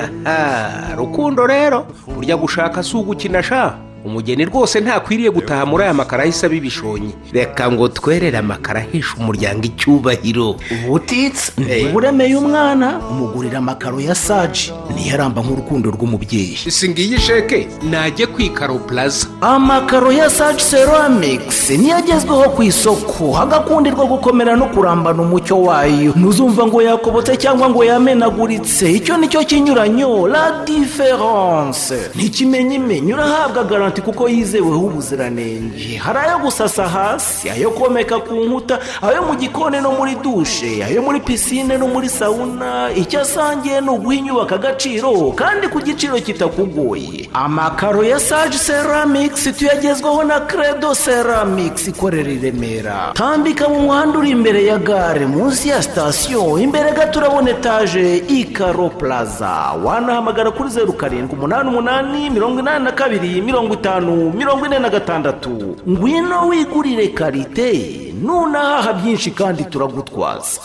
rukundo 0.98 1.46
rero 1.46 1.86
burya 2.14 2.36
gushaka 2.36 2.82
si 2.82 2.96
ugukina 2.96 3.42
sha? 3.42 3.89
Umugeni 4.04 4.44
rwose 4.44 4.80
ntakwiriye 4.80 5.30
gutaha 5.30 5.66
muri 5.66 5.84
aya 5.84 5.94
makaro 5.94 6.22
ahise 6.22 6.46
aba 6.46 6.54
ibishonyi. 6.54 7.12
Reka 7.32 7.70
ngo 7.72 7.88
twerere 7.88 8.38
amakaro 8.38 8.80
ahesha 8.80 9.14
umuryango 9.18 9.62
icyubahiro. 9.64 10.56
Ubutitsa 10.86 11.52
uburemeye 11.88 12.36
umwana 12.36 12.98
umugurira 13.10 13.58
amakaro 13.58 14.00
ya 14.00 14.14
saji. 14.14 14.72
Niyo 14.94 15.14
aramba 15.14 15.42
nk'urukundo 15.42 15.90
rw'umubyeyi. 15.90 16.56
Si 16.70 16.88
ngiyi 16.88 17.18
sheke? 17.20 17.68
Najye 17.90 18.26
ku 18.26 18.40
ikaro 18.42 18.78
puraza 18.78 19.26
amakaro 19.40 20.12
ya 20.12 20.30
saji 20.30 20.64
seramikisi 20.64 21.78
niyo 21.78 21.96
agezweho 21.96 22.50
ku 22.56 22.62
isoko. 22.62 23.32
Hagakundirwa 23.32 24.06
gukomera 24.06 24.56
no 24.56 24.66
kurambana 24.72 25.22
umucyo 25.22 25.62
wayo. 25.62 26.12
Ntuzumva 26.16 26.66
ngo 26.66 26.82
yakobotse 26.82 27.36
cyangwa 27.36 27.68
ngo 27.70 27.84
yamenaguritse. 27.84 28.92
Icyo 28.92 29.16
ni 29.16 29.28
cyo 29.28 29.44
kinyuranyo 29.44 30.28
la 30.28 30.64
diferanse 30.64 32.10
ntikimenyimenyi 32.14 33.12
urahabwa 33.12 33.64
garanti 33.64 33.89
kuko 33.98 34.28
yizeweho 34.28 34.78
ubuziranenge 34.86 35.96
hari 35.98 36.18
ayo 36.18 36.38
gusasa 36.38 36.88
hasi 36.88 37.50
ayo 37.50 37.70
komeka 37.70 38.18
ku 38.22 38.34
nkuta 38.34 38.78
ayo 39.02 39.22
mu 39.26 39.34
gikoni 39.34 39.80
no 39.80 39.90
muri 39.98 40.14
dushe 40.14 40.84
ayo 40.84 41.02
muri 41.02 41.20
pisine 41.20 41.78
no 41.78 41.88
muri 41.88 42.08
sawuna 42.08 42.90
icyo 42.94 43.20
asangiye 43.20 43.80
ni 43.80 43.88
uguha 43.90 44.14
inyubako 44.14 44.54
agaciro 44.54 45.32
kandi 45.34 45.68
ku 45.68 45.80
giciro 45.80 46.14
kitakugoye. 46.20 47.28
Amakaro 47.34 48.04
ya 48.04 48.20
saji 48.20 48.58
seramikisi 48.58 49.52
tuyagezwaho 49.52 50.22
na 50.24 50.40
credo 50.40 50.94
seramikisi 50.94 51.90
ikorera 51.90 52.30
i 52.30 52.38
remera. 52.38 53.10
Tambika 53.14 53.68
mu 53.68 53.80
muhanda 53.80 54.18
uri 54.18 54.30
imbere 54.30 54.64
ya 54.64 54.78
gare 54.78 55.26
munsi 55.26 55.68
ya 55.68 55.82
sitasiyo 55.82 56.58
imbere 56.58 56.92
gato 56.92 57.18
urabona 57.18 57.50
etaje 57.50 58.16
ikaro 58.28 58.88
puraza 58.88 59.72
wanahamagara 59.84 60.50
kuri 60.50 60.70
zeru 60.70 60.92
karindwi 60.92 61.34
umunani 61.38 61.68
umunani 61.68 62.30
mirongo 62.30 62.60
inani 62.60 62.84
na 62.84 62.92
kabiri 62.92 63.40
mirongo 63.42 63.74
itanu 63.80 64.32
mirongo 64.36 64.66
ine 64.66 64.78
na 64.78 64.90
gatandatu. 64.90 65.76
Ngwino 65.88 66.48
wigurire 66.48 67.08
karite. 67.08 68.12
Nunahaha 68.22 68.92
byinshi 68.92 69.30
kandi 69.30 69.64
turagutwaza. 69.64 70.60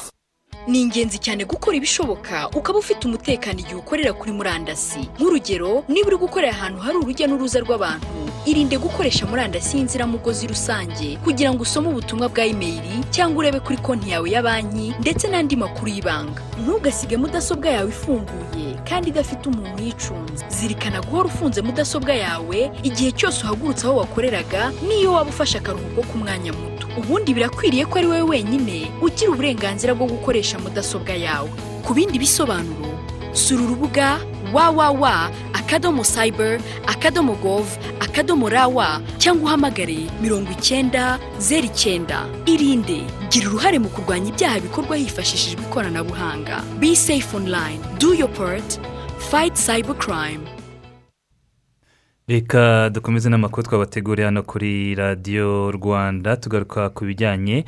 Ni 0.68 0.82
ingenzi 0.82 1.18
cyane 1.20 1.46
gukora 1.46 1.78
ibishoboka 1.78 2.50
ukaba 2.50 2.80
ufite 2.80 3.06
umutekano 3.08 3.60
igihe 3.60 3.76
ukorera 3.76 4.14
kuri 4.14 4.32
murandasi. 4.32 5.00
Nk'urugero 5.20 5.84
niba 5.88 6.08
uri 6.08 6.18
gukorera 6.18 6.54
ahantu 6.54 6.80
hari 6.82 6.98
urujya 6.98 7.28
n'uruza 7.28 7.60
rw'abantu 7.62 8.06
irinde 8.46 8.78
gukoresha 8.78 9.26
murandasi 9.26 9.78
y'inziramugozi 9.78 10.48
rusange 10.48 11.18
kugira 11.24 11.54
ngo 11.54 11.62
usome 11.62 11.88
ubutumwa 11.90 12.30
bwa 12.30 12.46
imeri 12.46 13.02
cyangwa 13.14 13.38
urebe 13.40 13.60
kuri 13.60 13.78
konti 13.78 14.10
yawe 14.10 14.26
ya 14.30 14.42
banki 14.44 14.94
ndetse 15.00 15.28
n'andi 15.30 15.56
makuru 15.56 15.88
y'ibanga. 15.92 16.42
Ntugasige 16.62 17.18
mudasobwa 17.18 17.70
yawe 17.70 17.90
ifunguye 17.90 18.74
kandi 18.90 19.10
idafite 19.10 19.50
umuntu 19.50 19.78
uyicunze. 19.84 20.46
Zirikana 20.50 21.02
guhora 21.02 21.26
ufunze 21.30 21.62
mudasobwa 21.62 22.14
yawe 22.14 22.72
igihe 22.84 23.12
cyose 23.14 23.44
uhagurutse 23.46 23.86
aho 23.88 23.98
wakoreraga 24.02 24.72
n'iyo 24.88 25.14
waba 25.14 25.30
ufashe 25.30 25.58
akaruhuko 25.58 26.02
k'umwanya 26.02 26.54
muto. 26.54 26.86
Ubundi 26.98 27.34
birakwiriye 27.34 27.86
ko 27.86 27.98
ari 28.00 28.08
wowe 28.08 28.22
wenyine 28.22 28.88
ugira 29.02 29.32
uburenganzira 29.32 29.94
bwo 29.98 30.08
gukoresha 30.08 30.55
mudasobwa 30.60 31.14
yawe. 31.14 31.50
Ku 31.84 31.94
bindi 31.94 32.20
bisobanuro 32.20 32.92
sura 33.34 33.64
urubuga 33.64 34.20
wawawa 34.54 35.30
akadomo 35.54 36.04
sayiber 36.04 36.60
akadomo 36.88 37.36
gov 37.36 37.68
akadomo 38.00 38.50
rawa 38.50 39.02
cyangwa 39.18 39.44
uhamagare 39.52 40.08
mirongo 40.22 40.52
icyenda 40.52 41.20
zeru 41.40 41.66
icyenda. 41.68 42.26
Irinde. 42.46 43.04
Gira 43.30 43.50
uruhare 43.50 43.80
mu 43.80 43.90
kurwanya 43.90 44.30
ibyaha 44.32 44.60
bikorwa 44.60 44.96
hifashishijwe 44.96 45.62
ikoranabuhanga. 45.68 46.64
Be 46.80 46.96
safe 46.96 47.36
online. 47.36 47.80
Do 48.00 48.14
your 48.14 48.30
part. 48.32 48.80
Fight 49.30 49.56
cyber 49.56 49.96
crime 49.98 50.44
reka 52.28 52.90
dukomeze 52.90 53.30
n'amakuru 53.30 53.64
twabateguriye 53.68 54.26
hano 54.26 54.44
kuri 54.44 54.96
radiyo 54.96 55.72
rwanda 55.72 56.38
tugaruka 56.38 56.90
ku 56.90 57.06
bijyanye 57.06 57.66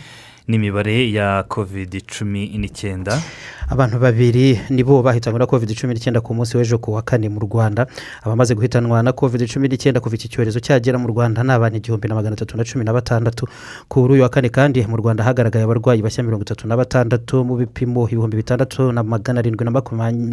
n'imibare 0.48 1.12
ya 1.12 1.44
kovide 1.44 2.02
cumi 2.02 2.58
n'icyenda. 2.58 3.22
Abantu 3.70 4.00
babiri 4.00 4.60
nibo 4.70 5.04
bahitanwe 5.04 5.40
na 5.40 5.46
kovide 5.46 5.76
cumi 5.76 5.94
n'icyenda 5.94 6.22
ku 6.22 6.32
munsi 6.34 6.56
w'ejo 6.58 6.78
ku 6.80 6.94
wa 6.96 7.02
kane 7.02 7.28
mu 7.30 7.40
rwanda. 7.40 7.88
Abamaze 8.24 8.56
guhitanwa 8.56 9.04
na 9.04 9.12
kovide 9.12 9.44
cumi 9.48 9.68
n'icyenda 9.68 10.00
kuva 10.00 10.16
iki 10.16 10.30
cyorezo 10.32 10.60
cyagera 10.64 10.96
mu 10.98 11.08
rwanda 11.12 11.44
ni 11.44 11.52
abantu 11.52 11.78
igihumbi 11.78 12.08
na 12.08 12.16
magana 12.16 12.34
atatu 12.40 12.56
na 12.58 12.64
cumi 12.64 12.86
na 12.86 12.94
batandatu. 12.94 13.44
Kuri 13.92 14.14
uyu 14.14 14.24
wa 14.24 14.30
kane 14.30 14.50
kandi 14.50 14.88
mu 14.88 14.96
rwanda 14.98 15.24
hagaragaye 15.24 15.66
abarwayi 15.68 16.00
bashya 16.02 16.24
mirongo 16.24 16.48
itatu 16.48 16.64
na 16.68 16.78
batandatu 16.80 17.44
mu 17.44 17.58
bipimo 17.60 18.08
ibihumbi 18.08 18.38
bitandatu 18.40 18.92
na 18.96 19.04
magana 19.04 19.40
arindwi 19.44 19.66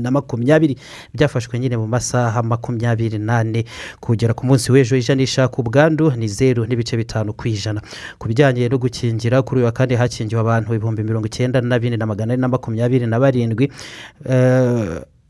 na 0.01 0.11
makumyabiri 0.11 0.79
byafashwe 1.15 1.59
nyine 1.59 1.77
mu 1.77 1.87
masaha 1.91 2.39
makumyabiri 2.43 3.19
n'ane. 3.19 3.65
Kugera 4.01 4.35
ku 4.35 4.47
munsi 4.47 4.71
w'ejo 4.71 4.95
ijanisha 4.97 5.49
ku 5.51 5.63
bwandu 5.67 6.15
ni 6.15 6.29
zeru 6.31 6.67
n'ibice 6.71 6.95
bitanu 6.97 7.35
ku 7.35 7.49
ijana. 7.51 7.83
Ku 8.19 8.29
bijyanye 8.31 8.69
no 8.71 8.79
gukingira 8.79 9.43
kuri 9.43 9.59
uyu 9.59 9.67
wa 9.67 9.73
kane 9.75 9.97
hakingiwe 9.99 10.39
abantu 10.41 10.71
ibihumbi 10.75 11.03
mirongo 11.03 11.27
icyenda 11.27 11.59
na 11.61 11.79
bine 11.83 11.97
na 11.99 12.07
magana 12.07 12.33
ane 12.39 12.41
na 12.41 12.49
makumyabiri 12.49 13.07
na 13.11 13.24
barindwi 13.25 13.65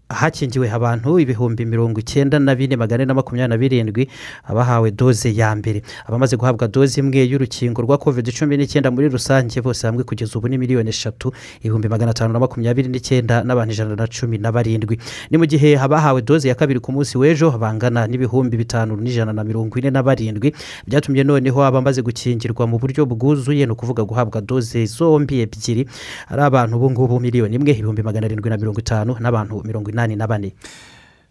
hakingiwe 0.08 0.70
abantu 0.70 1.18
ibihumbi 1.18 1.64
mirongo 1.64 2.00
icyenda 2.00 2.38
na 2.38 2.54
bine 2.54 2.76
magana 2.76 3.02
ane 3.02 3.08
na 3.08 3.14
makumyabiri 3.14 3.48
na 3.48 3.56
birindwi 3.58 4.08
abahawe 4.44 4.90
doze 4.90 5.32
ya 5.34 5.56
mbere. 5.56 5.82
Abamaze 6.06 6.36
guhabwa 6.36 6.68
doze 6.68 7.00
imwe 7.00 7.24
y'urukingo 7.24 7.82
rwa 7.82 7.98
kovide 7.98 8.32
cumi 8.32 8.56
n'icyenda 8.56 8.90
muri 8.90 9.08
rusange 9.08 9.60
bose 9.60 9.86
hamwe 9.86 10.04
kugeza 10.04 10.38
ubu 10.38 10.48
ni 10.48 10.58
miliyoni 10.58 10.88
eshatu 10.90 11.32
ibihumbi 11.60 11.88
magana 11.88 12.10
atanu 12.10 12.32
na 12.32 12.38
makumyabiri 12.38 12.88
n'icyenda 12.88 13.42
n'abantu 13.44 13.72
ijana 13.72 13.96
na 13.96 14.06
cumi 14.06 14.38
na 14.38 14.52
barindwi. 14.52 14.98
Ni 15.30 15.38
mu 15.38 15.46
gihe 15.46 15.78
abahawe 15.80 16.22
doze 16.22 16.48
ya 16.48 16.54
kabiri 16.54 16.80
ku 16.80 16.92
munsi 16.92 17.18
w'ejo 17.18 17.50
bangana 17.58 18.06
n'ibihumbi 18.06 18.56
bitanu 18.56 18.96
n'ijana 19.00 19.32
na 19.32 19.44
mirongo 19.44 19.78
ine 19.78 19.90
na 19.90 20.02
barindwi. 20.02 20.52
Byatumye 20.86 21.24
noneho 21.24 21.64
abamaze 21.64 22.02
gukingirwa 22.04 22.66
mu 22.68 22.78
buryo 22.78 23.06
bwuzuye 23.08 23.66
ni 23.66 23.72
ukuvuga 23.72 24.04
guhabwa 24.04 24.40
doze 24.40 24.84
zombi 24.86 25.40
ebyiri. 25.40 25.88
Ari 26.28 26.42
abantu 26.42 26.76
ubu 26.76 26.90
ngubu 26.90 27.20
miliyoni 27.20 27.56
imwe 27.56 27.72
ibihumbi 27.72 28.02
magana 28.04 28.26
arindwi 28.28 28.50
na 28.50 28.56
mirongo 28.60 28.78
itanu 28.84 29.16
n'abantu 29.20 29.62
mirongo 29.64 29.90
inani 29.94 30.16
na 30.18 30.26
bane 30.26 30.52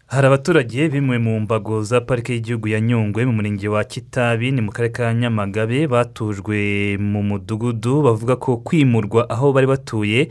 hari 0.06 0.26
abaturage 0.26 0.88
bimwe 0.88 1.18
mu 1.18 1.40
mbago 1.40 1.82
za 1.82 2.00
parike 2.00 2.32
y'igihugu 2.32 2.68
ya 2.68 2.80
nyungwe 2.80 3.24
mu 3.26 3.32
murenge 3.32 3.68
wa 3.68 3.84
kitabi 3.84 4.52
ni 4.52 4.60
mu 4.60 4.72
karere 4.72 4.92
ka 4.92 5.14
nyamagabe 5.14 5.86
batujwe 5.86 6.96
mu 7.00 7.22
mudugudu 7.22 8.02
bavuga 8.02 8.36
ko 8.36 8.56
kwimurwa 8.56 9.28
aho 9.30 9.52
bari 9.52 9.66
batuye 9.66 10.28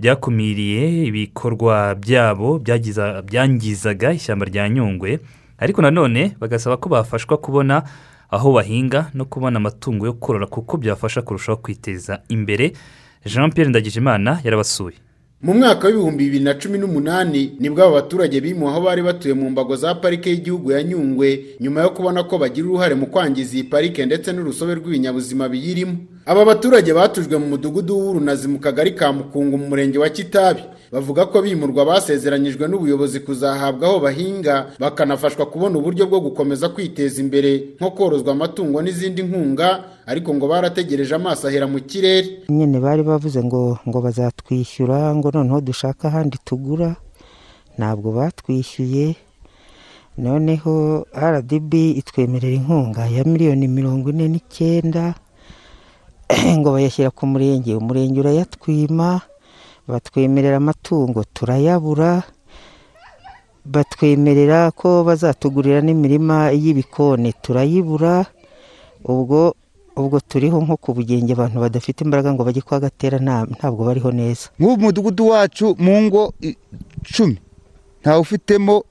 byakumiriye 0.00 1.04
ibikorwa 1.10 1.94
byabo 1.94 2.58
byangizaga 3.26 4.12
ishyamba 4.12 4.46
rya 4.46 4.68
nyungwe. 4.68 5.18
Ariko 5.58 5.82
nanone 5.82 6.36
bagasaba 6.40 6.76
ko 6.76 6.88
bafashwa 6.88 7.36
kubona 7.36 7.82
aho 8.30 8.52
bahinga 8.52 9.10
no 9.14 9.24
kubona 9.24 9.56
amatungo 9.58 10.06
yo 10.06 10.12
korora 10.12 10.46
kuko 10.46 10.76
byafasha 10.76 11.22
kurushaho 11.22 11.58
kwiteza 11.58 12.22
imbere. 12.28 12.72
Jean 13.26 13.50
Pierre 13.50 13.70
ndagijimana 13.70 14.38
yarabasuye. 14.44 14.96
Mu 15.42 15.54
mwaka 15.54 15.86
w'ibihumbi 15.88 16.24
bibiri 16.24 16.44
na 16.44 16.54
cumi 16.54 16.78
n'umunani 16.78 17.56
ni 17.60 17.70
bwo 17.70 17.82
aba 17.84 17.92
baturage 18.02 18.40
bimuwe 18.40 18.70
aho 18.72 18.80
bari 18.80 19.02
batuye 19.02 19.34
mu 19.34 19.50
mbago 19.50 19.76
za 19.76 19.94
parike 19.94 20.30
y'igihugu 20.30 20.72
ya 20.72 20.82
nyungwe 20.82 21.44
nyuma 21.60 21.82
yo 21.82 21.90
kubona 21.90 22.22
ko 22.24 22.38
bagira 22.38 22.66
uruhare 22.66 22.94
mu 22.94 23.06
kwangiza 23.06 23.54
iyi 23.54 23.64
parike 23.64 24.06
ndetse 24.06 24.32
n'urusobe 24.32 24.74
rw'ibinyabuzima 24.74 25.48
biyirimo. 25.48 25.94
Aba 26.28 26.44
baturage 26.44 26.92
batujwe 26.92 27.36
mu 27.40 27.46
mudugudu 27.56 27.96
w'urunazi 27.98 28.48
mu 28.52 28.58
kagari 28.60 28.92
ka 28.92 29.12
mukungu 29.12 29.56
mu 29.58 29.66
murenge 29.68 29.98
wa 29.98 30.08
kitabi. 30.08 30.60
Bavuga 30.92 31.26
ko 31.26 31.40
bimurwa 31.42 31.84
basezeranyijwe 31.84 32.68
n'ubuyobozi 32.68 33.20
kuzahabwa 33.20 33.88
aho 33.88 34.00
bahinga 34.00 34.54
bakanafashwa 34.80 35.46
kubona 35.46 35.78
uburyo 35.78 36.04
bwo 36.06 36.20
gukomeza 36.20 36.68
kwiteza 36.68 37.20
imbere 37.24 37.76
nko 37.80 37.90
korozwa 37.96 38.32
amatungo 38.32 38.82
n'izindi 38.82 39.22
nkunga 39.22 39.68
ariko 40.06 40.34
ngo 40.34 40.48
barategereje 40.48 41.14
amaso 41.16 41.48
ahera 41.48 41.66
mu 41.66 41.80
kirere. 41.80 42.28
Nyine 42.48 42.76
bari 42.80 43.02
bavuze 43.02 43.40
ngo 43.44 43.78
ngo 43.88 43.98
bazatwishyura 44.00 45.14
ngo 45.16 45.28
noneho 45.32 45.60
dushake 45.60 46.06
ahandi 46.08 46.36
tugura 46.44 46.96
ntabwo 47.78 48.12
batwishyuye. 48.12 49.16
Noneho 50.18 51.06
rdb 51.16 51.72
itwemerera 52.00 52.56
inkunga 52.56 53.06
ya 53.08 53.24
miliyoni 53.24 53.68
mirongo 53.68 54.10
ine 54.10 54.28
n'icyenda. 54.28 55.14
ngo 56.58 56.68
bayashyira 56.72 57.10
ku 57.10 57.26
murenge. 57.26 57.74
Umurenge 57.76 58.20
urayatwima 58.20 59.20
batwemerera 59.88 60.56
amatungo 60.60 61.24
turayabura 61.32 62.22
batwemerera 63.64 64.70
ko 64.72 65.04
bazatugurira 65.04 65.80
n'imirima 65.80 66.50
y'ibikoni 66.52 67.32
turayibura. 67.42 68.24
Ubwo 69.04 69.54
ubwo 69.98 70.20
turiho 70.20 70.60
nko 70.62 70.76
ku 70.76 70.94
bugenge 70.94 71.32
abantu 71.34 71.58
badafite 71.60 72.04
imbaraga 72.04 72.30
ngo 72.32 72.44
bajye 72.44 72.62
kwa 72.62 72.80
gatera 72.80 73.18
ntabwo 73.18 73.84
bariho 73.84 74.10
neza. 74.12 74.48
Nk'ubu 74.58 74.82
mudugudu 74.84 75.28
wacu 75.34 75.74
mu 75.78 75.94
ngo 76.06 76.32
icumi 77.02 77.38
ntawe 78.02 78.20
ufitemo 78.22 78.84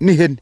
n'ihene 0.00 0.36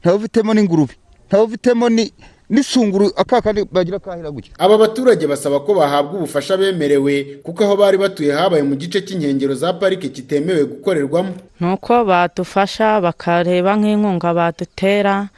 ntawe 0.00 0.16
ufitemo 0.16 0.50
n'ingurube 0.54 0.94
ntawe 1.28 1.42
ufitemo 1.44 1.84
ni- 1.88 2.12
n'isunguru 2.50 3.10
akakandi 3.16 3.64
bagira 3.72 3.98
kahera 3.98 4.30
gutya. 4.30 4.52
Aba 4.58 4.78
baturage 4.78 5.26
basaba 5.26 5.60
ko 5.60 5.74
bahabwa 5.74 6.14
ubufasha 6.22 6.56
bemerewe 6.56 7.42
kuko 7.42 7.64
aho 7.64 7.76
bari 7.76 7.98
batuye 7.98 8.32
habaye 8.32 8.62
mu 8.62 8.76
gice 8.76 9.00
cy'inkengero 9.02 9.54
za 9.54 9.72
parike 9.72 10.08
kitemewe 10.08 10.64
gukorerwamo. 10.64 11.34
Nuko 11.60 12.04
badufasha 12.04 13.00
bakareba 13.00 13.76
nk'inkunga 13.76 14.34
badutera 14.34 15.28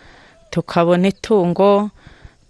tukabona 0.51 1.09
itungo 1.09 1.90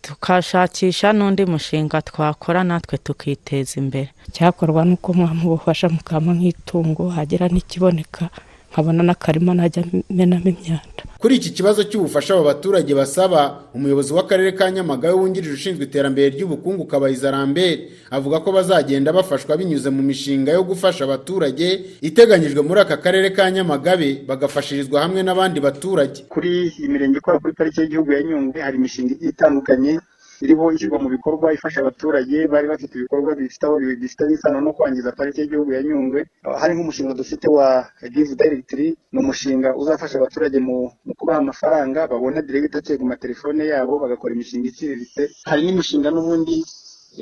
tukashakisha 0.03 1.13
n'undi 1.13 1.47
mushinga 1.47 2.03
twakora 2.03 2.65
natwe 2.65 2.99
tukiteza 2.99 3.79
imbere. 3.81 4.11
Cyakorwa 4.33 4.85
nuko 4.85 5.13
mwamubufasha 5.13 5.89
mukama 5.89 6.33
nk'itungo 6.35 7.09
hagira 7.09 7.49
n'ikiboneka. 7.49 8.29
Nkabona 8.73 9.03
n'akarima 9.03 9.55
najya 9.55 9.83
menamo 10.11 10.49
imyanda. 10.55 11.03
Kuri 11.19 11.35
iki 11.37 11.51
kibazo 11.51 11.83
cy'ubufasha 11.85 12.35
aba 12.35 12.45
baturage 12.55 12.95
basaba 12.95 13.41
umuyobozi 13.75 14.13
w'akarere 14.15 14.53
ka 14.53 14.71
nyamagabe 14.71 15.15
wungirije 15.19 15.55
ushinzwe 15.55 15.85
iterambere 15.85 16.31
ry'ubukungu 16.31 16.85
kabayiza 16.87 17.31
rambert 17.31 17.81
avuga 18.11 18.41
ko 18.41 18.53
bazagenda 18.53 19.13
bafashwa 19.13 19.57
binyuze 19.57 19.91
mu 19.91 20.03
mishinga 20.03 20.53
yo 20.53 20.63
gufasha 20.63 21.05
abaturage 21.05 21.99
iteganyijwe 22.01 22.63
muri 22.63 22.81
aka 22.81 22.97
karere 23.03 23.31
ka 23.35 23.51
nyamagabe 23.51 24.23
bagafashirizwa 24.29 25.03
hamwe 25.03 25.23
n'abandi 25.23 25.59
baturage. 25.61 26.23
Kuri 26.29 26.71
iyi 26.79 26.89
mirenge 26.89 27.19
ikora 27.19 27.39
kuri 27.43 27.53
pariki 27.59 27.81
y'igihugu 27.81 28.13
ya 28.13 28.23
nyungwe 28.23 28.61
hari 28.63 28.77
imishinga 28.79 29.13
igiye 29.15 29.31
itandukanye 29.31 29.99
iriho 30.45 30.65
ishyirwa 30.75 30.99
mu 31.05 31.09
bikorwa 31.15 31.47
ifasha 31.57 31.79
abaturage 31.81 32.37
bari 32.53 32.67
bafite 32.73 32.93
ibikorwa 32.97 33.31
bifite 33.39 33.65
aho 33.67 33.77
bifitanye 34.03 34.35
isano 34.35 34.59
no 34.61 34.73
kwangiza 34.77 35.13
pariki 35.19 35.41
y'igihugu 35.41 35.71
ya 35.77 35.83
nyungwe. 35.83 36.21
Hari 36.61 36.73
nk'umushinga 36.75 37.13
dufite 37.21 37.47
wa 37.57 37.69
give 38.15 38.35
directory 38.43 38.89
ni 39.13 39.19
umushinga 39.23 39.69
uzafasha 39.81 40.17
abaturage 40.19 40.59
mu 40.67 40.77
kubaha 41.19 41.39
amafaranga 41.45 42.01
babona 42.13 42.43
direct 42.43 42.75
aciye 42.77 42.99
ku 43.01 43.07
matelefone 43.13 43.63
yabo 43.73 43.93
bagakora 44.03 44.35
imishinga 44.35 44.67
iciriritse. 44.69 45.23
Hari 45.49 45.61
n'imishinga 45.65 46.09
n'ubundi 46.15 46.57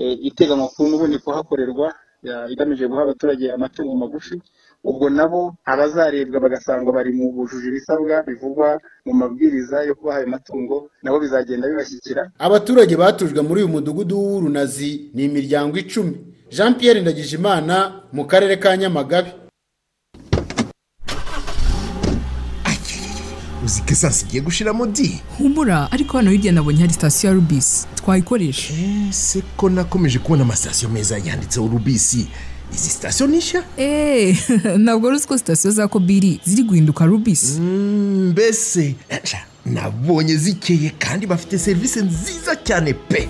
eh, 0.00 0.16
iteganywa 0.28 0.66
n'ubundi 0.90 1.16
kuhakorerwa 1.24 1.88
igamije 2.52 2.84
guha 2.90 3.02
abaturage 3.06 3.46
amatungo 3.56 3.92
magufi. 4.02 4.36
Ubwo 4.90 5.10
nabo 5.10 5.54
abazarebwa 5.64 6.40
bagasangwa 6.40 6.92
bari 6.96 7.12
mu 7.12 7.32
bujuje 7.32 7.68
ibisabwa 7.68 8.22
bivugwa 8.26 8.68
mu 9.06 9.12
mabwiriza 9.20 9.82
yo 9.88 9.94
kubaha 9.94 10.18
ayo 10.18 10.26
matungo 10.28 10.76
nabo 11.02 11.18
bizagenda 11.20 11.68
bibashyikira 11.68 12.22
abaturage 12.38 12.94
batujwe 12.96 13.40
muri 13.42 13.60
uyu 13.62 13.68
mudugudu 13.74 14.14
w'urunazi 14.18 15.10
ni 15.14 15.24
imiryango 15.24 15.76
icumi. 15.78 16.14
Jean 16.50 16.74
pierre 16.78 17.00
ndagijimana 17.00 17.76
mu 18.12 18.24
karere 18.30 18.56
ka 18.56 18.76
nyamagabe. 18.76 19.30
Uzi 23.64 23.82
ko 23.82 23.90
esansi 23.92 24.24
igiye 24.26 24.42
gushiramo 24.42 24.86
di 24.86 25.20
humura 25.38 25.88
ariko 25.92 26.16
hano 26.16 26.30
hirya 26.30 26.52
nabonye 26.52 26.80
hari 26.80 26.92
sitasiyo 26.92 27.28
ya 27.30 27.34
rubisi 27.34 27.86
twayikoresha 27.98 28.74
ese 29.10 29.42
ko 29.56 29.68
nakomeje 29.70 30.18
kubona 30.18 30.42
amasitasiyo 30.42 30.88
meza 30.90 31.18
yanditseho 31.18 31.66
rubisi 31.68 32.28
izi 32.74 32.90
sitasiyo 32.90 33.26
ni 33.28 33.36
nshya 33.36 33.62
eee 33.78 34.36
ntabwo 34.78 35.08
uzi 35.08 35.26
ko 35.26 35.38
sitasiyo 35.38 35.72
za 35.74 35.88
kobiri 35.88 36.40
ziri 36.44 36.62
guhinduka 36.62 37.04
rubisi 37.06 37.60
mbese 37.60 38.94
sha, 39.24 39.38
nabonye 39.66 40.36
zikeye 40.36 40.90
kandi 40.98 41.26
bafite 41.26 41.58
serivisi 41.58 42.00
nziza 42.02 42.56
cyane 42.56 42.92
pe. 42.94 43.28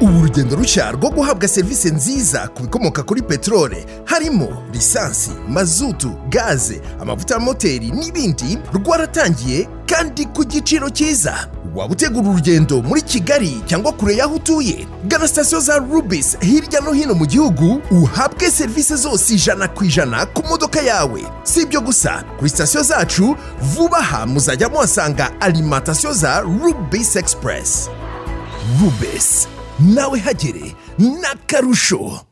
Ubu 0.00 0.18
urugendo 0.18 0.56
rushya 0.56 0.90
rwo 0.92 1.10
guhabwa 1.10 1.48
serivisi 1.48 1.90
nziza 1.90 2.48
ku 2.48 2.62
bikomoka 2.62 3.02
kuri 3.02 3.22
peteroli 3.22 3.84
harimo 4.04 4.62
lisansi 4.72 5.30
mazutu 5.48 6.12
gaze 6.28 6.80
amavuta 7.00 7.34
ya 7.34 7.40
moteri 7.40 7.90
n'ibindi 7.90 8.58
rwaratangiye 8.74 9.68
kandi 9.86 10.26
ku 10.26 10.44
giciro 10.44 10.90
cyiza. 10.90 11.48
Waba 11.78 11.92
utegura 11.92 12.28
urugendo 12.30 12.82
muri 12.82 13.02
kigali 13.02 13.62
cyangwa 13.66 13.92
kure 13.92 14.16
y'aho 14.16 14.34
utuye. 14.34 14.86
Gana 15.04 15.28
sitasiyo 15.28 15.60
za 15.60 15.78
rubis 15.78 16.38
hirya 16.40 16.80
no 16.80 16.92
hino 16.92 17.14
mu 17.14 17.26
gihugu 17.26 17.80
uhabwe 17.90 18.50
serivisi 18.50 18.96
zose 18.96 19.34
ijana 19.34 19.68
ku 19.68 19.84
ijana 19.84 20.26
ku 20.26 20.42
modoka 20.48 20.80
yawe. 20.80 21.22
Si 21.42 21.62
ibyo 21.62 21.80
gusa 21.80 22.24
kuri 22.38 22.50
sitasiyo 22.50 22.82
zacu 22.82 23.36
vuba 23.62 23.98
aha 23.98 24.26
muzajya 24.26 24.68
muhasanga 24.68 25.40
alimantasiyo 25.40 26.12
za 26.12 26.40
rubis 26.40 27.16
express. 27.16 27.90
Rubis 28.80 29.48
nawe 29.78 30.18
hagere 30.18 30.74
n'akarusho. 30.98 32.27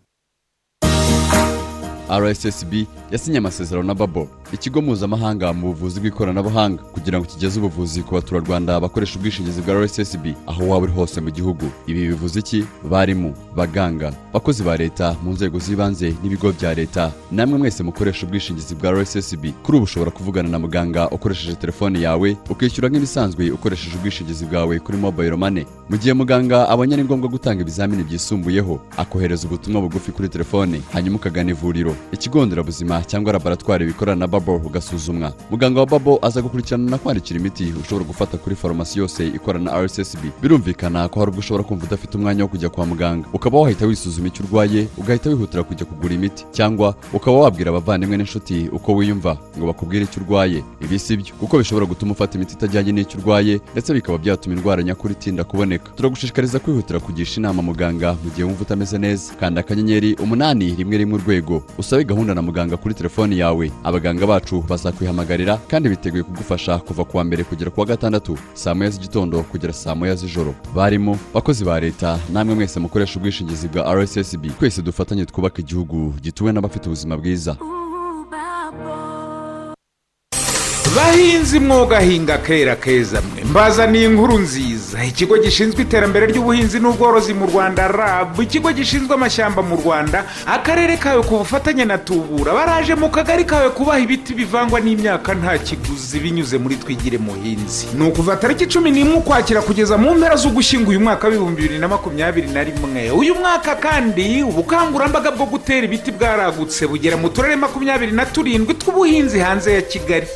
Rssb 2.10 2.72
yasinye 3.10 3.38
amasezerano 3.38 3.86
na 3.86 3.94
babo 3.94 4.28
ikigo 4.52 4.82
mpuzamahanga 4.82 5.52
mu 5.52 5.66
buvuzi 5.74 6.00
bw'ikoranabuhanga 6.00 6.82
kugira 6.94 7.18
ngo 7.18 7.26
kigeze 7.26 7.58
ubuvuzi 7.60 8.02
ku 8.02 8.14
baturarwanda 8.14 8.80
bakoresha 8.80 9.18
ubwishingizi 9.18 9.60
bwa 9.62 9.74
rssb 9.84 10.24
aho 10.46 10.62
waba 10.68 10.84
uri 10.86 10.92
hose 10.92 11.20
mu 11.20 11.30
gihugu. 11.30 11.66
Ibi 11.86 12.06
bivuze 12.14 12.38
iki? 12.40 12.64
Barimu 12.90 13.34
baganga 13.56 14.12
bakozi 14.32 14.62
ba 14.62 14.76
leta 14.76 15.16
mu 15.22 15.32
nzego 15.34 15.58
z'ibanze 15.58 16.14
n'ibigo 16.22 16.52
bya 16.52 16.74
leta. 16.74 17.10
Namwe 17.32 17.58
mwese 17.58 17.82
mukoresha 17.82 18.26
ubwishingizi 18.26 18.74
bwa 18.74 18.90
rssb 19.02 19.44
kuri 19.62 19.76
ubu 19.78 19.84
ushobora 19.84 20.10
kuvugana 20.10 20.48
na 20.48 20.58
muganga 20.58 21.10
ukoresheje 21.10 21.54
telefone 21.58 22.00
yawe 22.00 22.36
ukishyura 22.50 22.88
nk'ibisanzwe 22.88 23.50
ukoresheje 23.50 23.96
ubwishingizi 23.98 24.46
bwawe 24.46 24.78
kuri 24.78 24.98
mobile 24.98 25.34
money. 25.36 25.66
Mu 25.90 25.96
gihe 25.98 26.12
muganga 26.14 26.68
abonye 26.70 26.94
ari 26.94 27.04
ngombwa 27.04 27.28
gutanga 27.30 27.62
ibizamini 27.62 28.04
byisumbuyeho 28.06 28.78
akohereza 28.96 29.46
ubutumwa 29.50 29.80
bugufi 29.82 30.12
kuri 30.14 30.28
telefone 30.28 30.80
hanyuma 30.94 31.16
ukagana 31.18 31.50
ivuriro. 31.50 31.95
Ikigo 32.12 32.46
nderabuzima 32.46 33.02
cyangwa 33.04 33.32
laboratwari 33.32 33.86
bikorana 33.86 34.18
na 34.20 34.26
babo 34.26 34.56
ugasuzumwa. 34.56 35.32
Muganga 35.50 35.80
wa 35.80 35.86
babo 35.86 36.18
aza 36.22 36.42
gukurikirana 36.42 36.90
na 36.90 36.98
kwandikira 36.98 37.40
imiti 37.40 37.72
ushobora 37.82 38.04
gufata 38.06 38.36
kuri 38.38 38.56
farumasi 38.56 38.98
yose 38.98 39.26
ikorana 39.26 39.70
na 39.72 39.82
rssb 39.86 40.18
birumvikana 40.42 41.08
ko 41.08 41.20
hari 41.20 41.30
ubwo 41.30 41.40
ushobora 41.40 41.64
kumva 41.64 41.86
udafite 41.86 42.14
umwanya 42.18 42.42
wo 42.42 42.48
kujya 42.48 42.68
kwa 42.68 42.86
muganga. 42.86 43.28
Ukaba 43.32 43.58
wahita 43.60 43.86
wisuzuma 43.86 44.28
icyo 44.28 44.44
urwaye 44.44 44.88
ugahita 44.98 45.30
wihutira 45.30 45.62
kujya 45.62 45.86
kugura 45.86 46.14
imiti. 46.14 46.44
Cyangwa 46.52 46.94
ukaba 47.12 47.36
wabwira 47.36 47.70
abavandimwe 47.70 48.16
n'inshuti 48.16 48.68
uko 48.72 48.94
wiyumva 48.94 49.36
ngo 49.58 49.66
bakubwire 49.66 50.04
icyo 50.04 50.22
urwaye. 50.22 50.64
Ibi 50.80 50.98
si 50.98 51.16
byo 51.16 51.34
kuko 51.40 51.58
bishobora 51.58 51.86
gutuma 51.86 52.12
ufata 52.12 52.36
imiti 52.38 52.54
itajyanye 52.54 52.92
n'icyo 52.92 53.18
urwaye 53.20 53.60
ndetse 53.72 53.94
bikaba 53.94 54.18
byatuma 54.18 54.54
indwara 54.56 54.82
nyakuri 54.82 55.14
itinda 55.14 55.44
kuboneka. 55.44 55.90
Turagushishikariza 55.96 56.58
kwihutira 56.58 57.00
kugisha 57.00 57.40
inama 57.40 57.62
muganga 57.62 58.12
mu 58.24 58.30
gihe 58.30 58.44
wumva 58.44 58.62
utameze 58.62 58.98
neza. 58.98 59.34
Kanda 59.40 59.60
akanyenyeri 59.60 60.14
umunani 60.14 60.74
rimwe 60.74 60.96
rimwe 60.98 61.14
urwego. 61.18 61.62
Usabe 61.86 62.04
gahunda 62.04 62.34
na 62.34 62.42
muganga 62.42 62.76
kuri 62.76 62.94
telefoni 62.94 63.38
yawe. 63.38 63.70
Abaganga 63.84 64.26
bacu 64.26 64.64
bazakwihamagarira 64.68 65.56
kandi 65.70 65.88
biteguye 65.88 66.22
kugufasha 66.22 66.78
kuva 66.78 67.04
kuwa 67.04 67.24
mbere 67.24 67.44
kugera 67.44 67.70
kuwa 67.70 67.86
gatandatu 67.86 68.38
saa 68.54 68.74
moya 68.74 68.90
z'igitondo 68.90 69.42
kugera 69.42 69.72
saa 69.72 69.94
moya 69.94 70.14
z'ijoro. 70.14 70.54
Barimo 70.74 71.18
bakozi 71.34 71.64
ba 71.64 71.80
leta 71.80 72.18
namwe 72.32 72.54
mwese 72.54 72.80
mukoresha 72.80 73.18
ubwishingizi 73.18 73.68
bwa 73.68 73.94
rssb 73.94 74.46
twese 74.58 74.82
dufatanye 74.82 75.24
twubaka 75.26 75.60
igihugu 75.62 76.14
gituwe 76.22 76.52
n'abafite 76.52 76.86
ubuzima 76.86 77.16
bwiza. 77.16 77.56
Bahinzi 80.96 81.60
mwuga 81.60 82.00
hinga 82.00 82.38
kera 82.38 82.76
keza. 82.76 83.20
Mwe 83.34 83.44
mbazaniye 83.44 84.04
inkuru 84.04 84.38
nziza. 84.38 85.04
Ikigo 85.04 85.36
gishinzwe 85.38 85.82
iterambere 85.82 86.26
ry'ubuhinzi 86.26 86.80
n'ubworozi 86.80 87.34
mu 87.34 87.46
rwanda 87.46 87.88
rab. 87.88 88.40
Ikigo 88.40 88.72
gishinzwe 88.72 89.14
amashyamba 89.14 89.62
mu 89.62 89.76
rwanda 89.76 90.24
akarere 90.46 90.96
kawe 90.96 91.22
ku 91.22 91.38
bufatanye 91.38 91.84
na 91.84 91.98
tubura. 91.98 92.52
Baraje 92.54 92.94
mu 92.94 93.08
kagari 93.08 93.44
kawe 93.44 93.70
kubaha 93.70 93.98
ibiti 93.98 94.34
bivangwa 94.34 94.80
n'imyaka 94.80 95.34
nta 95.34 95.58
kiguzi 95.58 96.18
binyuze 96.20 96.58
muri 96.58 96.76
twigire 96.76 97.18
muhinzi. 97.18 97.86
Ni 97.98 98.04
ukuva 98.08 98.36
tariki 98.36 98.66
cumi 98.66 98.90
n'imwe 98.90 99.14
ukwakira 99.14 99.62
kugeza 99.62 99.98
mu 99.98 100.14
mpera 100.14 100.36
z'ugushyingo 100.36 100.90
uyu 100.90 101.00
mwaka 101.00 101.28
w'ibihumbi 101.28 101.62
bibiri 101.62 101.78
na 101.80 101.88
makumyabiri 101.88 102.48
na 102.48 102.64
rimwe. 102.64 103.10
Uyu 103.10 103.34
mwaka 103.34 103.74
kandi 103.76 104.42
ubukangurambaga 104.42 105.30
bwo 105.30 105.46
gutera 105.46 105.84
ibiti 105.86 106.12
bwaragutse 106.12 106.86
bugera 106.86 107.16
mu 107.16 107.28
turere 107.28 107.56
makumyabiri 107.56 108.12
na 108.12 108.24
turindwi 108.26 108.74
tw'ubuhinzi 108.74 109.38
hanze 109.38 109.74
ya 109.74 109.82
kigali. 109.82 110.26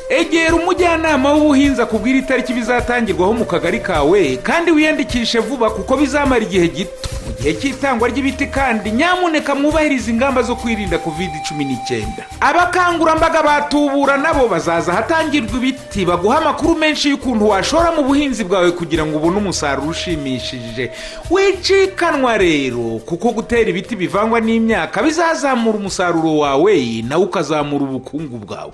Egera 0.51 0.63
umujyanama 0.63 1.33
w'ubuhinzi 1.33 1.81
akubwira 1.81 2.19
itariki 2.19 2.53
bizatangirwaho 2.53 3.33
mu 3.33 3.45
kagari 3.45 3.79
kawe 3.79 4.37
kandi 4.43 4.71
wiyandikishe 4.71 5.39
vuba 5.39 5.69
kuko 5.69 5.97
bizamara 5.97 6.43
igihe 6.43 6.67
gito. 6.67 6.91
Mu 7.27 7.31
gihe 7.37 7.53
cy'itangwa 7.53 8.07
ry'ibiti 8.09 8.47
kandi 8.47 8.91
nyamuneka 8.91 9.55
mwubahirize 9.55 10.11
ingamba 10.11 10.41
zo 10.41 10.55
kwirinda 10.55 10.97
covid 10.97 11.29
cumi 11.47 11.65
n'icyenda. 11.65 12.25
Abakangurambaga 12.39 13.43
batubura 13.43 14.17
nabo 14.17 14.47
bazaza 14.47 14.91
ahatangirwa 14.91 15.57
ibiti 15.57 16.05
baguha 16.05 16.37
amakuru 16.37 16.75
menshi 16.75 17.09
y'ukuntu 17.09 17.47
washora 17.49 17.91
mu 17.91 18.03
buhinzi 18.03 18.43
bwawe 18.43 18.71
kugira 18.71 19.05
ngo 19.05 19.17
ubone 19.17 19.37
umusaruro 19.37 19.89
ushimishije. 19.89 20.91
Wicikanwa 21.31 22.37
rero 22.37 22.99
kuko 23.05 23.31
gutera 23.31 23.69
ibiti 23.69 23.95
bivangwa 23.95 24.39
n'imyaka 24.41 24.99
bizazamura 25.03 25.77
umusaruro 25.77 26.37
wawe 26.37 27.01
nawe 27.07 27.23
ukazamura 27.23 27.83
ubukungu 27.85 28.37
bwawe. 28.37 28.73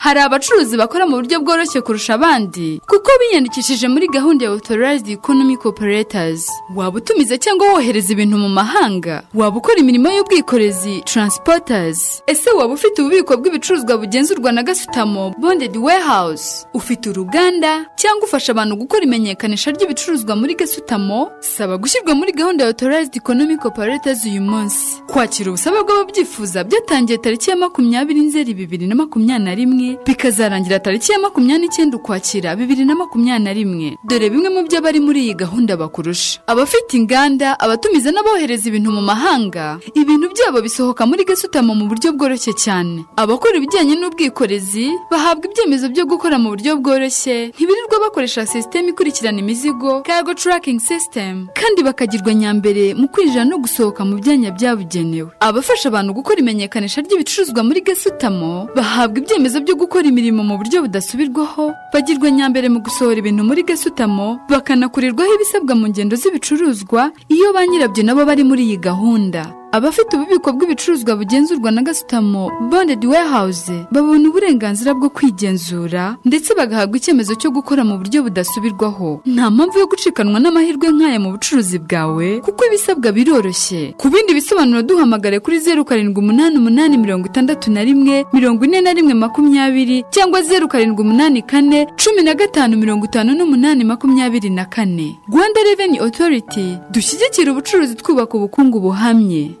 Hari 0.00 0.20
abacuruzi 0.20 0.76
bakora 0.78 1.06
mu 1.06 1.16
buryo 1.18 1.40
bworoshye 1.42 1.80
kurusha 1.82 2.14
abandi 2.14 2.78
kuko 2.90 3.10
biyandikishije 3.20 3.88
muri 3.88 4.06
gahunda 4.08 4.44
ya 4.44 4.50
authorized 4.50 5.08
economic 5.10 5.66
operators 5.66 6.46
waba 6.76 6.98
utumiza 6.98 7.34
cyangwa 7.38 7.72
wohereza 7.72 8.12
ibintu 8.12 8.38
mu 8.38 8.48
mahanga? 8.48 9.22
Waba 9.34 9.56
ukora 9.58 9.78
imirimo 9.82 10.08
y'ubwikorezi? 10.10 11.02
Transporters. 11.04 12.22
Ese 12.26 12.50
waba 12.50 12.74
ufite 12.74 13.02
ububiko 13.02 13.36
bw'ibicuruzwa 13.36 13.98
bugenzurwa 13.98 14.52
na 14.52 14.62
gasutamo 14.62 15.34
bonded 15.38 15.76
warehouse? 15.76 16.66
Ufite 16.74 17.10
uruganda 17.10 17.86
cyangwa 17.96 18.24
ufasha 18.24 18.52
abantu 18.52 18.76
gukora 18.76 19.02
imenyekanisha 19.02 19.70
ry'ibicuruzwa 19.74 20.36
muri 20.36 20.54
gasutamo? 20.54 21.30
Saba 21.40 21.74
gushyirwa 21.76 22.14
muri 22.14 22.32
gahunda 22.32 22.64
ya 22.64 22.70
authorized 22.70 23.16
economic 23.16 23.64
operators 23.64 24.24
uyu 24.24 24.42
munsi. 24.42 25.02
Kwakira 25.10 25.50
ubusabe 25.50 25.82
bw'ababyifuza 25.82 26.64
byatangiye 26.64 27.18
tariki 27.18 27.50
ya 27.50 27.56
makumyabiri 27.56 28.20
nzeri 28.20 28.54
bibiri 28.54 28.86
na 28.86 28.94
makumyabiri 28.94 29.44
na 29.44 29.54
rimwe 29.54 29.87
bikazarangira 30.06 30.78
tariki 30.78 31.12
ya 31.12 31.18
makumyabiri 31.18 31.66
n'icyenda 31.68 31.96
ukwakira 31.96 32.56
bibiri 32.56 32.84
na 32.84 32.94
makumyabiri 32.94 33.44
na 33.44 33.52
rimwe. 33.52 33.88
Dore 34.04 34.30
bimwe 34.30 34.48
mu 34.48 34.60
byo 34.66 34.78
abari 34.78 35.00
muri 35.00 35.20
iyi 35.24 35.34
gahunda 35.34 35.76
bakurusha. 35.76 36.40
Abafite 36.46 36.92
inganda 36.96 37.56
abatumiza 37.60 38.10
n'abohereza 38.12 38.68
ibintu 38.68 38.90
mu 38.92 39.02
mahanga 39.02 39.78
ibintu 39.94 40.26
byabo 40.34 40.58
bisohoka 40.62 41.06
muri 41.06 41.24
gasutamo 41.24 41.74
mu 41.74 41.84
buryo 41.90 42.12
bworoshye 42.16 42.52
cyane. 42.64 43.04
Abakora 43.16 43.56
ibijyanye 43.58 43.94
n'ubwikorezi 44.00 44.86
bahabwa 45.10 45.44
ibyemezo 45.48 45.88
byo 45.92 46.04
gukora 46.10 46.36
mu 46.38 46.48
buryo 46.52 46.76
bworoshye. 46.80 47.52
Ntibirirwa 47.54 47.96
bakoresha 48.04 48.46
sisiteme 48.46 48.88
ikurikirana 48.92 49.38
imizigo 49.40 50.02
cargo 50.06 50.34
tracking 50.34 50.80
system 50.80 51.48
kandi 51.54 51.82
bakagirwa 51.82 52.34
nyambere 52.34 52.94
mu 52.94 53.08
kwinjira 53.08 53.44
no 53.44 53.58
gusohoka 53.58 54.04
mu 54.04 54.16
byanya 54.20 54.50
byabugenewe. 54.56 55.30
Abafasha 55.40 55.88
abantu 55.88 56.12
gukora 56.18 56.38
imenyekanisha 56.40 57.00
ry'ibicuruzwa 57.04 57.60
muri 57.64 57.80
gasutamo 57.86 58.68
bahabwa 58.76 59.18
ibyemezo 59.22 59.60
byo 59.60 59.74
gukora 59.78 60.04
imirimo 60.10 60.42
mu 60.42 60.58
buryo 60.58 60.82
budasubirwaho 60.84 61.72
bagirwa 61.94 62.28
nyambere 62.30 62.66
mu 62.68 62.82
gusohora 62.82 63.18
ibintu 63.22 63.42
muri 63.46 63.62
gasutamo 63.62 64.42
bakanakurirwaho 64.50 65.30
ibisabwa 65.38 65.72
mu 65.78 65.86
ngendo 65.88 66.16
z'ibicuruzwa 66.20 67.12
iyo 67.30 67.48
ba 67.54 67.62
nyirabyo 67.66 68.02
nabo 68.04 68.22
bari 68.28 68.42
muri 68.44 68.62
iyi 68.66 68.76
gahunda. 68.82 69.42
Abafite 69.72 70.16
ububiko 70.16 70.52
bw'ibicuruzwa 70.52 71.16
bugenzurwa 71.16 71.70
na 71.70 71.82
gasutamo 71.82 72.50
bonded 72.70 73.04
warehouse 73.04 73.72
babona 73.92 74.28
uburenganzira 74.28 74.94
bwo 74.94 75.08
kwigenzura 75.10 76.16
ndetse 76.24 76.54
bagahabwa 76.56 76.96
icyemezo 76.96 77.34
cyo 77.36 77.50
gukora 77.52 77.84
mu 77.84 77.98
buryo 78.00 78.22
budasubirwaho. 78.24 79.20
Nta 79.26 79.50
mpamvu 79.50 79.78
yo 79.78 79.86
gucikanwa 79.86 80.40
n'amahirwe 80.40 80.88
nk'aya 80.88 81.20
mu 81.20 81.30
bucuruzi 81.36 81.78
bwawe 81.84 82.40
kuko 82.40 82.60
ibisabwa 82.66 83.12
biroroshye. 83.12 83.92
Ku 84.00 84.08
bindi 84.08 84.32
bisobanuro 84.34 84.82
duhamagare 84.82 85.36
kuri 85.40 85.60
zeru 85.60 85.84
karindwi 85.84 86.18
umunani 86.24 86.56
umunani 86.56 86.96
mirongo 86.98 87.26
itandatu 87.28 87.68
na 87.70 87.84
rimwe 87.84 88.24
mirongo 88.32 88.64
ine 88.64 88.80
na 88.80 88.92
rimwe 88.96 89.14
makumyabiri 89.14 90.04
cyangwa 90.10 90.42
zeru 90.42 90.68
karindwi 90.68 91.00
umunani 91.04 91.42
kane 91.44 91.86
cumi 92.00 92.22
na 92.24 92.32
gatanu 92.34 92.76
mirongo 92.80 93.04
itanu 93.04 93.34
n'umunani 93.36 93.84
makumyabiri 93.84 94.48
na 94.50 94.64
kane. 94.64 95.18
Rwanda 95.28 95.60
reveni 95.62 96.00
otoriti 96.00 96.78
dushyigikira 96.90 97.52
ubucuruzi 97.52 97.94
twubaka 98.00 98.32
ubukungu 98.38 98.80
buhamye. 98.80 99.57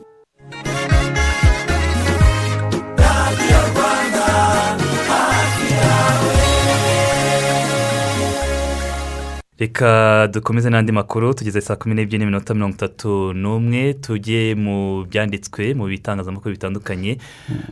Reka 9.58 10.28
dukomeze 10.32 10.70
n'andi 10.70 10.92
makuru 10.92 11.34
tugeze 11.34 11.60
saa 11.60 11.76
kumi 11.76 11.94
n'ebyiri 11.94 12.18
n'iminota 12.18 12.54
mirongo 12.54 12.74
itatu 12.74 13.32
n'umwe 13.34 13.94
tujye 13.94 14.54
mu 14.54 15.02
byanditswe 15.10 15.74
mu 15.74 15.86
bitangazamakuru 15.90 16.54
bitandukanye 16.54 17.18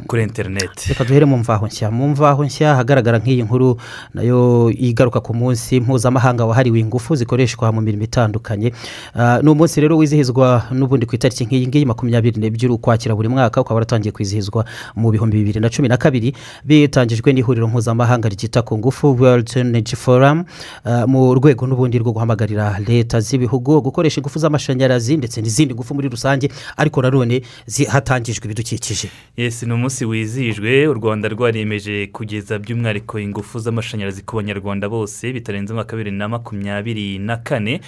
kuri 0.06 0.22
interineti 0.22 0.88
reka 0.88 1.04
duhere 1.04 1.24
mu 1.24 1.38
mvaho 1.38 1.66
nshya. 1.66 1.90
Mu 1.90 2.08
mvaho 2.08 2.44
nshya 2.44 2.74
hagaragara 2.74 3.18
nk'iyi 3.18 3.42
nkuru 3.42 3.78
na 4.14 4.22
yo 4.22 4.70
igaruka 4.74 5.20
ku 5.20 5.30
munsi 5.34 5.80
mpuzamahanga 5.80 6.42
wahariwe 6.44 6.80
ingufu 6.80 7.14
zikoreshwa 7.14 7.70
mu 7.72 7.80
mirimo 7.80 8.02
itandukanye. 8.02 8.72
Ah, 9.14 9.38
ni 9.42 9.48
umunsi 9.50 9.80
rero 9.80 9.94
wizihizwa 9.96 10.66
n'ubundi 10.74 11.06
ku 11.06 11.14
itariki 11.14 11.46
nk'iyi 11.46 11.66
ngiyi 11.70 11.86
makumyabiri 11.86 12.40
n'ebyiri 12.42 12.72
ukwakira 12.74 13.14
buri 13.14 13.28
mwaka 13.30 13.60
ukaba 13.62 13.74
waratangiye 13.78 14.10
kwizihizwa 14.12 14.64
mu 14.98 15.10
bihumbi 15.14 15.38
bibiri 15.38 15.60
na 15.62 15.70
cumi 15.70 15.86
na 15.88 15.96
kabiri. 15.96 16.34
Bitangijwe 16.66 17.30
n'ihuriro 17.32 17.68
mpuzamahanga 17.70 18.26
ryita 18.28 18.62
ku 18.66 18.74
ngufu 18.78 19.14
world 19.14 19.46
energy 19.54 19.94
forum. 19.94 20.42
Ah, 20.84 21.06
mu 21.06 21.30
rwego 21.34 21.66
n'ubundi 21.76 21.98
rwo 22.00 22.12
guhamagarira 22.16 22.78
leta 22.88 23.20
z'ibihugu 23.20 23.80
gukoresha 23.84 24.20
ingufu 24.20 24.38
z'amashanyarazi 24.40 25.16
ndetse 25.20 25.40
n'izindi 25.44 25.74
ngufu 25.74 25.92
muri 25.94 26.08
rusange 26.08 26.48
ariko 26.76 27.02
nanone 27.02 27.42
hatangijwe 27.88 28.44
ibidukikije. 28.48 29.08
Yesi 29.36 29.66
ni 29.66 29.72
umunsi 29.72 30.04
wizihijwe 30.04 30.88
u 30.88 30.94
rwanda 30.94 31.28
rwaremeje 31.28 32.06
kugeza 32.06 32.58
by'umwihariko 32.58 33.18
ingufu 33.20 33.58
z'amashanyarazi 33.60 34.22
ku 34.24 34.36
banyarwanda 34.36 34.88
bose 34.88 35.32
bitarenze 35.32 35.72
umwaka 35.72 35.92
wa 35.92 35.98
bibiri 35.98 36.16
na 36.16 36.28
makumyabiri 36.28 37.18
na 37.18 37.36
kane. 37.36 37.80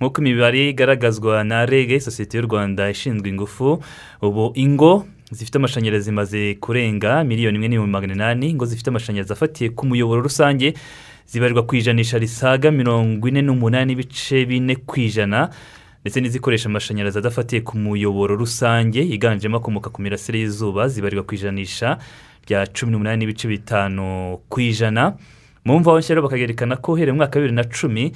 Nk'uko 0.00 0.20
imibare 0.20 0.68
igaragazwa 0.68 1.44
na 1.44 1.66
rege 1.66 2.00
sosiyete 2.00 2.38
y'u 2.38 2.46
rwanda 2.50 2.90
ishinzwe 2.90 3.28
ingufu 3.30 3.78
ubu 4.22 4.52
ingo 4.54 5.06
zifite 5.30 5.56
amashanyarazi 5.58 6.04
zimaze 6.04 6.54
kurenga 6.54 7.24
miliyoni 7.24 7.56
imwe 7.56 7.68
n'ibihumbi 7.68 7.92
magana 7.92 8.14
inani 8.14 8.50
ingo 8.50 8.66
zifite 8.66 8.88
amashanyarazi 8.90 9.32
afatiye 9.32 9.70
ku 9.70 9.86
muyoboro 9.86 10.20
rusange. 10.22 10.74
Zibarirwa 11.26 11.62
ku 11.66 11.76
ijanisha 11.76 12.18
risaga 12.18 12.70
mirongo 12.70 13.28
ine 13.28 13.42
n'umunani 13.42 13.94
n'ibice 13.94 14.46
bine 14.46 14.76
ku 14.76 15.00
ijana 15.00 15.50
ndetse 16.02 16.20
n'izikoresha 16.20 16.68
amashanyarazi 16.68 17.18
adafatiye 17.18 17.60
ku 17.66 17.74
muyoboro 17.78 18.36
rusange 18.36 19.00
yiganjemo 19.02 19.56
akomoka 19.56 19.90
ku 19.90 20.02
mirasire 20.02 20.38
y'izuba 20.38 20.88
zibarirwa 20.88 21.24
ku 21.26 21.34
ijanisha 21.34 21.98
rya 22.46 22.66
cumi 22.70 22.92
n'umunani 22.92 23.18
n'ibice 23.26 23.48
bitanu 23.48 24.38
ku 24.48 24.60
ijana. 24.60 25.18
Mu 25.66 25.80
nshya 25.82 26.14
rero 26.14 26.22
bakagerekana 26.22 26.76
ko 26.78 26.92
uhereye 26.94 27.10
mu 27.12 27.18
mwaka 27.18 27.38
wa 27.38 27.42
bibiri 27.42 27.56
na 27.58 27.64
cumi 27.66 28.12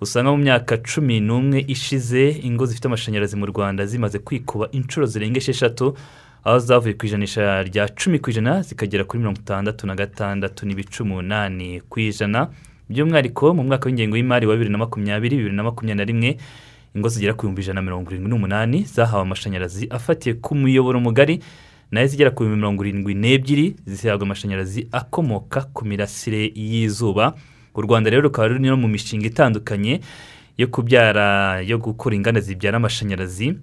usanga 0.00 0.30
mu 0.30 0.38
myaka 0.38 0.78
cumi 0.78 1.18
n'umwe 1.20 1.64
ishize 1.66 2.30
ingo 2.46 2.66
zifite 2.66 2.86
amashanyarazi 2.86 3.34
mu 3.36 3.46
rwanda 3.50 3.86
zimaze 3.86 4.18
kwikuba 4.22 4.68
inshuro 4.70 5.06
zirenga 5.06 5.38
esheshatu 5.42 5.94
aho 6.44 6.58
zavuye 6.58 6.94
ku 6.94 7.06
ijanisha 7.06 7.62
rya 7.62 7.88
cumi 7.88 8.18
ku 8.18 8.30
ijana 8.30 8.62
zikagera 8.62 9.04
kuri 9.04 9.18
mirongo 9.18 9.40
itandatu 9.40 9.86
na 9.86 9.94
gatandatu 9.94 10.66
n'ibice 10.66 11.02
umunani 11.02 11.80
ku 11.88 12.00
ijana. 12.00 12.48
By'umwihariko 12.90 13.54
mu 13.54 13.62
mwaka 13.64 13.86
w'ingengo 13.86 14.16
y'imari 14.16 14.46
wa 14.46 14.54
bibiri 14.54 14.70
na 14.70 14.78
makumyabiri 14.78 15.36
bibiri 15.36 15.54
na 15.56 15.62
makumyabiri 15.62 15.96
na 15.98 16.04
rimwe 16.04 16.36
ingo 16.94 17.08
zigera 17.08 17.32
ku 17.34 17.42
bihumbi 17.46 17.62
ijana 17.62 17.80
na 17.80 17.82
mirongo 17.82 18.10
irindwi 18.10 18.30
n'umunani 18.30 18.82
zahawe 18.84 19.22
amashanyarazi 19.22 19.86
afatiye 19.90 20.34
ku 20.34 20.54
muyoboro 20.54 21.00
mugari 21.00 21.40
na 21.90 22.00
yo 22.00 22.06
zigera 22.06 22.30
ku 22.30 22.42
bihumbi 22.42 22.58
mirongo 22.60 22.84
irindwi 22.84 23.14
n'ebyiri 23.14 23.76
zihabwa 23.86 24.26
amashanyarazi 24.26 24.88
akomoka 24.92 25.60
ku 25.72 25.84
mirasire 25.86 26.52
y'izuba. 26.54 27.34
U 27.74 27.80
rwanda 27.82 28.10
rero 28.10 28.22
rukaba 28.22 28.48
ruri 28.48 28.60
no 28.68 28.76
mu 28.76 28.88
mishinga 28.88 29.26
itandukanye 29.26 30.00
yo 30.58 30.66
kubyara 30.68 31.60
yo 31.64 31.78
gukora 31.78 32.16
inganda 32.16 32.40
zibyara 32.40 32.76
amashanyarazi. 32.76 33.56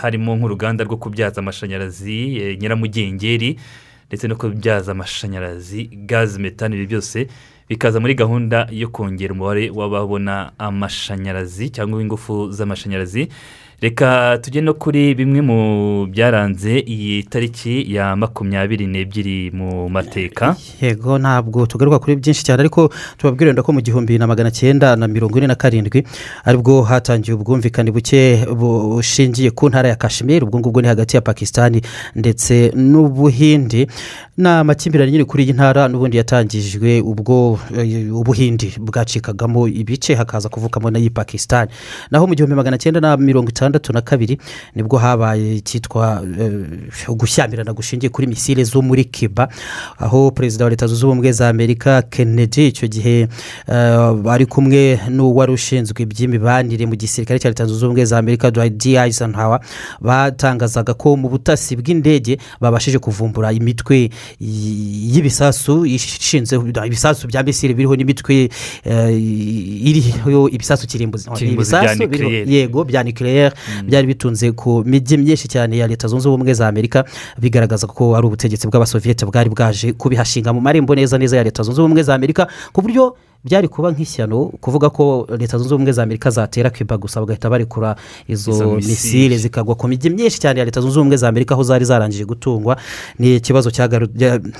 Harimo 0.00 0.36
nk'uruganda 0.36 0.84
rwo 0.84 0.96
kubyaza 0.96 1.40
amashanyarazi 1.40 2.36
eh, 2.36 2.58
nyiramugengeri 2.58 3.58
ndetse 4.08 4.28
no 4.28 4.36
kubyaza 4.36 4.92
amashanyarazi 4.92 5.84
gazi 6.08 6.40
metani 6.40 6.76
ibi 6.76 6.86
byose 6.86 7.26
bikaza 7.68 8.00
muri 8.00 8.14
gahunda 8.14 8.68
yo 8.70 8.88
kongera 8.88 9.32
umubare 9.32 9.70
w'ababona 9.70 10.52
amashanyarazi 10.58 11.70
cyangwa 11.70 12.02
ingufu 12.02 12.50
z'amashanyarazi. 12.52 13.28
Reka 13.82 14.38
tujye 14.42 14.60
no 14.62 14.74
kuri 14.74 15.14
bimwe 15.14 15.40
mu 15.40 15.58
byaranze 16.06 16.78
iyi 16.86 17.22
tariki 17.22 17.94
ya 17.94 18.16
makumyabiri 18.16 18.86
n'ebyiri 18.86 19.50
mu 19.50 19.88
mateka. 19.88 20.54
Yego 20.80 21.18
ntabwo 21.18 21.66
tugaruka 21.66 21.98
kuri 21.98 22.16
byinshi 22.16 22.44
cyane 22.46 22.60
ariko 22.62 22.92
tubabwire 23.18 23.50
ko 23.58 23.72
mu 23.72 23.80
gihumbi 23.82 24.18
na 24.18 24.26
magana 24.26 24.50
cyenda 24.54 24.94
na 24.96 25.08
mirongo 25.10 25.34
ine 25.38 25.46
na 25.50 25.54
karindwi 25.58 26.06
ari 26.46 26.58
bwo 26.62 26.82
hatangiye 26.86 27.34
ubwumvikane 27.34 27.90
buke 27.90 28.46
bushingiye 28.54 29.50
ku 29.50 29.66
ntara 29.68 29.88
ya 29.88 29.96
kashmir 29.98 30.44
ubwo 30.46 30.58
ngubwo 30.62 30.78
ni 30.80 30.86
hagati 30.88 31.16
ya 31.16 31.22
pakisitani 31.22 31.82
ndetse 32.14 32.70
n'ubuhindi. 32.78 33.86
Ni 34.36 34.48
amakimbirane 34.48 35.12
nyine 35.12 35.24
kuri 35.24 35.44
iyi 35.44 35.52
ntara 35.52 35.88
n'ubundi 35.88 36.16
yatangijwe 36.16 37.00
ubwo 37.00 37.58
eh, 37.78 38.16
ubuhindi 38.16 38.72
bwacikagamo 38.80 39.68
ibice 39.68 40.14
hakaza 40.14 40.48
kuvukamo 40.48 40.90
n'iyi 40.90 41.10
pakisitani 41.10 41.70
naho 42.10 42.26
mu 42.26 42.34
gihumbi 42.34 42.56
magana 42.56 42.78
cyenda 42.78 43.00
na 43.00 43.16
mirongo 43.16 43.48
itandatu 43.50 43.92
na 43.92 44.00
kabiri 44.00 44.38
ni 44.74 44.82
bwo 44.82 44.98
habaye 44.98 45.56
icyitwa 45.56 46.24
eh, 46.40 46.52
gushyamirana 47.08 47.72
gushingiye 47.72 48.10
kuri 48.10 48.26
misile 48.26 48.64
zo 48.64 48.82
muri 48.82 49.04
kiba 49.04 49.48
aho 49.98 50.30
perezida 50.30 50.64
wa 50.64 50.70
leta 50.70 50.86
zunze 50.86 51.06
ubumwe 51.06 51.32
za 51.32 51.48
amerika 51.48 52.02
kennedy 52.02 52.66
icyo 52.66 52.88
gihe 52.88 53.28
eh, 53.68 54.30
ari 54.30 54.46
kumwe 54.46 55.00
n'uwari 55.10 55.52
ushinzwe 55.52 56.02
iby'imibanire 56.02 56.86
mu 56.86 56.96
gisirikare 56.96 57.38
cya 57.38 57.48
leta 57.52 57.66
zunze 57.66 57.84
ubumwe 57.84 58.04
za 58.04 58.18
amerika 58.18 58.50
d. 58.50 58.96
Eisenhower 58.96 59.60
batangazaga 60.00 60.94
ko 60.94 61.16
mu 61.16 61.28
butasi 61.28 61.76
bw'indege 61.76 62.38
babashije 62.60 62.98
kuvumbura 62.98 63.52
imitwe 63.52 64.08
y'ibisasu 64.40 65.86
ishinze 65.86 66.56
ibisasu 66.86 67.26
bya 67.28 67.42
misile 67.42 67.74
biriho 67.74 67.96
n'imitwe 67.96 68.48
eh, 68.84 69.88
iriho 69.88 70.48
ibisasu 70.48 70.86
kirimbuzi. 70.86 71.28
Ibisasu 71.40 72.02
yego 72.46 72.84
bya 72.84 73.04
nucleaire 73.04 73.54
byari 73.86 74.06
bitunze 74.06 74.52
ku 74.52 74.82
mijyi 74.86 75.16
myinshi 75.18 75.48
cyane 75.48 75.76
ya 75.78 75.86
leta 75.86 76.08
zunze 76.08 76.28
ubumwe 76.28 76.54
za 76.54 76.68
amerika 76.68 77.04
bigaragaza 77.38 77.86
ko 77.86 78.16
ari 78.16 78.26
ubutegetsi 78.26 78.66
bw'abasoviyete 78.66 79.26
bwari 79.26 79.50
bwaje 79.50 79.92
kubihashinga 79.92 80.52
mu 80.52 80.60
marembo 80.60 80.94
neza 80.94 81.18
neza 81.18 81.36
ya 81.36 81.44
leta 81.44 81.62
zunze 81.62 81.80
ubumwe 81.80 82.02
za 82.02 82.14
amerika 82.14 82.46
ku 82.72 82.82
buryo 82.82 83.16
byari 83.44 83.68
kuba 83.68 83.90
nk'ishyano 83.92 84.44
kuvuga 84.62 84.90
ko 84.90 85.26
leta 85.38 85.58
zunze 85.58 85.74
ubumwe 85.74 85.92
za 85.92 86.02
amerika 86.02 86.30
zatera 86.30 86.70
kiba 86.70 86.94
gusa 86.98 87.20
bagahita 87.20 87.50
barekura 87.50 87.96
Izo 88.28 88.76
misile. 88.78 89.38
zikagwa 89.38 89.74
ku 89.74 89.88
mijyi 89.88 90.10
myinshi 90.10 90.38
cyane 90.40 90.58
ya 90.60 90.64
leta 90.64 90.80
zunze 90.80 90.98
ubumwe 90.98 91.16
za 91.16 91.28
amerika 91.28 91.54
aho 91.54 91.62
zari 91.62 91.84
zarangije 91.84 92.24
gutungwa. 92.24 92.76
Ni 93.18 93.36
ikibazo 93.36 93.70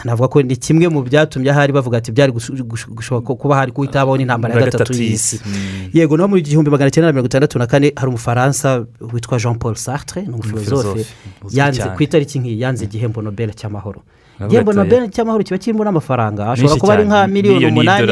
navuga 0.05 0.28
ko 0.28 0.43
ni 0.43 0.57
kimwe 0.57 0.89
mu 0.89 1.03
byatumye 1.03 1.51
ahari 1.51 1.72
bavuga 1.72 1.99
ati 1.99 2.11
byari 2.12 2.33
gush- 2.33 2.51
gush- 2.62 2.91
gushobora 2.91 3.26
ko- 3.26 3.37
kuba 3.39 3.55
hari 3.57 3.70
guhita 3.72 3.99
habaho 4.03 4.16
n'intambara 4.18 4.55
ya 4.55 4.66
gatatu 4.66 4.93
y'isi. 4.93 5.37
y'isi. 5.37 5.99
yego 5.99 6.16
no 6.16 6.26
mu 6.28 6.41
gihumbi 6.43 6.70
magana 6.70 6.91
cyenda 6.91 7.07
na 7.07 7.12
mirongo 7.12 7.26
itandatu 7.30 7.59
na 7.59 7.66
kane 7.66 7.93
hari 7.97 8.09
umufaransa 8.09 8.85
witwa 9.12 9.39
jean 9.39 9.59
paul 9.59 9.74
sartre 9.74 10.22
ni 10.22 10.35
umufilozofe 10.35 11.07
yanze 11.55 11.83
ku 11.97 12.03
itariki 12.03 12.39
nk'iyi 12.43 12.61
yanze 12.61 12.85
igihembo 12.85 13.22
nobel 13.22 13.55
cy'amahoro. 13.55 14.03
Ati, 14.47 14.55
nobel 14.84 15.11
cy'amahoro 15.11 15.45
kiba 15.45 15.59
kirimo 15.59 15.84
n'amafaranga. 15.84 16.43
Ashobora 16.53 16.74
kuba 16.80 16.93
ari 16.95 17.05
nka 17.05 17.26
miliyoni 17.26 17.66
umunani 17.66 18.07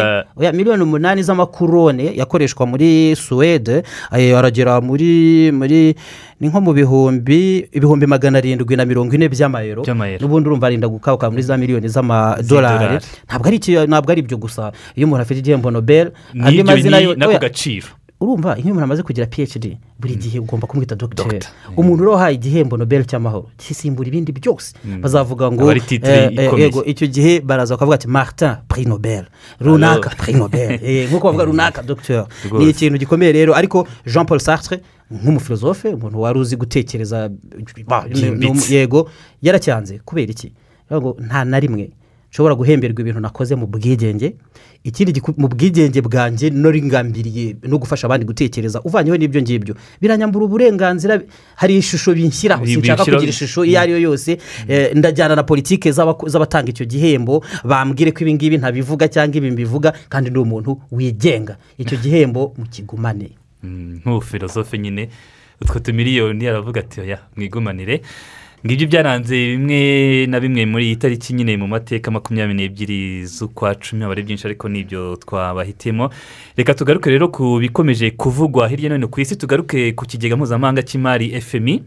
miliyoni 0.53 0.83
umunani 0.83 1.23
z'amakurone 1.23 2.05
yakoreshwa 2.17 2.67
muri 2.67 3.17
suwede. 3.17 3.83
Aragera 4.11 4.81
muri 4.81 5.51
muri 5.53 5.95
ni 6.41 6.49
nko 6.49 6.61
mu 6.61 6.73
bihumbi 6.73 7.69
ibihumbi 7.73 8.07
magana 8.07 8.39
arindwi 8.39 8.77
na 8.77 8.85
mirongo 8.85 9.15
ine 9.15 9.29
by'amayero. 9.29 9.83
N'ubundi 10.25 10.49
urumva 10.49 10.67
arinda 10.67 10.89
gukawuka 10.89 11.31
muri 11.31 11.43
za 11.43 11.57
miliyoni 11.57 11.89
z'amadolari. 11.89 12.99
Ntabwo 13.29 14.11
ari 14.13 14.21
ibyo 14.21 14.37
gusa. 14.41 14.73
Iyo 14.97 15.07
umuntu 15.07 15.23
afite 15.23 15.39
igihembo 15.41 15.71
nobel 15.71 16.13
andi 16.35 16.63
mazina 16.63 16.99
ni- 16.99 17.05
yo 17.05 17.15
n'ako 17.15 17.31
oya, 17.31 17.39
gaciro. 17.39 17.87
Urumva 18.21 18.59
iyo 18.59 18.67
umuntu 18.67 18.85
amaze 18.85 19.03
kugira 19.03 19.27
phd 19.27 19.77
buri 20.01 20.15
gihe 20.17 20.39
ugomba 20.39 20.67
kumwita 20.67 20.95
dogiteri 20.95 21.47
umuntu 21.77 22.03
uri 22.03 22.11
wahaye 22.13 22.35
igihembo 22.35 22.77
nobel 22.77 23.05
cy'amahoro 23.05 23.49
gisimbura 23.59 24.09
ibindi 24.09 24.33
byose. 24.33 24.75
Mm. 24.85 25.01
bazavuga 25.01 25.53
ngo 25.53 25.73
eh, 25.73 25.83
eh, 26.37 26.59
yego, 26.59 26.85
icyo 26.85 27.07
gihe 27.07 27.41
baraza 27.41 27.75
bakavuga 27.75 27.95
ati 27.95 28.09
martin 28.09 28.53
prix 28.69 28.87
nobel. 28.87 29.25
Runaka 29.61 30.11
prix 30.11 30.37
nobel. 30.37 30.79
Eh, 30.91 31.09
nk'uko 31.09 31.27
bavuga 31.27 31.45
runaka 31.45 31.83
dogiteri 31.83 32.25
ni 32.59 32.71
ikintu 32.71 32.99
gikomeye 32.99 33.33
rero. 33.33 33.55
Ariko 33.55 33.87
jean 34.07 34.27
paul 34.27 34.41
sartre 34.41 34.81
nk'umufilozofe 35.11 35.89
umuntu 35.89 36.21
wari 36.21 36.39
uzi 36.39 36.57
gutekereza 36.57 37.31
yego 38.71 39.09
yaracyanze 39.43 39.99
kubera 40.05 40.33
iki? 40.33 40.53
Nta 41.27 41.45
na 41.45 41.61
rimwe 41.61 41.91
nshobora 42.31 42.55
guhemberwa 42.55 43.01
ibintu 43.01 43.21
nakoze 43.21 43.55
mu 43.55 43.67
bwigenge. 43.67 44.35
Ikindi 44.85 45.21
mu 45.37 45.49
bwigenge 45.49 46.01
bwanjye 46.01 46.51
noringambiriye 46.51 47.57
no 47.69 47.77
gufasha 47.79 48.07
abandi 48.07 48.25
gutekereza 48.25 48.81
uvanyeho 48.83 49.17
n'ibyo 49.17 49.43
ngibyo. 49.43 49.75
Biranyambura 50.01 50.45
uburenganzira 50.47 51.21
hari 51.57 51.77
ishusho 51.77 52.15
binshyiraho 52.15 52.65
Bi- 52.65 52.75
sinshaka 52.75 53.05
kugira 53.05 53.29
ishusho 53.31 53.65
iyo 53.65 53.81
ari 53.81 53.93
yo 53.93 53.99
yose 53.99 54.39
eh, 54.69 54.97
ndajyana 54.97 55.37
na 55.37 55.43
politike 55.43 55.91
z'abako- 55.93 56.29
z'abatanga 56.33 56.71
icyo 56.71 56.87
gihembo 56.87 57.45
bambwire 57.65 58.13
ko 58.13 58.21
ibi 58.25 58.35
ngibi 58.35 58.57
ntabivuga 58.59 59.09
cyangwa 59.09 59.37
ibi 59.37 59.51
mbivuga 59.51 59.93
kandi 60.09 60.31
ni 60.31 60.39
umuntu 60.39 60.81
wigenga. 60.91 61.57
Icyo 61.79 61.99
gihembo 62.03 62.55
mukigumane. 62.57 63.31
Mm, 63.63 64.01
nk'ubufilozofe 64.01 64.79
nyine 64.79 65.09
utwo 65.61 65.79
tumiliyoni 65.79 66.47
aravuga 66.49 66.81
ati 66.81 67.01
oya 67.01 67.19
mwigumanire. 67.37 68.01
Ngibyo 68.67 68.87
byaranze 68.89 69.37
bimwe 69.57 70.27
na 70.27 70.41
bimwe 70.41 70.67
muri 70.67 70.85
iyi 70.87 70.97
tariki 70.97 71.33
nyine 71.33 71.57
mu 71.57 71.67
mateka 71.69 72.11
makumyabiri 72.11 72.57
n'ebyiri 72.57 73.25
z'ukwa 73.25 73.73
cumi 73.81 74.05
aba 74.05 74.15
byinshi 74.15 74.45
ariko 74.47 74.69
ni 74.69 74.85
byo 74.85 75.17
twabahitiyemo. 75.17 76.11
Reka 76.57 76.75
tugaruke 76.75 77.09
rero 77.11 77.29
ku 77.33 77.57
bikomeje 77.61 78.11
kuvugwa 78.11 78.69
hirya 78.69 78.89
no 78.89 78.95
hino 79.01 79.09
ku 79.09 79.21
isi 79.21 79.37
tugaruke 79.41 79.93
ku 79.97 80.05
kigega 80.05 80.37
mpuzamahanga 80.37 80.83
cy'imari 80.85 81.33
fmi 81.41 81.81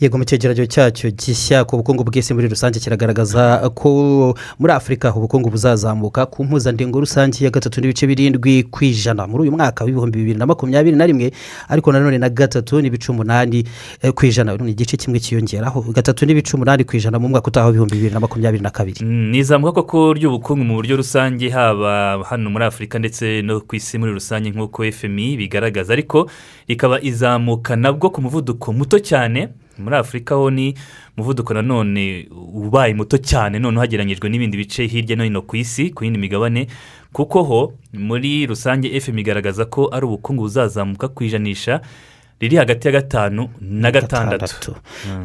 yego 0.00 0.18
mu 0.18 0.24
cyegeranyo 0.24 0.66
cyacyo 0.66 1.10
gishya 1.10 1.64
ku 1.66 1.76
bukungu 1.76 2.04
bw'isi 2.06 2.30
muri 2.34 2.46
rusange 2.48 2.78
kiragaragaza 2.78 3.66
ko 3.74 4.34
muri 4.58 4.72
afurika 4.72 5.10
ubukungu 5.14 5.50
buzazamuka 5.50 6.26
ku 6.26 6.44
mpuzandengo 6.44 7.00
rusange 7.00 7.42
ya 7.44 7.50
gatatu 7.50 7.80
n'ibice 7.80 8.06
birindwi 8.06 8.62
ku 8.70 8.84
ijana. 8.84 9.26
Muri 9.26 9.42
uyu 9.42 9.52
mwaka 9.52 9.84
w'ibihumbi 9.84 10.18
bibiri 10.18 10.38
na 10.38 10.46
makumyabiri 10.46 10.96
na 10.96 11.06
rimwe 11.06 11.32
ariko 11.68 11.92
nanone 11.92 12.18
na 12.18 12.28
gatatu 12.30 12.80
n'ibice 12.80 13.10
umunani 13.12 13.64
eh, 14.02 14.12
ku 14.14 14.26
ijana. 14.26 14.56
Ni 14.56 14.70
igice 14.70 14.96
kimwe 14.96 15.18
cyiyongeraho 15.20 15.82
gatatu 15.92 16.26
n'ibice 16.26 16.54
umunani 16.54 16.84
ku 16.84 16.96
ijana 16.96 17.18
mu 17.18 17.28
mwaka 17.28 17.48
utaha 17.48 17.66
w'ibihumbi 17.66 17.96
bibiri 17.96 18.14
na 18.14 18.20
makumyabiri 18.20 18.62
na 18.62 18.70
kabiri. 18.70 19.02
Mm, 19.04 19.30
ni 19.30 19.38
izamuka 19.38 19.72
koko 19.82 20.12
ry'ubukungu 20.14 20.64
mu 20.64 20.74
buryo 20.74 20.96
rusange 20.96 21.48
haba 21.50 22.22
hano 22.22 22.50
muri 22.50 22.64
afurika 22.64 22.98
ndetse 22.98 23.42
no 23.42 23.60
ku 23.60 23.74
isi 23.76 23.98
muri 23.98 24.12
rusange 24.12 24.50
nk'uko 24.50 24.86
fmi 24.92 25.36
bigaragaza. 25.36 25.92
Ariko 25.92 26.30
rikaba 26.68 27.02
izamuka 27.02 27.76
nabwo 27.76 28.10
ku 28.10 28.22
muvuduko 28.22 28.72
muto 28.72 28.98
cyane 29.02 29.48
muri 29.78 29.96
afurika 29.96 30.34
ho 30.34 30.50
ni 30.50 30.74
umuvuduko 31.16 31.54
nanone 31.54 32.28
ubaye 32.54 32.94
muto 32.94 33.18
cyane 33.18 33.58
noneho 33.58 33.80
hagereranyijwe 33.80 34.28
n'ibindi 34.28 34.56
bice 34.56 34.86
hirya 34.86 35.16
no 35.16 35.24
hino 35.24 35.42
ku 35.42 35.56
isi 35.56 35.90
ku 35.90 36.04
yindi 36.04 36.18
migabane 36.18 36.66
kuko 37.12 37.42
ho 37.42 37.72
muri 37.92 38.46
rusange 38.46 39.00
fmi 39.00 39.20
igaragaza 39.20 39.64
ko 39.64 39.88
ari 39.92 40.06
ubukungu 40.06 40.42
buzazamuka 40.42 41.08
ku 41.08 41.24
ijanisha 41.24 41.80
riri 42.40 42.56
hagati 42.56 42.88
ya 42.88 42.92
gatanu 42.92 43.48
na 43.60 43.90
gatandatu. 43.90 44.74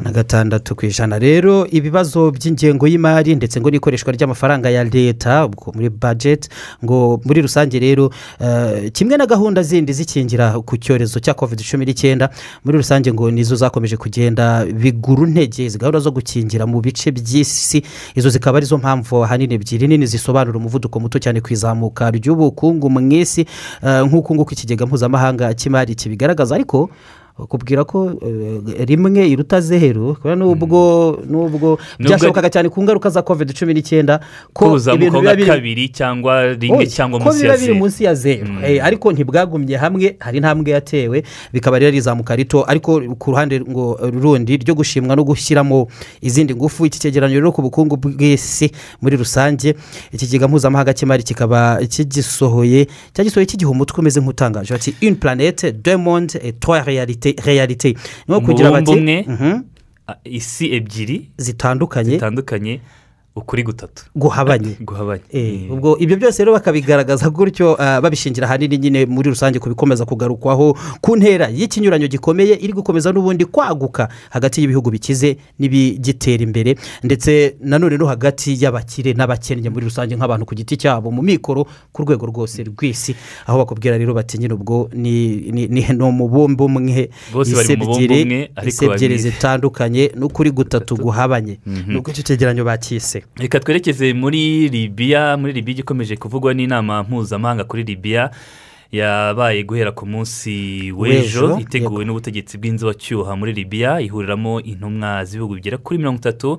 Na 0.04 0.10
gatandatu 0.12 0.74
ku 0.74 0.86
ijana. 0.86 1.18
Rero 1.18 1.66
ibibazo 1.70 2.30
by'ingengo 2.30 2.86
y'imari 2.88 3.34
ndetse 3.36 3.60
ngo 3.60 3.70
n'ikoreshwa 3.70 4.12
ry'amafaranga 4.12 4.70
ya 4.70 4.84
leta 4.84 5.48
muri 5.74 5.90
bajeti 5.90 6.48
ngo 6.84 7.20
muri 7.24 7.42
rusange 7.42 7.78
rero 7.78 8.10
eh, 8.40 8.90
kimwe 8.92 9.16
na 9.16 9.26
gahunda 9.26 9.62
zindi 9.62 9.92
zikingira 9.92 10.58
ku 10.66 10.76
cyorezo 10.76 11.20
cya 11.20 11.34
covid 11.34 11.62
cumi 11.62 11.84
n'icyenda 11.86 12.30
muri 12.64 12.78
rusange 12.78 13.12
ngo 13.12 13.30
nizo 13.30 13.56
zakomeje 13.56 13.96
kugenda 13.96 14.64
bigura 14.66 15.22
intege 15.28 15.64
izi 15.70 15.78
gahunda 15.78 15.98
zo 16.02 16.10
gukingira 16.10 16.66
mu 16.66 16.80
bice 16.82 17.10
by'isi 17.14 17.82
izo 18.14 18.30
zikaba 18.30 18.58
ari 18.58 18.66
zo 18.66 18.78
mpamvu 18.78 19.22
ahanini 19.24 19.54
ebyiri. 19.54 19.86
Nini 19.88 20.06
zisobanura 20.06 20.58
umuvuduko 20.58 20.98
muto 21.00 21.18
cyane 21.22 21.38
ku 21.40 21.52
izamuka 21.54 22.10
ry'ubukungu 22.10 22.90
mu 22.90 22.98
isi 23.14 23.46
eh, 23.86 24.02
nk'uko 24.02 24.34
nguko 24.34 24.50
ikigega 24.52 24.86
mpuzamahanga 24.86 25.54
cy'imari 25.54 25.94
kibigaragaza. 25.94 26.54
Ariko 26.54 26.90
kubwira 27.34 27.84
ko 27.84 28.14
eh, 28.22 28.86
rimwe 28.86 29.28
iruta 29.28 29.60
zeru 29.60 30.14
kubera 30.14 30.36
n'ubwo 30.36 31.18
n'ubwo 31.26 31.78
byashobokaga 31.98 32.50
cyane 32.50 32.68
ku 32.68 32.82
ngaruka 32.82 33.10
za 33.10 33.22
covid 33.22 33.50
cumi 33.58 33.74
n'icyenda 33.74 34.20
ko 34.52 34.78
ko 34.78 34.94
ibintu 34.94 35.18
biba 35.20 35.58
biri 35.58 35.88
cyangwa 35.90 36.54
rimwe 36.54 36.86
cyangwa 36.86 37.18
ko 37.18 37.24
munsi 37.26 37.42
biba 37.42 37.52
ya 37.52 37.58
biri 37.58 37.66
zeru. 37.66 37.78
munsi 37.78 38.04
ya 38.04 38.14
zeru. 38.14 38.54
Ariko 38.82 39.12
ntibwagumye 39.12 39.76
hamwe 39.76 40.16
hari 40.20 40.38
intambwe 40.38 40.70
yatewe 40.70 41.24
bikaba 41.52 41.78
rero 41.78 41.88
ari 41.88 41.98
izamuka 41.98 42.36
rito. 42.36 42.62
Ariko 42.70 43.02
ku 43.18 43.30
ruhande 43.30 43.60
ngo 43.60 43.98
rundi 44.00 44.56
ryo 44.56 44.74
gushimwa 44.74 45.16
no 45.16 45.24
gushyiramo 45.24 45.88
izindi 46.22 46.54
ngufu 46.54 46.86
iki 46.86 46.98
cyegeranyo 47.02 47.34
rero 47.34 47.50
ku 47.52 47.62
bukungu 47.62 47.96
bw'isi 47.98 48.70
muri 49.02 49.16
rusange 49.18 49.74
ikigega 50.14 50.46
mpuzamahanga 50.48 50.94
cy'imari 50.94 51.22
kikaba 51.26 51.82
kigisohoye 51.82 52.86
cyagisohoye 53.12 53.46
kigiha 53.46 53.70
umutwe 53.70 53.98
umeze 53.98 54.20
nk'utangaje. 54.22 54.70
Bati 54.70 54.94
une 55.02 55.16
planete 55.18 55.72
deux 55.72 55.98
mondes 55.98 56.38
et 56.38 56.54
réalités 57.32 57.94
ni 58.40 58.44
kugira 58.46 58.70
bati 58.70 58.92
Mhm. 59.28 59.62
a- 60.08 60.18
isi 60.24 60.64
ebyiri 60.76 61.30
zitandukanye. 61.38 62.10
zitandukanye. 62.20 62.80
Ukuri 63.36 63.62
gutatu. 63.62 64.04
Guhabanye. 64.16 64.76
Guhabanye. 64.88 65.22
Eh, 65.30 65.72
ubwo 65.72 65.98
ibyo 65.98 66.16
byose 66.16 66.38
rero 66.44 66.52
bakabigaragaza 66.52 67.30
gutyo 67.30 67.76
ah, 67.82 68.00
babishingira 68.00 68.46
ahanini 68.46 68.78
nyine 68.78 69.06
muri 69.06 69.28
rusange 69.30 69.58
ku 69.58 69.68
bikomeza 69.68 70.04
kugarukwaho 70.04 70.76
ku 71.00 71.16
ntera 71.16 71.48
y'ikinyuranyo 71.48 72.06
gikomeye 72.08 72.54
iri 72.54 72.72
gukomeza 72.72 73.12
n'ubundi 73.12 73.44
kwaguka 73.44 74.08
hagati 74.30 74.60
y'ibihugu 74.60 74.90
bikize 74.90 75.36
n'ibigitera 75.58 76.42
imbere. 76.42 76.76
Ndetse 77.02 77.56
nanone 77.60 77.96
no 77.98 78.06
hagati 78.06 78.54
y'abakire 78.62 79.12
n'abakennye 79.12 79.70
muri 79.70 79.84
rusange 79.90 80.14
nk'abantu 80.16 80.46
ku 80.46 80.54
giti 80.54 80.76
cyabo 80.76 81.10
mu 81.10 81.22
mikoro 81.22 81.66
ku 81.92 82.02
rwego 82.02 82.26
rwose 82.26 82.62
rw'isi. 82.62 83.16
Aho 83.46 83.58
bakubwira 83.58 83.98
rero 83.98 84.14
bati 84.14 84.38
nyine 84.38 84.54
ubwo 84.54 84.88
ni 84.94 85.42
umubumbe 86.00 86.64
umwe. 86.64 87.10
Isi 87.42 87.72
ebyiri 87.72 88.50
isi 88.62 88.84
ebyiri 88.84 89.18
zitandukanye 89.18 90.14
n'ukuri 90.14 90.50
gutatu 90.50 90.94
guhabanye. 90.96 91.58
Mhm. 91.66 91.92
ni 91.92 91.96
uko 91.98 92.10
icyo 92.10 92.22
cyegeranyo 92.22 92.64
bakise 92.64 93.23
reka 93.36 93.60
twerekeze 93.60 94.12
muri 94.12 94.68
libiya 94.68 95.36
muri 95.36 95.52
libiya 95.52 95.72
igikomeje 95.74 96.16
kuvugwa 96.16 96.54
n'inama 96.54 97.02
mpuzamahanga 97.02 97.64
kuri 97.64 97.82
libiya 97.82 98.30
yabaye 98.92 99.62
guhera 99.64 99.92
ku 99.92 100.06
munsi 100.06 100.92
w'ejo 100.92 101.58
iteguwe 101.58 102.04
n'ubutegetsi 102.04 102.58
bw'inzibacyuha 102.58 103.36
muri 103.36 103.52
libiya 103.52 104.00
ihuriramo 104.00 104.60
intumwa 104.60 105.24
z'ibihugu 105.24 105.54
bigera 105.54 105.78
kuri 105.78 105.98
mirongo 105.98 106.18
itatu 106.22 106.58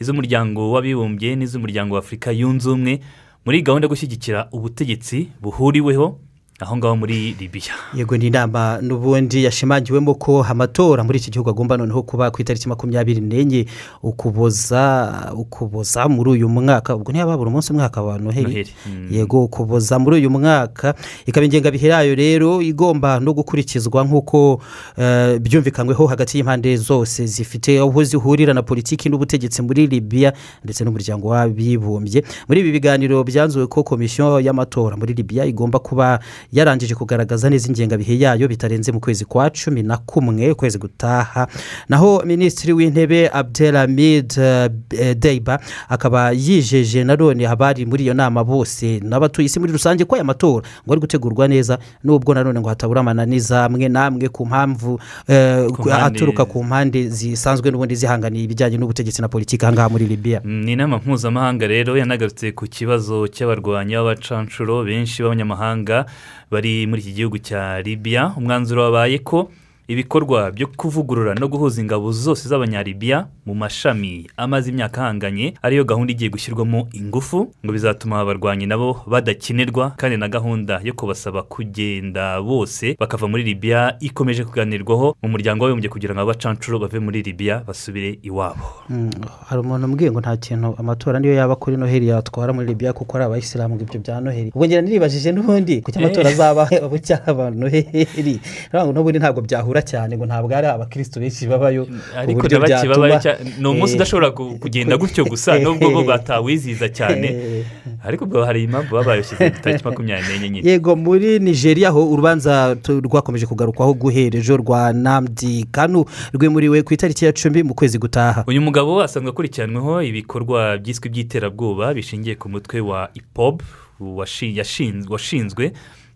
iz'umuryango 0.00 0.70
w'abibumbye 0.72 1.34
n'iz'umuryango 1.36 1.94
w'afurika 1.94 2.30
yunze 2.32 2.68
ubumwe. 2.70 3.00
Muri 3.44 3.62
gahunda 3.62 3.84
yo 3.86 3.88
gushyigikira 3.90 4.46
ubutegetsi 4.54 5.28
buhuriweho 5.42 6.18
aho 6.62 6.76
ngaho 6.76 6.96
muri 6.96 7.34
libiya 7.40 7.74
yego 7.94 8.16
ni 8.16 8.26
inama. 8.26 8.78
N'ubundi 8.82 9.44
yashimangiwemo 9.44 10.14
ko 10.14 10.44
amatora 10.44 11.04
muri 11.04 11.18
iki 11.18 11.30
gihugu 11.30 11.50
agomba 11.50 11.76
noneho 11.76 12.02
kuba 12.02 12.30
ku 12.30 12.42
itariki 12.42 12.68
makumyabiri 12.68 13.20
n'enye 13.20 13.66
ukuboza 14.02 15.32
ukuboza 15.36 16.08
muri 16.08 16.30
uyu 16.30 16.48
mwaka. 16.48 16.96
Ubwo 16.96 17.12
niba 17.12 17.26
babura 17.26 17.50
umunsi 17.50 17.72
umwe 17.72 17.82
hakaba 17.82 18.18
noheli. 18.18 18.46
Noheli, 18.46 18.70
mm. 18.86 19.08
yego 19.10 19.44
ukuboza 19.44 19.98
muri 19.98 20.16
uyu 20.16 20.30
mwaka. 20.30 20.94
Ikaba 21.26 21.44
ingengabihe 21.46 21.88
yayo 21.88 22.14
rero 22.14 22.62
igomba 22.62 23.20
no 23.20 23.32
gukurikizwa 23.34 24.04
nk'uko 24.04 24.62
eh, 24.98 25.38
byumvikanyweho 25.40 26.06
hagati 26.06 26.38
y'impande 26.38 26.76
zose. 26.76 27.26
Zifite 27.26 27.78
aho 27.80 28.04
zihurira 28.04 28.54
na 28.54 28.62
politiki 28.62 29.08
n'ubutegetsi 29.08 29.62
muri 29.62 29.86
libiya 29.86 30.32
ndetse 30.64 30.84
n'umuryango 30.84 31.28
w'abibumbye. 31.28 32.24
Muri 32.48 32.60
ibi 32.60 32.72
biganiro 32.72 33.24
byanzuwe 33.24 33.66
ko 33.66 33.82
komisiyo 33.82 34.40
y'amatora 34.40 34.96
muri 34.96 35.14
libiya 35.14 35.44
igomba 35.44 35.78
kuba 35.78 36.20
yarangije 36.52 36.94
kugaragaza 36.94 37.50
neza 37.50 37.68
ingengabihe 37.68 38.18
yayo 38.18 38.48
bitarenze 38.48 38.92
mu 38.92 39.00
kwezi 39.00 39.24
kwa 39.24 39.50
cumi 39.50 39.82
na 39.82 39.96
kumwe 39.96 40.50
ukwezi 40.50 40.78
gutaha. 40.78 41.46
Naho 41.88 42.22
minisitiri 42.26 42.72
w'intebe 42.72 43.30
abdelhamid 43.32 44.32
eh, 44.38 45.14
deiba 45.16 45.60
akaba 45.88 46.30
yijeje 46.30 47.04
nanone 47.04 47.48
abari 47.48 47.86
muri 47.86 48.04
iyo 48.04 48.14
nama 48.14 48.44
bose 48.44 49.00
n'abatuye 49.02 49.46
isi 49.46 49.60
muri 49.60 49.72
rusange 49.72 50.04
ko 50.04 50.14
aya 50.14 50.24
matora 50.24 50.66
ngo 50.86 50.92
ari 50.92 51.00
gutegurwa 51.00 51.48
neza 51.48 51.78
nubwo 52.04 52.34
nanone 52.34 52.60
ngo 52.60 52.68
hatabura 52.68 53.00
amananiza 53.00 53.64
amwe 53.64 53.88
n'amwe 53.88 54.28
ku 54.28 54.46
mpamvu 54.46 55.00
eh, 55.28 55.66
aturuka 55.92 56.44
ku 56.44 56.64
mpande 56.64 57.08
zisanzwe 57.08 57.70
n'ubundi 57.70 57.94
zihanganiye 57.94 58.44
ibijyanye 58.44 58.76
n'ubutegetsi 58.78 59.22
na 59.22 59.28
politiki 59.28 59.64
aha 59.64 59.72
ngaha 59.72 59.88
muri 59.88 60.06
libiya 60.06 60.40
ni 60.44 60.72
inama 60.72 60.96
mpuzamahanga 60.98 61.66
rero 61.66 61.96
yanagarutse 61.96 62.52
ku 62.52 62.66
kibazo 62.66 63.28
cy'abarwanyi 63.28 63.94
b'abacanshuro 63.96 64.84
benshi 64.84 65.22
b'abanyamahanga 65.22 66.04
bari 66.52 66.86
muri 66.86 67.00
iki 67.00 67.12
gihugu 67.12 67.38
cya 67.40 67.80
libiya 67.80 68.36
umwanzuro 68.36 68.82
wabaye 68.84 69.18
ko 69.18 69.48
ibikorwa 69.92 70.50
byo 70.50 70.66
kuvugurura 70.66 71.34
no 71.34 71.48
guhuza 71.48 71.80
ingabo 71.80 72.12
zose 72.12 72.48
z'abanyalibiya 72.48 73.26
mu 73.46 73.54
mashami 73.54 74.26
amaze 74.36 74.70
imyaka 74.72 75.02
ahanganye 75.04 75.54
ariyo 75.62 75.84
gahunda 75.84 76.12
igiye 76.12 76.30
gushyirwamo 76.30 76.88
ingufu 76.92 77.52
ngo 77.64 77.72
bizatuma 77.72 78.20
abarwanyi 78.20 78.66
nabo 78.66 79.04
badakenerwa 79.06 79.90
kandi 80.00 80.16
na 80.16 80.28
gahunda 80.28 80.80
yo 80.84 80.92
kubasaba 80.96 81.42
kugenda 81.42 82.40
bose 82.40 82.96
bakava 83.00 83.28
muri 83.28 83.42
libiya 83.44 83.96
ikomeje 84.00 84.44
kuganirwaho 84.44 85.16
mu 85.22 85.28
muryango 85.28 85.64
w'abibumbye 85.64 85.88
kugira 85.92 86.14
ngo 86.14 86.20
abacanshuro 86.24 86.78
bave 86.78 86.98
muri 86.98 87.22
libiya 87.22 87.60
basubire 87.66 88.18
iwabo. 88.22 88.64
Mm, 88.88 89.10
hari 89.46 89.60
umuntu 89.60 89.86
umbwiye 89.86 90.10
ngo 90.10 90.20
nta 90.20 90.36
kintu 90.36 90.74
amatora 90.78 91.20
niyo 91.20 91.34
yaba 91.34 91.56
kuri 91.56 91.76
noheli 91.76 92.08
yatwara 92.08 92.52
muri 92.52 92.66
libiya 92.72 92.92
kuko 92.92 93.16
ari 93.16 93.24
abayisilamu 93.24 93.76
ibyo 93.80 94.00
bya 94.00 94.20
noheli. 94.20 94.48
Ubwo 94.54 94.66
ngira 94.66 94.80
niribajije 94.80 95.32
n'ubundi 95.32 95.80
kuki 95.84 95.98
amatora 95.98 96.30
Eh. 96.30 96.34
azaba 96.34 96.68
abo 96.84 96.98
cyaba 96.98 97.50
noheli. 97.50 98.40
N'ubundi 98.72 99.18
ntabwo 99.18 99.40
byahura 99.42 99.81
cyane 99.82 100.16
ngo 100.16 100.26
ntabwo 100.26 100.54
ari 100.56 100.66
abakirisitu 100.66 101.20
benshi 101.20 101.46
babayo 101.46 101.86
ariko 102.16 102.46
byatuma- 102.46 102.94
babaye 102.94 103.18
cya- 103.18 103.38
ni 103.60 103.66
umunsi 103.68 103.94
udashobora 103.96 104.30
ku- 104.30 104.56
kugenda 104.62 104.96
gutyo 104.96 105.24
gusa 105.24 105.58
nubwo 105.58 105.90
bo 105.90 106.02
batawizihiza 106.04 106.88
cyane. 106.88 107.28
Ariko 108.06 108.24
ubwo 108.24 108.42
hari 108.44 108.64
impamvu 108.66 108.90
baba 108.94 109.14
bayashyize 109.14 109.50
ku 109.50 109.56
itariki 109.58 109.84
makumyabiri 109.84 110.38
n'enye 110.38 110.48
nyine. 110.50 110.70
Yego 110.70 110.96
muri 110.96 111.38
nigeria 111.38 111.90
ho 111.90 112.02
urubanza 112.10 112.74
rwakomeje 112.82 113.46
kugarukwaho 113.46 113.94
guhera 113.94 114.38
ejo 114.38 114.56
rwa 114.58 114.92
namdi 114.92 115.66
kanu 115.70 116.04
rwimuriwe 116.34 116.82
ku 116.82 116.94
itariki 116.94 117.24
ya 117.24 117.32
cumi 117.32 117.62
mu 117.62 117.74
kwezi 117.74 117.98
gutaha. 117.98 118.42
Uyu 118.46 118.58
mugabo 118.58 118.98
asanzwe 119.02 119.30
akurikiranweho 119.30 120.02
ibikorwa 120.02 120.78
byiswe 120.82 121.06
by'iterabwoba 121.08 121.94
bishingiye 121.94 122.34
ku 122.34 122.48
mutwe 122.50 122.80
wa 122.82 123.10
ipob 123.14 123.62
washinzwe 124.00 125.72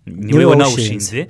Niwe 0.06 0.44
wanawushinze 0.44 1.26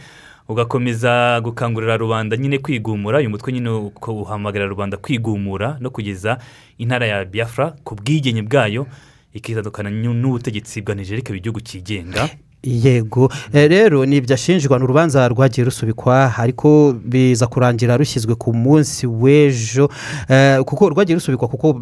ugakomeza 0.49 1.41
gukangurira 1.41 1.97
rubanda 1.97 2.37
nyine 2.37 2.59
kwigumura 2.59 3.19
uyu 3.19 3.31
mutwe 3.31 3.53
nyine 3.53 3.71
uhamagarira 4.07 4.67
rubanda 4.69 4.97
kwigumura 4.97 5.77
no 5.81 5.91
kugeza 5.91 6.39
intara 6.79 7.07
ya 7.07 7.25
biafra 7.25 7.75
ku 7.85 7.95
bwigenge 7.95 8.43
bwayo 8.43 8.87
ikitandukana 9.35 9.91
n'u- 9.91 10.15
n'ubutegetsi 10.15 10.81
bwa 10.83 10.95
nigeria 10.95 11.19
ikaba 11.21 11.37
igihugu 11.37 11.61
cyigenga. 11.61 12.29
Yego. 12.67 13.31
Eh, 13.53 13.69
rero 13.71 14.07
ni 14.07 14.17
ibyo 14.17 14.35
ashinjwa 14.35 14.79
ni 14.79 14.85
urubanza 14.85 15.29
rwagiye 15.29 15.65
rusubikwa 15.65 16.33
ariko 16.39 16.93
biza 17.05 17.47
kurangira 17.47 17.97
rushyizwe 17.97 18.35
ku 18.35 18.53
munsi 18.53 19.07
w'ejo. 19.07 19.89
Eh, 20.29 20.61
kuko 20.65 20.89
rwagiye 20.91 21.15
rusubikwa 21.15 21.49
kuko 21.49 21.73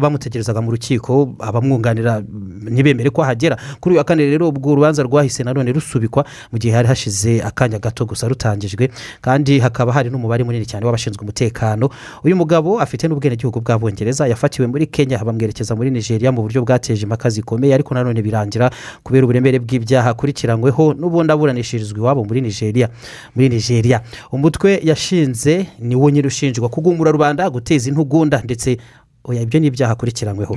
bamutegerezaga 0.00 0.60
mu 0.60 0.70
rukiko 0.70 1.34
abamwunganira 1.38 2.22
ntibemere 2.70 3.10
ko 3.10 3.22
ahagera. 3.22 3.56
Kuri 3.80 3.92
uyu 3.94 3.98
wa 3.98 4.04
kane 4.04 4.24
rero 4.26 4.48
ubwo 4.48 4.72
urubanza 4.72 5.02
rwahise 5.02 5.44
nanone 5.44 5.72
rusubikwa 5.72 6.24
mu 6.52 6.58
gihe 6.58 6.74
hari 6.74 6.88
hashize 6.88 7.42
akanya 7.42 7.78
gato 7.78 8.04
gusa 8.06 8.28
rutangijwe 8.28 8.90
kandi 9.20 9.58
hakaba 9.60 9.92
hari 9.92 10.10
n'umubare 10.10 10.44
munini 10.44 10.66
cyane 10.66 10.86
w'abashinzwe 10.86 11.22
umutekano. 11.22 11.90
Uyu 12.24 12.36
mugabo 12.36 12.80
afite 12.80 13.04
n'ubwenegihugu 13.08 13.60
bw'abongereza 13.60 14.26
yafatiwe 14.26 14.66
muri 14.68 14.86
kenya 14.86 15.18
bamwerekeza 15.24 15.76
muri 15.76 15.90
nigeria 15.90 16.32
mu 16.32 16.42
buryo 16.42 16.62
bwateje 16.64 17.02
impaka 17.04 17.28
zikomeye 17.30 17.74
ariko 17.74 17.94
nanone 17.94 18.22
birangira 18.22 18.70
kubera 19.04 19.24
uburemere 19.24 19.58
bw'ibyaha 19.58 20.14
akurikiranyweho 20.22 20.94
n'ubundi 20.94 21.32
aburanishirizwa 21.32 21.98
iwabo 21.98 22.24
muri 22.24 22.40
nigeria. 22.40 22.88
Muri 23.34 23.48
nigeria 23.48 24.00
umutwe 24.32 24.80
yashinze 24.84 25.66
ni 25.78 25.94
wo 25.96 26.10
nyine 26.10 26.26
ushinjwa 26.26 26.68
kugumura 26.68 27.10
rubanda 27.10 27.50
guteza 27.50 27.90
intugunda 27.90 28.40
ndetse 28.44 28.78
oya 29.24 29.42
ibyo 29.42 29.60
ni 29.60 29.66
ibyaha 29.66 29.92
akurikiranyweho 29.92 30.54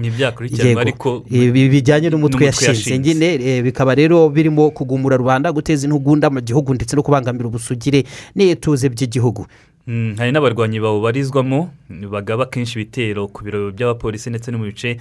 ibi 1.30 1.70
bijyanye 1.70 2.10
n'umutwe 2.10 2.46
yashinze. 2.46 2.98
nyine 2.98 3.26
eh, 3.42 3.64
bikaba 3.64 3.96
rero 3.96 4.30
birimo 4.30 4.70
kugumura 4.70 5.18
rubanda 5.18 5.52
guteza 5.52 5.86
intugunda 5.88 6.30
mu 6.30 6.42
gihugu 6.42 6.74
ndetse 6.74 6.96
no 6.96 7.04
kubangamira 7.04 7.48
ubusugire 7.48 8.04
n'ituze 8.36 8.90
by'igihugu. 8.90 9.46
Mm, 9.88 10.16
hari 10.18 10.32
n'abarwanyi 10.32 10.80
bawubarizwamo 10.80 11.70
bagaba 12.10 12.46
kenshi 12.46 12.80
ibitero 12.82 13.28
ku 13.28 13.44
biro 13.44 13.72
by'abapolisi 13.72 14.30
ndetse 14.30 14.52
no 14.52 14.58
mu 14.58 14.66
bice 14.66 14.98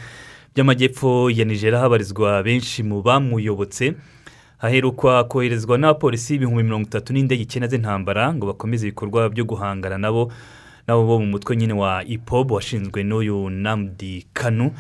by'amajyepfo 0.55 1.31
ya 1.31 1.45
nigeria 1.45 1.81
habarizwa 1.81 2.43
benshi 2.43 2.83
mu 2.83 3.01
bamuyobotse. 3.03 3.95
Haherukwa 4.65 5.25
koherezwa 5.25 5.79
n'abapolisi 5.79 6.35
ibihumbi 6.35 6.63
mirongo 6.63 6.87
itatu 6.89 7.13
n'indege 7.13 7.43
icyenda 7.43 7.69
z'intambara 7.69 8.33
ngo 8.35 8.47
bakomeze 8.47 8.87
ibikorwa 8.89 9.29
byo 9.29 9.45
guhangana 9.45 9.99
nabo 9.99 10.33
nabo 10.89 11.05
bo 11.07 11.19
mu 11.21 11.27
mutwe 11.27 11.57
nyine 11.57 11.73
wa 11.73 12.01
ipob 12.05 12.51
washinzwe 12.51 13.05
n'uyu 13.05 13.51
namdi 13.51 14.27
kanu. 14.33 14.71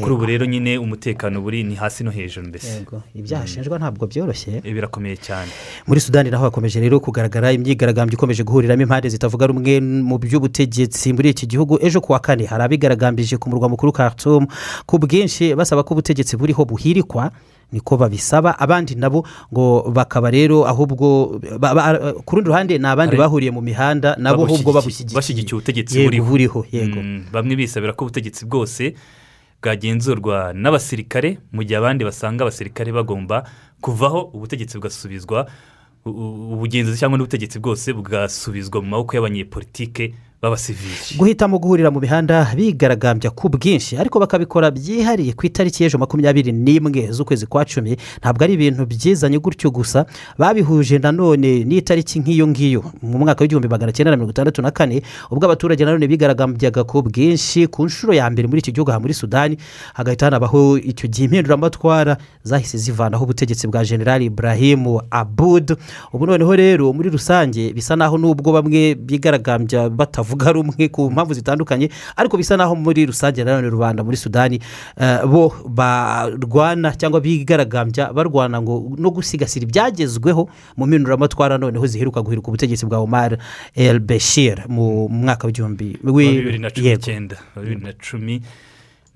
Kuri 0.00 0.12
ubu 0.14 0.26
rero 0.26 0.46
nyine 0.46 0.78
umutekano 0.78 1.40
buri 1.40 1.64
ni 1.64 1.74
hasi 1.74 2.04
no 2.04 2.10
hejuru 2.10 2.46
mbese. 2.48 2.84
Ibyaha 3.14 3.44
ashinjwa 3.44 3.78
ntabwo 3.78 4.06
byoroshye. 4.06 4.60
Birakomeye 4.60 5.16
cyane. 5.16 5.50
Muri 5.86 6.00
sudani 6.00 6.30
naho 6.30 6.44
hakomeje 6.44 6.80
rero 6.80 7.00
kugaragara 7.00 7.52
imyigaragambyo 7.52 8.14
ikomeje 8.14 8.42
guhuriramo 8.44 8.82
impande 8.82 9.08
zitavuga 9.08 9.46
rumwe 9.46 9.80
mu 9.80 10.18
by'ubutegetsi 10.18 11.12
muri 11.12 11.30
iki 11.30 11.46
gihugu. 11.46 11.78
Ejo 11.82 12.00
ku 12.00 12.12
wa 12.12 12.18
kane 12.20 12.44
hari 12.46 12.62
abigaragambije 12.62 13.36
ku 13.38 13.48
murwa 13.50 13.68
mukuru 13.68 13.92
Khartoum 13.92 14.46
ku 14.86 14.98
bwinshi 14.98 15.54
basaba 15.54 15.82
ko 15.82 15.94
ubutegetsi 15.94 16.36
buriho 16.36 16.64
buhirikwa 16.68 17.30
niko 17.72 17.96
babisaba. 17.96 18.58
Abandi 18.58 18.94
nabo 18.94 19.26
ngo 19.52 19.90
bakaba 19.92 20.30
rero 20.30 20.64
ahubwo 20.68 21.40
ku 22.24 22.30
rundi 22.36 22.48
ruhande 22.48 22.78
ni 22.78 22.86
abandi 22.86 23.16
bahuriye 23.16 23.50
mu 23.50 23.60
mihanda 23.60 24.16
nabo 24.18 24.44
ahubwo 24.44 24.72
babushyigikiye 24.72 25.52
ubutegetsi 25.52 26.08
buriho. 26.08 26.64
yego. 26.72 27.00
Mm, 27.00 27.24
bamwe 27.32 27.56
bisabira 27.56 27.92
ko 27.92 28.04
ubutegetsi 28.04 28.44
bwose 28.46 28.94
bwagenzurwa 29.62 30.52
n'abasirikare 30.54 31.38
mu 31.52 31.62
gihe 31.66 31.76
abandi 31.78 32.04
basanga 32.04 32.44
abasirikare 32.46 32.92
bagomba 32.92 33.44
kuvaho 33.80 34.30
ubutegetsi 34.32 34.78
bugasubizwa 34.78 35.46
ubugenzuzi 36.06 36.98
cyangwa 36.98 37.18
n'ubutegetsi 37.18 37.58
bwose 37.58 37.92
bugasubizwa 37.92 38.80
mu 38.82 38.88
maboko 38.88 39.16
y'abanyepolitike 39.16 40.14
b'abasivili 40.42 41.18
guhitamo 41.18 41.58
guhurira 41.58 41.90
mu 41.90 42.00
mihanda 42.00 42.46
bigaragambya 42.56 43.30
ku 43.30 43.48
bwinshi 43.50 43.98
ariko 43.98 44.20
bakabikora 44.22 44.70
byihariye 44.70 45.32
ku 45.34 45.46
itariki 45.46 45.82
y'ejo 45.82 45.98
makumyabiri 45.98 46.52
n'imwe 46.52 47.10
z'ukwezi 47.10 47.46
kwa 47.46 47.64
cumi 47.64 47.96
ntabwo 48.22 48.44
ari 48.44 48.54
ibintu 48.54 48.86
byizanye 48.86 49.38
gutyo 49.42 49.70
gusa 49.70 50.06
babihuje 50.38 50.98
nanone 51.02 51.64
n'itariki 51.66 52.20
nk'iyo 52.22 52.46
ngiyo 52.46 52.82
mu 53.02 53.18
mwaka 53.18 53.42
w'igihumbi 53.42 53.68
magana 53.68 53.90
cyenda 53.92 54.10
na 54.10 54.16
mirongo 54.16 54.30
itandatu 54.30 54.62
na 54.62 54.70
kane 54.70 55.02
ubwo 55.30 55.44
abaturage 55.50 55.82
nanone 55.84 56.06
bigaragambyaga 56.06 56.84
ku 56.86 57.02
bwinshi 57.02 57.66
ku 57.66 57.84
nshuro 57.90 58.14
ya 58.14 58.30
mbere 58.30 58.46
muri 58.48 58.62
iki 58.62 58.70
gihugu 58.72 58.90
aha 58.94 59.00
muri 59.02 59.14
sudani 59.18 59.58
hagahita 59.98 60.26
hanabaho 60.30 60.78
icyo 60.78 61.08
gihe 61.10 61.24
impinduramatwara 61.26 62.14
zahise 62.46 62.78
zivanaho 62.78 63.24
ubutegetsi 63.26 63.66
bwa 63.66 63.82
generali 63.84 64.24
ibrahim 64.30 64.86
abud 65.10 65.74
ubu 66.14 66.26
noneho 66.26 66.54
rero 66.56 66.92
muri 66.94 67.10
rusange 67.10 67.72
bisa 67.74 67.96
naho 67.98 68.14
n'ubwo 68.18 68.52
bamwe 68.54 68.94
bigaragambya 68.94 69.90
batavuga 69.90 70.27
rumwe 70.52 70.88
ku 70.88 71.10
mpamvu 71.10 71.34
zitandukanye 71.34 71.90
ariko 72.16 72.36
bisa 72.36 72.56
naho 72.56 72.74
muri 72.74 73.06
rusange 73.06 73.44
nanone 73.44 73.68
rubanda 73.70 74.04
muri 74.04 74.16
sudani 74.16 74.60
eh, 75.00 75.24
bo 75.26 75.52
barwana 75.68 76.92
cyangwa 76.96 77.20
bigaragambya 77.20 78.12
barwana 78.12 78.62
ngo 78.62 78.96
no 78.98 79.10
gusigasira 79.10 79.64
ibyagezweho 79.64 80.48
mu 80.76 80.86
mpinduramatwara 80.86 81.58
noneho 81.58 81.86
ziheruka 81.86 82.22
guhiruka 82.22 82.48
ubutegetsi 82.48 82.86
bwa 82.86 82.98
omar 82.98 83.38
el 83.74 83.98
beshir 84.00 84.64
mu 84.68 85.08
mwaka 85.08 85.46
w'igihumbi 85.46 85.98
bibiri 86.02 86.58
na 86.58 86.70
cumi 86.70 86.88
n'icyenda 86.90 87.36
bibiri 87.56 87.80
na 87.80 87.92
cumi. 87.92 88.42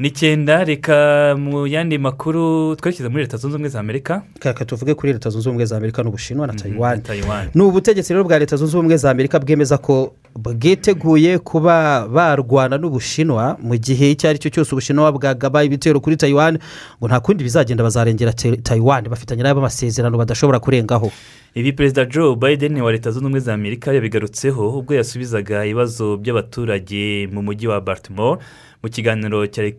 N'icyenda 0.02 0.64
reka 0.64 1.34
mu 1.38 1.66
yandi 1.66 1.98
makuru 1.98 2.74
twerekeza 2.76 3.10
muri 3.10 3.22
leta 3.22 3.36
zunze 3.36 3.54
ubumwe 3.54 3.68
za 3.68 3.80
amerika. 3.80 4.22
Reka 4.44 4.64
tuvuge 4.64 4.94
kuri 4.94 5.12
leta 5.12 5.30
zunze 5.30 5.48
ubumwe 5.48 5.64
za 5.66 5.76
amerika 5.76 6.02
n'ubushinwa 6.02 6.46
na 6.46 6.52
tayiwani 6.54 6.96
na 7.02 7.08
Taiwan. 7.08 7.48
ni 7.54 7.62
ubutegetsi 7.62 8.12
rero 8.12 8.24
bwa 8.24 8.38
leta 8.38 8.56
zunze 8.56 8.76
ubumwe 8.76 8.96
za 8.96 9.10
amerika 9.10 9.38
bwemeza 9.38 9.78
ko 9.78 10.12
bwiteguye 10.36 11.38
kuba 11.38 12.08
barwana 12.08 12.78
n'ubushinwa 12.78 13.56
mu 13.62 13.76
gihe 13.78 14.10
icyo 14.10 14.28
ari 14.30 14.38
cyo 14.38 14.50
cyose 14.50 14.74
ubushinwa 14.74 15.12
bwagaba 15.12 15.64
ibitero 15.64 16.00
kuri 16.00 16.16
tayiwani 16.16 16.58
ngo 16.98 17.06
nta 17.08 17.20
kundi 17.20 17.44
bizagenda 17.44 17.84
bazarengera 17.84 18.32
tayiwani 18.62 19.08
bafitanye 19.08 19.42
nabo 19.42 19.60
amasezerano 19.60 20.18
badashobora 20.18 20.58
kurengaho. 20.60 21.12
Ibi 21.54 21.72
perezida 21.72 22.04
joe 22.04 22.36
biden 22.36 22.80
wa 22.80 22.92
leta 22.92 23.10
zunze 23.10 23.24
ubumwe 23.26 23.40
za 23.40 23.54
amerika 23.54 23.92
yabigarutseho 23.92 24.78
ubwo 24.78 24.94
yasubizaga 24.94 25.64
ibibazo 25.64 26.16
by'abaturage 26.16 27.28
mu 27.32 27.42
mujyi 27.42 27.66
wa 27.68 27.80
baltimore. 27.80 28.40
Mu 28.82 28.88
kiganiro 28.90 29.46
cyari 29.46 29.72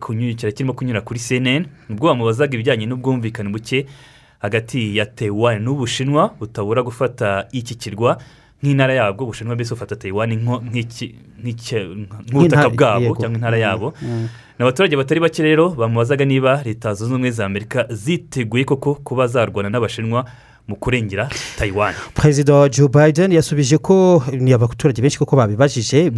kirimo 0.54 0.72
kunyura 0.72 1.00
kuri 1.00 1.20
cnn 1.20 1.66
ubwo 1.90 2.08
bamubazaga 2.08 2.54
ibijyanye 2.54 2.86
n'ubwumvikane 2.86 3.48
buke 3.52 3.86
hagati 4.38 4.96
ya 4.96 5.06
taiwan 5.06 5.62
n'ubushinwa 5.62 6.34
butabura 6.40 6.82
gufata 6.82 7.46
iki 7.52 7.74
kirwa 7.74 8.16
nk'intara 8.62 8.94
yabwo 8.94 9.24
ubushinwa 9.24 9.54
mbese 9.54 9.74
bufata 9.74 9.96
taiwan 9.96 10.32
nk'ubutaka 11.52 12.68
bwabo 12.70 13.16
cyangwa 13.16 13.36
intara 13.38 13.58
yabo 13.58 13.92
Mm. 14.02 14.28
ni 14.58 14.62
abaturage 14.64 14.96
batari 14.96 15.20
bake 15.20 15.42
rero 15.42 15.70
bamubazaga 15.70 16.24
niba 16.24 16.62
leta 16.64 16.94
zunze 16.94 17.12
ubumwe 17.14 17.30
za 17.30 17.46
amerika 17.46 17.86
ziteguye 17.90 18.64
koko 18.64 18.94
kuba 18.94 19.26
zarwana 19.26 19.68
n'abashinwa 19.70 20.24
mu 20.68 20.76
kurengera 20.76 21.28
tayiwani 21.58 21.96
perezida 22.14 22.68
joe 22.68 22.88
biden 22.88 23.32
yasubije 23.32 23.78
ko 23.78 24.22
ni 24.32 24.52
abaturage 24.52 25.02
benshi 25.02 25.18
koko 25.18 25.36
babibajije 25.36 26.08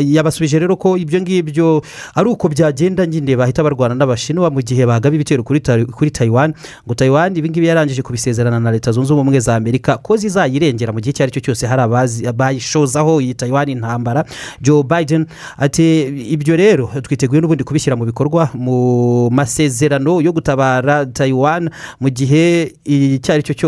yabasubije 0.00 0.58
rero 0.58 0.76
ko 0.76 0.96
ibyo 0.96 1.20
ngibyo 1.20 1.82
ari 2.14 2.28
uko 2.28 2.48
byagenda 2.48 3.06
nyine 3.06 3.36
bahita 3.36 3.62
barwana 3.62 3.94
n'abashinwa 3.94 4.50
mu 4.50 4.62
gihe 4.62 4.86
bagaba 4.86 5.14
ibitero 5.14 5.42
kuri 5.42 5.60
Ta- 5.60 5.84
kuri 5.86 6.10
tayiwani 6.10 6.54
ngo 6.86 6.94
tayiwani 6.94 7.38
ibingibi 7.38 7.66
yarangije 7.66 8.02
kubisezerana 8.02 8.60
na 8.60 8.70
leta 8.70 8.92
zunze 8.92 9.12
ubumwe 9.12 9.40
za 9.40 9.56
amerika 9.56 9.96
ko 9.98 10.16
zizayirengera 10.16 10.92
mu 10.92 11.00
gihe 11.00 11.10
icyo 11.10 11.22
ari 11.24 11.32
cyo 11.32 11.40
cyose 11.40 11.66
hari 11.66 11.82
abazi 11.82 12.30
bayishozaho 12.32 13.20
iyi 13.20 13.34
tayiwani 13.34 13.72
intambara. 13.72 14.24
Joe 14.60 14.82
biden 14.82 15.26
ati 15.58 16.02
ibyo 16.30 16.56
rero 16.56 16.90
twiteguye 17.02 17.40
n'ubundi 17.40 17.64
kubishyira 17.64 17.96
mu 17.96 18.04
bikorwa 18.06 18.50
mu 18.54 19.30
masezerano 19.34 20.20
yo 20.22 20.30
gutabara 20.32 21.06
tayiwani 21.06 21.70
mu 22.00 22.08
gihe 22.10 22.70
icyo 22.84 23.34
ari 23.34 23.42
cyo 23.42 23.54
cyose 23.54 23.63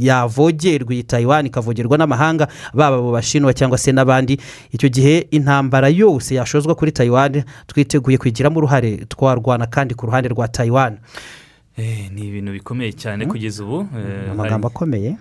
yavogerwa 0.00 0.94
iyi 0.94 1.02
tayiwani 1.02 1.48
ikavogerwa 1.48 1.98
n'amahanga 1.98 2.48
baba 2.74 3.02
mu 3.02 3.12
bashinwa 3.12 3.52
cyangwa 3.54 3.78
se 3.78 3.92
n'abandi. 3.92 4.38
Icyo 4.72 4.88
gihe 4.88 5.26
intambara 5.30 5.88
yose 5.88 6.34
yashozwa 6.34 6.74
kuri 6.74 6.92
tayiwani 6.92 7.44
twiteguye 7.66 8.18
kwigiramo 8.18 8.58
uruhare 8.58 8.96
twarwana 9.08 9.66
kandi 9.66 9.94
ku 9.94 10.06
ruhande 10.06 10.28
rwa 10.28 10.48
tayiwani 10.48 10.96
Eh, 11.78 12.10
ni 12.14 12.28
ibintu 12.28 12.52
bikomeye 12.52 12.92
cyane 12.92 13.26
kugeza 13.26 13.64
ubu 13.64 13.80
eh, 13.98 14.30
amagambo 14.30 14.68
akomeye. 14.68 15.16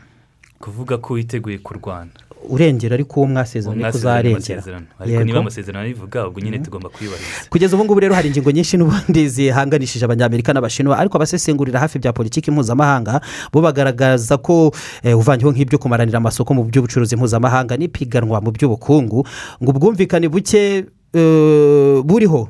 kuvuga 0.60 0.98
ko 0.98 1.14
witeguye 1.14 1.58
kurwana. 1.58 2.12
Urengera 2.50 2.94
ariko 2.94 3.20
uwo 3.20 3.28
Mwasezeranye 3.30 3.88
uzarengera 3.90 4.36
amasezerano. 4.38 4.86
ariko 5.00 5.24
niba 5.24 5.40
amasezerano 5.40 5.86
abivuga 5.86 6.28
ubwo 6.28 6.40
nyine 6.42 6.60
tugomba 6.60 6.90
kuyubahiriza 6.90 7.50
kugeza 7.50 7.76
ubu 7.76 7.86
ngubu 7.86 8.00
rero 8.00 8.16
hari 8.16 8.28
ingingo 8.28 8.52
nyinshi 8.52 8.78
n'ubundi 8.78 9.30
zihanganishije 9.30 10.06
abanyamerika 10.06 10.54
n'abashinwa 10.54 10.98
ariko 11.00 11.18
abasesengurira 11.18 11.80
hafi 11.80 12.00
bya 12.00 12.14
politiki 12.14 12.52
mpuzamahanga 12.52 13.22
bo 13.54 13.62
bagaragaza 13.62 14.38
ko 14.38 14.72
eh, 15.04 15.18
uvanyeho 15.18 15.52
nk'ibyo 15.52 15.78
kumaranira 15.80 16.18
amasoko 16.18 16.54
mu 16.54 16.64
by'ubucuruzi 16.64 17.16
mpuzamahanga 17.16 17.78
n'ipiganwa 17.78 18.42
mu 18.42 18.52
by'ubukungu 18.52 19.28
ngo 19.64 19.70
ubwumvikane 19.72 20.28
buke 20.30 20.86
buriho 22.04 22.50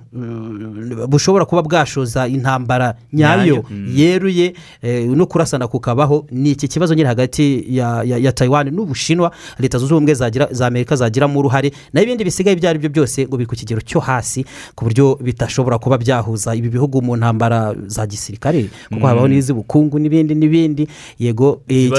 bushobora 1.07 1.45
kuba 1.45 1.61
bwashoza 1.61 2.27
intambara 2.27 2.95
nyayo 3.13 3.65
mm. 3.69 3.91
yeruye 3.95 4.53
eh, 4.81 5.05
no 5.09 5.25
kurasana 5.25 5.67
kukabaho. 5.67 6.25
Ni 6.31 6.51
iki 6.51 6.67
kibazo 6.67 6.93
nyine 6.95 7.07
hagati 7.07 7.65
ya, 7.67 8.31
tayiwani 8.31 8.71
n'ubushinwa? 8.71 9.31
Leta 9.59 9.77
zunze 9.77 9.93
ubumwe 9.93 10.13
za 10.51 10.67
amerika 10.67 10.95
zagiramo 10.95 11.39
uruhare 11.39 11.71
naho 11.93 12.03
ibindi 12.03 12.23
bisigaye 12.23 12.55
ibyo 12.57 12.69
ari 12.69 12.79
byo 12.79 12.89
byose 12.89 13.27
ngo 13.27 13.37
biri 13.37 13.47
ku 13.47 13.55
kigero 13.55 13.81
cyo 13.81 13.99
hasi 13.99 14.45
ku 14.75 14.85
buryo 14.85 15.15
bitashobora 15.21 15.77
kuba 15.79 15.97
byahuza 15.97 16.55
ibi 16.55 16.69
bihugu 16.69 17.01
mu 17.01 17.15
ntambara 17.17 17.75
za 17.87 18.07
gisirikare 18.07 18.63
kuko 18.89 18.99
Mm. 19.03 19.07
habaho 19.07 19.27
n'iz'ubukungu 19.27 19.99
n'ibindi 19.99 20.35
n'ibindi. 20.35 20.87
Yego 21.19 21.61
eh, 21.67 21.91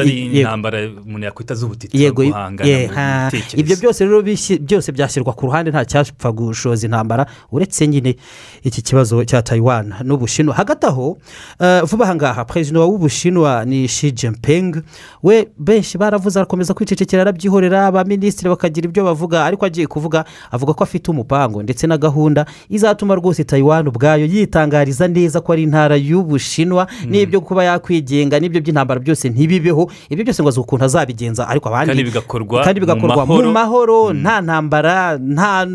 ibyo 3.56 3.76
byose 3.76 4.04
rero 4.04 4.22
byose 4.60 4.92
byashyirwa 4.92 5.32
ku 5.32 5.46
ruhande 5.46 5.70
nta 5.70 5.84
cyapfa 5.84 6.32
gushoza 6.54 6.86
intambara 6.86 7.26
uretse 7.52 7.86
nyine 7.86 8.16
iki 8.62 8.82
kibazo 8.82 9.24
cya 9.24 9.42
tayiwani 9.42 9.90
n'ubushinwa. 10.04 10.54
Hagati 10.54 10.86
aho 10.86 11.18
eh, 11.60 11.82
vuba 11.82 12.04
aha 12.04 12.14
ngaha 12.14 12.44
perezida 12.44 12.80
w'ubushinwa 12.80 13.64
ni 13.64 13.88
shi 13.88 14.12
jinping. 14.12 14.82
We 15.22 15.48
benshi 15.58 15.98
baravuze 15.98 16.38
arakomeza 16.38 16.74
kwicecekera 16.74 17.22
arabyihorera 17.22 17.86
abaminisitiri 17.86 18.48
bakagira 18.50 18.88
ibyo 18.88 19.04
bavuga 19.04 19.44
ariko 19.44 19.66
agiye 19.66 19.86
kuvuga 19.86 20.24
avuga 20.50 20.74
ko 20.74 20.84
afite 20.84 21.10
umupango 21.10 21.62
ndetse 21.62 21.86
na 21.86 21.98
gahunda 21.98 22.46
izatuma 22.70 23.14
rwose 23.14 23.44
tayiwani 23.44 23.88
ubwayo 23.88 24.26
yitangariza 24.26 25.08
neza 25.08 25.40
ko 25.40 25.52
ari 25.52 25.62
intara 25.62 25.96
y'ubushinwa. 25.96 26.86
N'ibyo 27.06 27.40
kuba 27.40 27.64
yakwigenga 27.64 28.40
n'ibyo 28.40 28.60
by'intambara 28.60 29.00
byose 29.00 29.28
ntibibeho 29.28 29.90
ibyo 30.10 30.24
byose 30.24 30.42
ngo 30.42 30.48
azi 30.48 30.60
ukuntu 30.60 30.84
azabigenza 30.84 31.48
ariko 31.48 31.68
abandi 31.68 31.86
Kandi 32.64 32.80
bigakorwa 32.80 33.26
mu 33.26 33.32
mahoro. 33.32 33.52
mahoro 33.52 34.12
nta 34.12 34.40
ntambara 34.40 35.18
nta 35.18 35.66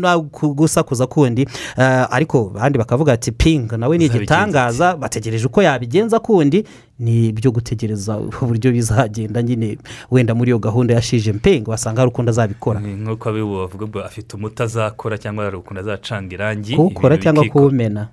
gusakuza 0.70 1.06
kundi 1.06 1.42
Eh, 1.76 2.06
ariko 2.10 2.52
abandi 2.54 2.78
bakavuga 2.78 3.12
ati 3.12 3.32
pinga 3.32 3.76
nawe 3.76 3.98
ni 3.98 4.04
igitangaza 4.04 4.96
bategereje 4.96 5.46
uko 5.46 5.62
yabigenza 5.62 6.20
kundi 6.20 6.64
ni 6.98 7.28
ibyo 7.28 7.50
gutegereza 7.50 8.18
uburyo 8.18 8.72
bizagenda 8.72 9.42
nyine 9.42 9.78
wenda 10.10 10.34
muri 10.34 10.50
iyo 10.50 10.58
gahunda 10.58 10.94
ya 10.94 11.02
shije 11.02 11.32
mpinga 11.32 11.70
wasanga 11.70 12.00
hari 12.00 12.08
ukundi 12.08 12.30
azabikora 12.30 12.80
nk'uko 12.80 13.28
abibu 13.28 13.56
bavuga 13.56 13.86
ngo 13.86 13.98
afite 14.04 14.36
umuti 14.36 14.62
azakora 14.62 15.18
cyangwa 15.18 15.44
hari 15.44 15.56
ukuntu 15.56 15.80
azacanga 15.80 16.34
irangi 16.34 16.76
kuwukora 16.76 17.18
cyangwa 17.18 17.44
kuwumena. 17.44 18.08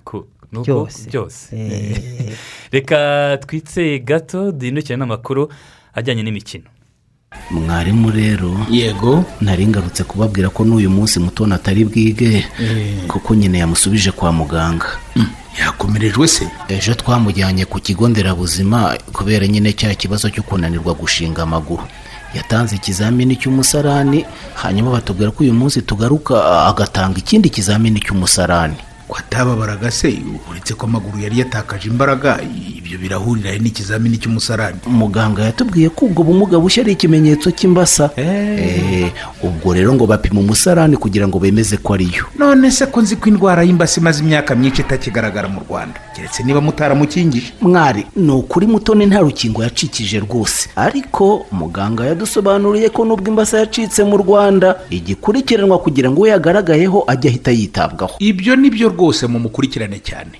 Byose. 0.52 1.10
Byose. 1.10 1.56
Eh. 1.56 2.32
reka 2.72 3.38
twitse 3.46 3.98
gato 3.98 4.52
duhindukire 4.52 4.96
n'amakuru 4.96 5.48
ajyanye 5.94 6.22
n'imikino. 6.22 6.64
Mwarimu 7.50 8.10
rero 8.10 8.56
yego. 8.70 9.24
nari 9.40 9.66
ngarutse 9.66 10.04
kubabwira 10.04 10.48
ko 10.48 10.64
n'uyu 10.64 10.90
munsi 10.90 11.20
mutoni 11.20 11.54
atari 11.54 11.84
bwige 11.84 12.44
kuko 13.08 13.34
nyine 13.34 13.58
yamusubije 13.58 14.10
kwa 14.10 14.32
muganga. 14.32 14.86
Yakomerejwe 15.60 16.28
se. 16.28 16.48
Ejo 16.68 16.94
twamujyanye 16.94 17.64
ku 17.64 17.80
kigo 17.80 18.08
nderabuzima 18.08 18.96
kubera 19.12 19.46
nyine 19.46 19.72
cya 19.72 19.94
kibazo 19.94 20.30
cyo 20.30 20.42
kunanirwa 20.42 20.94
gushinga 20.94 21.42
amaguru. 21.42 21.82
Yatanze 22.34 22.76
ikizamini 22.76 23.36
cy'umusarani 23.36 24.24
hanyuma 24.54 24.90
batubwira 24.90 25.30
ko 25.30 25.42
uyu 25.44 25.54
munsi 25.54 25.82
tugaruka 25.82 26.66
agatanga 26.68 27.18
ikindi 27.18 27.50
kizamini 27.50 28.00
cy'umusarani. 28.00 28.76
Ko 29.08 29.16
atababaraga 29.18 29.90
se 29.90 30.12
uretse 30.50 30.74
ko 30.74 30.86
amaguru 30.86 31.18
yari 31.18 31.38
yatakaje 31.38 31.88
imbaraga 31.88 32.38
ibyo 32.78 32.98
birahurira 32.98 33.56
n'ikizamini 33.58 34.16
cy'umusarani? 34.20 34.78
Muganga 34.86 35.42
yatubwiye 35.44 35.88
ko 35.88 36.06
ubwo 36.06 36.22
bumuga 36.24 36.58
bushya 36.60 36.82
ari 36.84 36.92
ikimenyetso 36.92 37.50
cy'imbasa. 37.50 38.10
Eh, 38.16 39.12
ubwo 39.42 39.72
rero 39.74 39.94
ngo 39.94 40.06
bapima 40.06 40.40
umusarani 40.40 40.96
kugira 40.96 41.28
ngo 41.28 41.38
bemeze 41.38 41.76
ko 41.76 41.94
ariyo. 41.94 42.24
None 42.38 42.70
se 42.70 42.86
ko 42.86 43.00
nzi 43.00 43.16
ko 43.16 43.28
indwara 43.28 43.62
y'imbasa 43.64 44.00
imaze 44.00 44.20
imyaka 44.22 44.54
myinshi 44.54 44.82
itakigaragara 44.82 45.48
mu 45.48 45.60
rwanda? 45.68 46.00
Keretse 46.16 46.42
niba 46.42 46.60
mutaramukingije. 46.60 47.52
Mwari 47.60 48.06
ni 48.16 48.30
ukuri 48.32 48.66
mutoni 48.66 49.06
nta 49.06 49.20
rukingo 49.20 49.62
yacikije 49.62 50.20
rwose. 50.20 50.68
Ariko 50.76 51.46
muganga 51.52 52.04
yadusobanuriye 52.06 52.88
ko 52.88 53.04
nubwo 53.04 53.28
imbasa 53.28 53.58
yacitse 53.58 54.04
mu 54.04 54.16
rwanda 54.16 54.76
igikurikiranwa 54.90 55.78
kugira 55.78 56.10
ngo 56.10 56.18
uwo 56.20 56.28
yagaragayeho 56.28 57.04
ajye 57.06 57.28
ahita 57.30 57.50
yitabwaho. 57.50 58.14
Ibyo 58.18 58.56
ni 58.56 58.70
byo 58.70 58.90
rwose 58.98 59.26
mumukurikirane 59.30 59.98
cyane. 60.02 60.34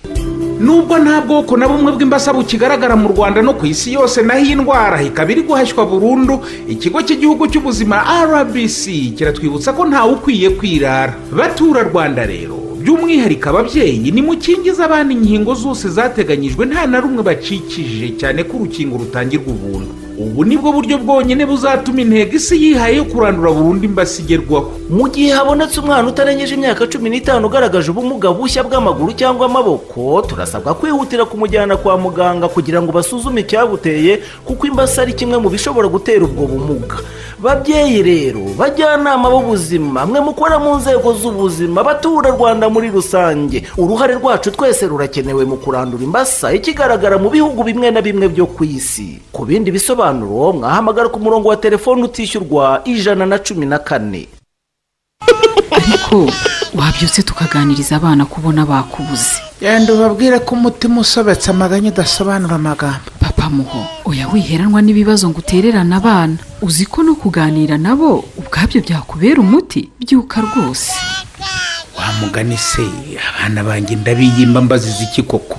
Nubwo 0.61 0.99
nta 0.99 1.21
bwoko 1.23 1.55
na 1.57 1.69
bumwe 1.71 1.93
bw'imbasa 1.95 2.33
bukigaragara 2.35 2.97
mu 2.99 3.09
rwanda 3.15 3.39
no 3.43 3.55
ku 3.55 3.67
isi 3.67 3.93
yose 3.95 4.23
naho 4.27 4.43
iyi 4.43 4.55
ndwara 4.59 4.99
ikaba 5.03 5.31
iri 5.33 5.43
guhashywa 5.47 5.87
burundu 5.87 6.43
ikigo 6.69 6.99
cy'igihugu 7.07 7.47
cy'ubuzima 7.47 8.03
rbc 8.27 9.15
kiratwibutsa 9.15 9.71
ko 9.73 9.87
ntawe 9.87 10.13
ukwiye 10.19 10.51
kwirara. 10.59 11.15
Batura 11.31 11.83
rwanda 11.87 12.27
rero 12.27 12.59
by'umwihariko 12.83 13.49
ababyeyi 13.55 14.11
nimukingize 14.11 14.83
abana 14.83 15.13
inkingo 15.15 15.55
zose 15.55 15.87
zateganyijwe 15.89 16.67
nta 16.67 16.87
na 16.91 16.99
rumwe 17.01 17.23
bacikije 17.23 18.19
cyane 18.19 18.43
ko 18.43 18.57
urukingo 18.59 18.99
rutangirwa 18.99 19.47
ubuntu. 19.55 19.95
Ubu 20.19 20.45
ni 20.45 20.57
bwo 20.59 20.73
buryo 20.73 20.99
bwonyine 20.99 21.47
buzatuma 21.47 22.01
intego 22.01 22.37
isi 22.37 22.55
yihaye 22.63 22.97
yo 22.97 23.05
kurandura 23.05 23.53
burundu 23.53 23.85
imbasa 23.87 24.23
igerwaho. 24.23 24.73
Mu 24.91 25.07
gihe 25.09 25.31
habonetse 25.31 25.81
umwana 25.81 26.09
utarengeje 26.09 26.55
imyaka 26.55 26.87
cumi 26.91 27.11
n'itanu 27.11 27.47
ugaragaje 27.47 27.91
ubumuga 27.91 28.33
bushya 28.35 28.63
bw'amaguru 28.67 29.13
cyangwa 29.15 29.47
amaboko 29.47 30.23
turasabwa 30.27 30.75
kwihutira 30.75 31.25
kumujyana 31.25 31.77
kwa 31.77 31.95
muganga 31.99 32.49
kugira 32.49 32.83
ngo 32.83 32.91
basuzume 32.93 33.41
icyabuteye 33.47 34.19
kuko 34.45 34.67
imbasa 34.67 35.03
ari 35.03 35.13
kimwe 35.15 35.39
mu 35.39 35.49
bishobora 35.55 35.87
gutera 35.89 36.25
ubwo 36.27 36.47
bumuga. 36.51 36.99
Babyeyi 37.39 38.03
rero 38.03 38.43
bajyanama 38.59 39.31
b'ubuzima 39.31 40.03
mwe 40.07 40.21
mukora 40.21 40.59
mu 40.59 40.75
nzego 40.83 41.15
z'ubuzima 41.15 41.81
abaturarwanda 41.81 42.67
muri 42.69 42.91
rusange. 42.91 43.63
Uruhare 43.79 44.15
rwacu 44.19 44.51
twese 44.51 44.87
rurakenewe 44.91 45.45
mu 45.47 45.57
kurandura 45.63 46.03
imbasa 46.03 46.51
ikigaragara 46.53 47.15
mu 47.23 47.31
bihugu 47.31 47.63
bimwe 47.63 47.91
na 47.95 48.03
bimwe 48.03 48.27
byo 48.29 48.47
ku 48.51 48.65
isi. 48.67 49.23
Ku 49.31 49.47
bindi 49.47 49.71
bisobanuro 49.71 50.08
mwahamagara 50.13 51.09
ku 51.09 51.21
murongo 51.21 51.49
wa 51.49 51.57
telefone 51.57 52.03
utishyurwa 52.03 52.81
ijana 52.85 53.27
na 53.27 53.39
cumi 53.39 53.67
na 53.67 53.79
kane. 53.79 54.29
Ariko 55.71 56.33
wabyutse 56.75 57.23
tukaganiriza 57.23 57.97
abana 57.97 58.25
kubona 58.27 58.67
bakubuze. 58.67 59.43
Genda 59.61 59.95
ubabwire 59.95 60.39
ko 60.39 60.55
umutima 60.55 61.01
usobetse 61.01 61.51
amaganya 61.51 61.91
udasobanura 61.91 62.57
amagambo. 62.57 63.11
Papa 63.21 63.51
muho 63.51 63.87
oya 64.05 64.29
wiheranwa 64.29 64.83
n'ibibazo 64.83 65.29
ngo 65.29 65.39
utererane 65.39 65.95
abana. 65.97 66.37
Uzi 66.63 66.87
ko 66.87 67.03
no 67.03 67.15
kuganira 67.15 67.79
nabo 67.79 68.25
ubwabyo 68.39 68.81
byakubera 68.81 69.41
umuti? 69.41 69.91
Byuka 70.01 70.41
rwose. 70.41 70.93
Wa 71.99 72.13
mugani 72.21 72.57
se 72.57 72.83
abana 73.29 73.65
banjye 73.65 73.97
ndabiyimba 73.97 74.61
mbaziza 74.63 75.03
iki 75.05 75.23
koko? 75.23 75.59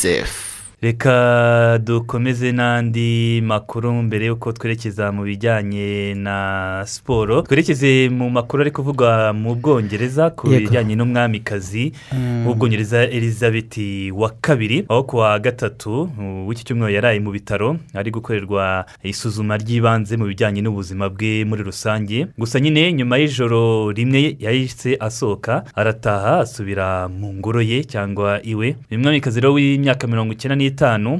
safe 0.00 0.49
reka 0.82 1.78
dukomeze 1.84 2.52
n'andi 2.52 3.40
makuru 3.44 3.92
mbere 4.02 4.26
y'uko 4.26 4.52
twerekeza 4.52 5.12
mu 5.12 5.22
bijyanye 5.28 6.14
na 6.14 6.82
siporo. 6.86 7.42
Twerekeze 7.42 8.08
mu 8.08 8.30
makuru 8.30 8.62
ari 8.62 8.70
kuvugwa 8.72 9.32
mu 9.36 9.54
bwongereza 9.60 10.30
ku 10.32 10.48
bijyanye 10.48 10.96
n'umwamikazi 10.96 11.92
Mm. 12.12 12.46
w'ubwongereza 12.46 13.04
elizabeth 13.12 13.76
wa 14.16 14.30
kabiri 14.40 14.84
aho 14.88 15.02
ku 15.04 15.16
wa 15.16 15.38
gatatu 15.38 16.08
w'iki 16.48 16.64
cyumweru 16.64 16.92
yaraye 16.96 17.20
mu 17.20 17.30
bitaro 17.30 17.76
ari 17.94 18.10
gukorerwa 18.10 18.84
isuzuma 19.04 19.56
ry'ibanze 19.60 20.16
mu 20.16 20.24
bijyanye 20.32 20.64
n'ubuzima 20.64 21.08
bwe 21.12 21.44
muri 21.44 21.62
rusange. 21.62 22.26
Gusa 22.38 22.56
nyine 22.60 22.92
nyuma 22.92 23.18
y'ijoro 23.20 23.92
rimwe 23.92 24.36
yahise 24.40 24.96
asohoka 25.00 25.64
arataha 25.76 26.40
asubira 26.40 27.08
mu 27.08 27.34
ngoro 27.36 27.60
ye 27.60 27.84
cyangwa 27.84 28.40
iwe. 28.42 28.76
Uyu 28.90 29.00
mwamikazi 29.00 29.40
rero 29.40 29.52
w'imyaka 29.52 30.06
mirongo 30.08 30.32
icyenda 30.32 30.56
n'itanu 30.56 30.69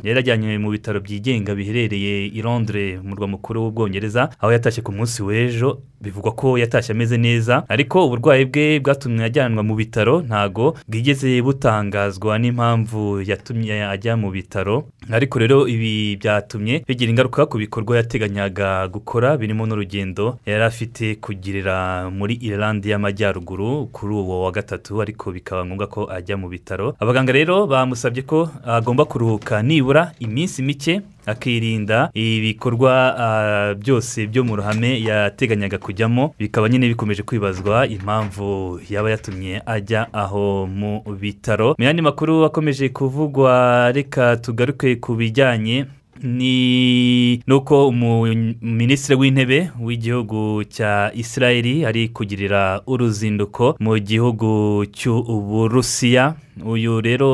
yari 0.05 0.19
ajyanywe 0.21 0.59
mu 0.59 0.71
bitaro 0.71 1.01
byigenga 1.01 1.55
biherereye 1.55 2.27
i 2.27 2.43
londres 2.43 3.01
umurwa 3.01 3.27
mukuru 3.29 3.63
w'ubwongereza 3.63 4.31
aho 4.41 4.53
yatashye 4.53 4.83
ku 4.83 4.93
munsi 4.93 5.23
w'ejo. 5.23 5.81
Bivugwa 6.01 6.33
ko 6.33 6.57
yatashye 6.59 6.93
ameze 6.97 7.17
neza 7.21 7.65
ariko 7.69 8.07
uburwayi 8.07 8.45
bwe 8.49 8.81
bwatumye 8.81 9.25
ajyanwa 9.25 9.63
mu 9.63 9.75
bitaro. 9.77 10.23
Ntago 10.25 10.75
bwigeze 10.89 11.43
butangazwa 11.43 12.39
n'impamvu 12.41 13.21
yatumye 13.21 13.85
ajya 13.85 14.17
mu 14.17 14.31
bitaro. 14.33 14.89
Ariko 15.13 15.39
rero 15.39 15.69
ibi 15.69 16.17
byatumye 16.17 16.85
bigira 16.89 17.11
ingaruka 17.11 17.47
ku 17.47 17.59
bikorwa 17.59 17.97
yateganyaga 18.01 18.89
gukora 18.89 19.37
birimo 19.37 19.67
n'urugendo 19.69 20.39
yari 20.49 20.65
afite 20.65 21.21
kugirira 21.21 22.09
muri 22.11 22.35
irlande 22.41 22.89
y'amajyaruguru 22.89 23.87
kuri 23.93 24.15
uwo 24.15 24.43
wa 24.45 24.51
gatatu. 24.53 25.03
Ariko 25.03 25.33
bikaba 25.33 25.67
ngombwa 25.67 25.87
ko 25.87 26.01
ajya 26.09 26.37
mu 26.41 26.49
bitaro. 26.49 26.97
Abaganga 27.01 27.33
rero 27.33 27.67
bamusabye 27.67 28.23
ko 28.25 28.49
agomba 28.65 29.05
kuruhuka. 29.05 29.40
Nibura 29.63 30.13
iminsi 30.21 30.63
mike 30.63 31.01
akirinda 31.27 32.11
ibikorwa 32.15 32.93
ah, 33.19 33.75
byose 33.75 34.27
byo 34.27 34.45
mu 34.45 34.57
ruhame 34.57 35.01
yateganyaga 35.03 35.79
kujyamo 35.79 36.35
bikaba 36.39 36.69
nyine 36.69 36.89
bikomeje 36.89 37.23
kwibazwa 37.23 37.87
impamvu 37.87 38.81
yaba 38.91 39.11
yatumye 39.11 39.63
ajya 39.67 40.13
aho 40.13 40.67
mu 40.67 41.03
bitaro. 41.21 41.75
Mu 41.79 41.85
yandi 41.85 42.03
makuru 42.03 42.45
akomeje 42.45 42.89
kuvugwa 42.89 43.93
reka 43.93 44.37
tugaruke 44.37 44.97
ku 44.97 45.15
bijyanye 45.15 45.87
ni 46.23 47.43
nuko 47.47 47.89
umuminisitiri 47.89 49.19
w'intebe 49.21 49.71
w'igihugu 49.81 50.65
cya 50.65 51.11
israeli 51.15 51.85
ari 51.85 52.09
kugirira 52.09 52.83
uruzinduko 52.87 53.77
mu 53.81 53.99
gihugu 53.99 54.85
cy'uburusiya 54.93 56.35
uyu 56.67 57.01
rero 57.01 57.31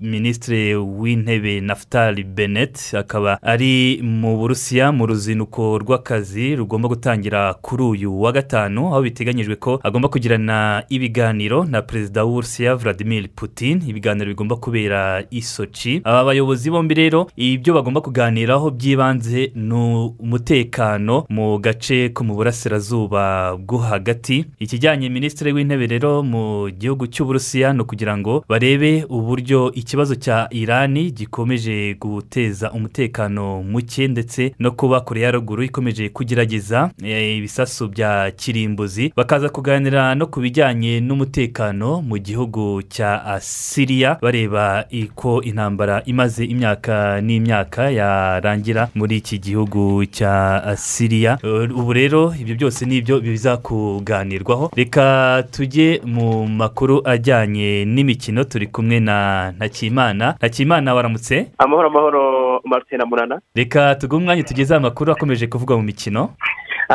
minisitiri 0.00 0.76
w'intebe 0.76 1.60
naftali 1.60 2.24
bennett 2.24 2.94
akaba 2.94 3.38
ari 3.42 4.00
mu 4.02 4.36
burusiya 4.36 4.92
mu 4.92 5.06
ruzinduko 5.06 5.78
rw'akazi 5.78 6.56
rugomba 6.56 6.88
gutangira 6.88 7.54
kuri 7.54 7.82
uyu 7.82 8.20
wa 8.22 8.32
gatanu 8.32 8.86
aho 8.92 9.02
biteganyijwe 9.02 9.56
ko 9.56 9.80
agomba 9.82 10.08
kugirana 10.08 10.84
ibiganiro 10.88 11.64
na 11.64 11.82
perezida 11.82 12.24
w'uburusiya 12.24 12.76
vladimir 12.76 13.28
putin. 13.36 13.82
Ibiganiro 13.88 14.28
bigomba 14.28 14.56
kubera 14.56 15.24
i 15.30 15.40
sochi. 15.42 16.00
Aba 16.04 16.24
bayobozi 16.24 16.70
bombi 16.70 16.94
rero 16.94 17.30
ibyo 17.36 17.74
bagomba 17.74 18.00
kuganiraho 18.18 18.70
by'ibanze 18.70 19.52
ni 19.54 19.74
umutekano 20.18 21.24
mu 21.30 21.58
gace 21.58 22.08
ko 22.10 22.24
mu 22.24 22.34
burasirazuba 22.34 23.54
bwo 23.56 23.78
hagati. 23.78 24.44
Ikijyanye 24.58 25.08
minisitiri 25.08 25.52
w'intebe 25.52 25.86
rero 25.86 26.22
mu 26.22 26.66
gihugu 26.70 27.06
cy'uburusiya 27.06 27.72
ni 27.72 27.80
ukugira 27.80 28.18
ngo 28.18 28.42
barebe 28.48 29.06
uburyo 29.08 29.70
ikibazo 29.72 30.14
cya 30.14 30.48
irani 30.50 31.10
gikomeje 31.10 31.94
guteza 31.94 32.72
umutekano 32.72 33.62
muke 33.62 34.08
ndetse 34.08 34.52
no 34.58 34.70
kuba 34.72 35.00
kure 35.00 35.20
ya 35.20 35.30
ruguru 35.30 35.62
ikomeje 35.62 36.08
kugerageza 36.08 36.90
eh, 37.04 37.36
ibisasu 37.38 37.88
bya 37.88 38.30
kirimbuzi. 38.30 39.12
Bakaza 39.16 39.48
kuganira 39.48 40.14
no 40.14 40.26
ku 40.26 40.40
bijyanye 40.40 41.00
n'umutekano 41.00 42.02
mu 42.02 42.18
gihugu 42.18 42.82
cya 42.82 43.22
ah, 43.24 43.40
siriya 43.40 44.18
bareba 44.22 44.84
ko 45.14 45.42
intambara 45.42 46.02
imaze 46.04 46.44
imyaka 46.44 47.20
n'imyaka 47.20 47.90
yarangira 48.08 48.88
muri 48.94 49.16
iki 49.16 49.38
gihugu 49.38 50.04
cya 50.06 50.62
ah, 50.64 50.76
siriya 50.76 51.38
Eh, 51.44 51.70
ubu 51.76 51.92
rero 51.92 52.34
ibyo 52.40 52.54
byose 52.54 52.86
ni 52.86 52.96
ibyo 52.96 53.20
biza 53.20 53.56
kuganirwaho 53.56 54.70
reka 54.76 55.44
tujye 55.50 56.00
mu 56.04 56.46
makuru 56.48 57.02
ajyanye 57.04 57.84
n'imikino 57.84 58.44
turi 58.44 58.66
kumwe 58.66 59.00
na 59.00 59.50
ntakimana. 59.56 60.34
Ntakimana 60.38 60.94
waramutse? 60.94 61.46
Amahoro 61.58 61.88
amahoro 61.88 62.22
martin 62.64 62.98
na 62.98 63.06
munana 63.06 63.40
reka 63.54 63.94
tuguhe 63.94 64.22
umwanya 64.22 64.42
tugezeho 64.42 64.78
amakuru 64.78 65.12
akomeje 65.12 65.46
kuvugwa 65.46 65.76
mu 65.76 65.82
mikino. 65.82 66.30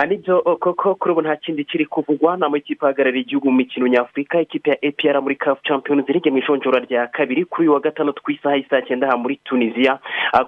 Ni 0.02 0.18
byo 0.18 0.42
oh, 0.46 0.56
koko 0.58 0.96
kuri 0.96 1.12
ubu 1.12 1.22
nta 1.22 1.36
kindi 1.36 1.64
kiri 1.66 1.86
kuvugwa. 1.86 2.38
Ni 2.38 2.46
amakipe 2.46 2.86
ahagarariye 2.86 3.22
igihugu 3.22 3.52
mu 3.52 3.58
mikino 3.58 3.88
nyafurika 3.88 4.42
ikipe 4.42 4.70
ya 4.70 4.86
epr 4.86 5.22
muri 5.22 5.36
caf 5.36 5.62
champions 5.64 6.10
league 6.10 6.32
mu 6.32 6.38
ijonjora 6.38 6.80
rya 6.80 7.08
kabiri. 7.08 7.46
Kuri 7.46 7.68
uyu 7.68 7.74
wa 7.74 7.80
gatandatu 7.80 8.24
ku 8.24 8.32
isaha 8.32 8.56
y'isaa 8.56 8.82
cyenda 8.82 9.08
aha 9.08 9.18
muri 9.18 9.36
tunisiya 9.46 10.00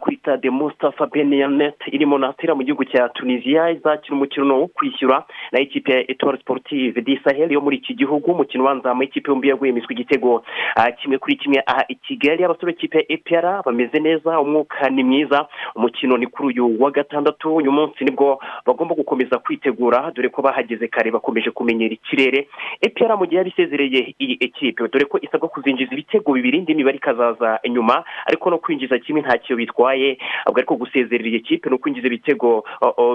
kuri 0.01 0.17
stade 0.17 0.49
mustafa 0.49 1.05
benyanet 1.07 1.75
iri 1.87 2.05
monastir 2.05 2.55
mu 2.55 2.63
gihugu 2.63 2.85
cya 2.85 3.09
tunisiya 3.09 3.69
izakina 3.69 4.15
umukino 4.17 4.59
wo 4.59 4.67
kwishyura 4.67 5.23
na 5.51 5.59
ikipe 5.59 5.91
ya 5.93 6.11
etoile 6.11 6.39
sportive 6.41 7.01
di 7.01 7.19
sahel 7.23 7.51
yo 7.51 7.61
muri 7.61 7.77
iki 7.77 7.93
gihugu. 7.93 8.31
Umukino 8.31 8.63
ubanza 8.63 8.91
amakipe 8.91 9.31
yombi 9.31 9.49
yaguye 9.49 9.71
imiswi 9.71 9.93
igitego. 9.93 10.43
Kimwe 11.01 11.17
kuri 11.17 11.35
kimwe 11.35 11.61
aha 11.65 11.85
i 11.87 11.95
kigali. 11.95 12.43
Abasore 12.43 12.73
b'ikipe 12.73 12.97
ya 12.97 13.11
epr 13.11 13.61
bameze 13.65 13.99
neza 13.99 14.39
umwuka 14.39 14.89
ni 14.89 15.03
mwiza. 15.03 15.45
Umukino 15.75 16.17
ni 16.17 16.27
kuri 16.27 16.47
uyu 16.47 16.81
wa 16.83 16.91
gatandatu. 16.91 17.55
Uyu 17.55 17.71
munsi 17.71 18.03
ni 18.05 18.11
bwo 18.11 18.39
bagomba 18.65 18.95
gukomeza 18.95 19.34
kwitegura 19.39 20.11
dore 20.15 20.29
ko 20.29 20.41
bahageze 20.41 20.87
kare 20.87 21.11
bakomeje 21.11 21.51
kumenyera 21.51 21.93
ikirere. 21.93 22.47
Epr 22.81 23.17
mu 23.17 23.25
gihe 23.25 23.37
yari 23.37 23.49
isezereye 23.49 24.15
iyi 24.19 24.37
ekipe 24.39 24.87
dore 24.87 25.05
ko 25.05 25.19
isabwa 25.21 25.49
kuzinjiza 25.49 25.91
ibitego 25.93 26.33
bibiri 26.33 26.57
indi 26.57 26.75
mibare 26.75 26.97
ikazaza 26.97 27.59
inyuma 27.63 28.03
ariko 28.25 28.49
no 28.49 28.57
kwinjiza 28.57 28.99
kimwe 28.99 29.21
ntacyo 29.21 29.55
bitwaye. 29.55 30.17
Ahubwo 30.45 30.59
ariko 30.59 30.75
gusezerera 30.75 31.29
iyi 31.29 31.39
kipe 31.39 31.69
ni 31.69 31.75
ukwinjiza 31.75 32.07
ibitego 32.07 32.63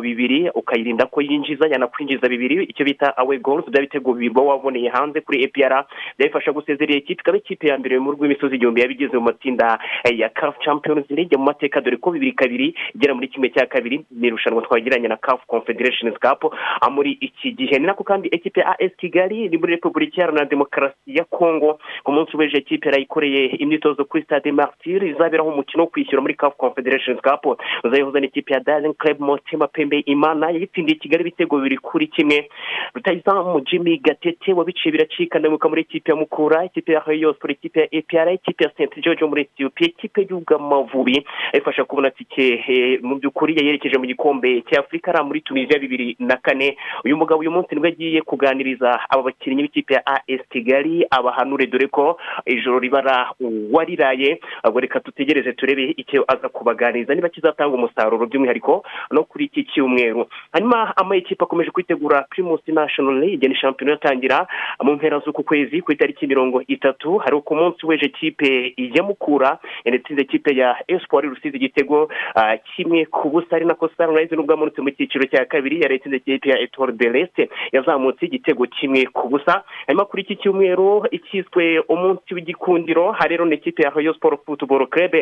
bibiri 0.02 0.50
ukayirinda 0.54 1.06
ko 1.06 1.20
yinjiza 1.22 1.66
yanakwinjiza 1.68 2.28
bibiri 2.28 2.64
icyo 2.64 2.84
bita 2.84 3.16
awe 3.16 3.38
goals 3.38 3.66
bya 3.70 3.80
bitego 3.82 4.12
bibiri 4.12 4.30
uba 4.30 4.42
waboneye 4.42 4.88
hanze 4.88 5.20
kuri 5.20 5.42
epr. 5.44 5.84
Byayifasha 6.18 6.52
gusezerera 6.52 6.92
iyi 6.92 7.06
kipe 7.06 7.20
ikaba 7.20 7.38
ikipe 7.38 7.68
ya 7.68 7.78
mbere 7.78 7.98
mu 7.98 8.12
rw'imisozi 8.12 8.54
igihumbi 8.56 8.80
yabigeze 8.80 9.16
mu 9.16 9.24
matsinda 9.24 9.78
eh, 10.04 10.18
ya 10.18 10.30
champions 10.64 11.06
league 11.10 11.36
mu 11.36 11.44
mateka 11.44 11.80
dore 11.80 11.96
ko 11.96 12.10
bibiri 12.10 12.32
kabiri 12.32 12.74
igera 12.94 13.14
muri 13.14 13.28
kimwe 13.28 13.48
cya 13.54 13.66
kabiri 13.66 14.04
ni 14.10 14.26
irushanwa 14.28 14.62
twagiranye 14.62 15.08
na 15.08 15.16
caf 15.16 15.40
confederation 15.46 16.09
cup 16.18 16.44
ah, 16.80 16.90
muri 16.90 17.12
iki 17.20 17.52
gihe. 17.52 17.78
Ni 17.78 17.86
nako 17.86 18.04
kandi 18.04 18.28
ekipe 18.32 18.60
ya 18.60 18.76
as 18.78 18.92
kigali 18.98 19.44
iri 19.44 19.58
muri 19.58 19.72
repubulika 19.74 20.16
iharanira 20.16 20.44
demokarasi 20.44 20.96
ya 21.06 21.24
kongo 21.24 21.78
ku 22.04 22.12
munsi 22.12 22.36
w'ejo 22.36 22.58
ekipe 22.58 22.88
yarayikoreye 22.88 23.46
imyitozo 23.62 24.04
kuri 24.04 24.22
stade 24.22 24.52
martyr 24.52 25.04
izaberaho 25.04 25.48
umukino 25.48 25.82
wo 25.82 25.90
kwishyura 25.90 26.22
muri 26.22 26.34
caf 26.34 26.56
confederation 26.56 27.16
cup. 27.20 27.58
Uzayihuza 27.84 28.20
n'ikipe 28.20 28.54
ya 28.54 28.60
darling 28.60 28.94
club 28.98 29.20
motema 29.20 29.66
pembe 29.68 29.98
imana. 30.06 30.50
Yayitsindiye 30.50 30.98
kigali 30.98 31.20
ibitego 31.22 31.56
bibiri 31.56 31.76
kuri 31.78 32.06
kimwe. 32.06 32.48
Rutayizamu 32.94 33.60
jimmy 33.60 33.98
gatete 33.98 34.52
wabiciye 34.52 34.92
biracika 34.92 35.38
ndamuka 35.38 35.68
muri 35.68 35.80
ekipe 35.80 36.10
ya 36.12 36.16
mukura 36.16 36.64
ekipe 36.64 36.92
ya 36.92 37.02
rayon 37.06 37.34
sport 37.34 37.50
ekipe 37.52 37.80
ya 37.80 37.88
epr 37.94 38.28
ekipe 38.28 38.64
ya 38.64 38.70
st 38.70 39.00
george 39.02 39.24
muri 39.24 39.42
ethiopia 39.42 39.86
ekipe 39.86 40.26
y'ubwamavubi. 40.30 41.26
Ayifasha 41.52 41.84
kubona 41.84 42.10
tike 42.10 42.64
eh, 42.68 43.02
mu 43.02 43.16
by'ukuri 43.18 43.56
yayerekeje 43.56 43.98
mu 43.98 44.06
gikombe 44.06 44.62
cya 44.70 44.80
afurika 44.80 45.14
ari 45.14 45.24
muri 45.24 45.40
tunisiya 45.40 45.78
bibiri 45.78 45.99
na 46.18 46.36
kane. 46.36 46.76
Uyu 47.04 47.16
mugabo 47.16 47.40
uyu 47.40 47.50
munsi 47.50 47.74
ni 47.74 47.80
bwo 47.80 47.88
agiye 47.88 48.20
kuganiriza 48.22 49.00
aba 49.10 49.22
bakinnyi 49.22 49.62
b'ikipe 49.62 49.94
ya 49.94 50.02
as 50.06 50.40
kigali 50.50 51.06
abahanure 51.10 51.66
dore 51.66 51.86
ko 51.88 52.18
ijoro 52.46 52.78
ribara 52.78 53.32
uwariraye. 53.40 54.40
Reka 54.80 55.00
dutegereze 55.04 55.52
turebe 55.52 55.94
icyo 55.96 56.24
aza 56.28 56.48
kubaganiriza 56.48 57.14
niba 57.14 57.28
kizatanga 57.28 57.74
umusaruro 57.76 58.26
by'umwihariko 58.26 58.84
no 59.10 59.24
kuri 59.24 59.44
iki 59.44 59.64
cyumweru. 59.64 60.26
Hanyuma 60.52 60.96
amayikipe 60.96 61.44
akomeje 61.44 61.70
kwitegura 61.70 62.22
primus 62.30 62.60
national 62.66 63.20
league 63.20 63.48
ni 63.48 63.54
shampiyona 63.54 63.92
yatangira 63.92 64.46
mu 64.82 64.92
mpera 64.94 65.18
z'uku 65.18 65.42
kwezi 65.44 65.80
ku 65.82 65.92
itariki 65.92 66.26
mirongo 66.26 66.62
itatu. 66.68 67.18
Hari 67.18 67.36
ku 67.44 67.54
munsi 67.56 67.86
w'ejo 67.86 68.08
kipe 68.08 68.72
ya 68.76 69.02
mukura 69.02 69.58
yanatsinze 69.84 70.24
kipe 70.24 70.56
ya 70.56 70.76
espoir 70.88 71.24
rusizi 71.28 71.56
igitego 71.56 72.08
ah, 72.34 72.56
kimwe 72.56 73.04
ku 73.06 73.28
busa. 73.30 73.56
Ari 73.56 73.64
nako 73.64 73.88
sunrise 73.96 74.36
nubwo 74.36 74.52
yamanutse 74.52 74.80
mu 74.82 74.90
cyiciro 74.90 75.24
cya 75.28 75.44
kabiri 75.44 75.80
yari 75.90 75.94
yatsinze 75.98 76.18
kipe 76.18 76.48
ya 76.50 76.58
etoile 76.58 76.92
de 76.92 77.08
leste 77.10 77.48
yazamutse 77.72 78.26
igitego 78.26 78.66
kimwe 78.66 79.04
ku 79.12 79.28
busa. 79.28 79.64
Hanyuma 79.86 80.04
kuri 80.04 80.22
iki 80.22 80.36
cyumweru 80.36 81.06
ikiswe 81.10 81.78
umunsi 81.88 82.34
w'igikundiro 82.34 83.12
hari 83.12 83.36
rero 83.36 83.44
n'ikipe 83.46 83.82
ya 83.82 83.90
royal 83.90 84.14
sport 84.14 84.40
football 84.46 84.86
club. 84.86 85.14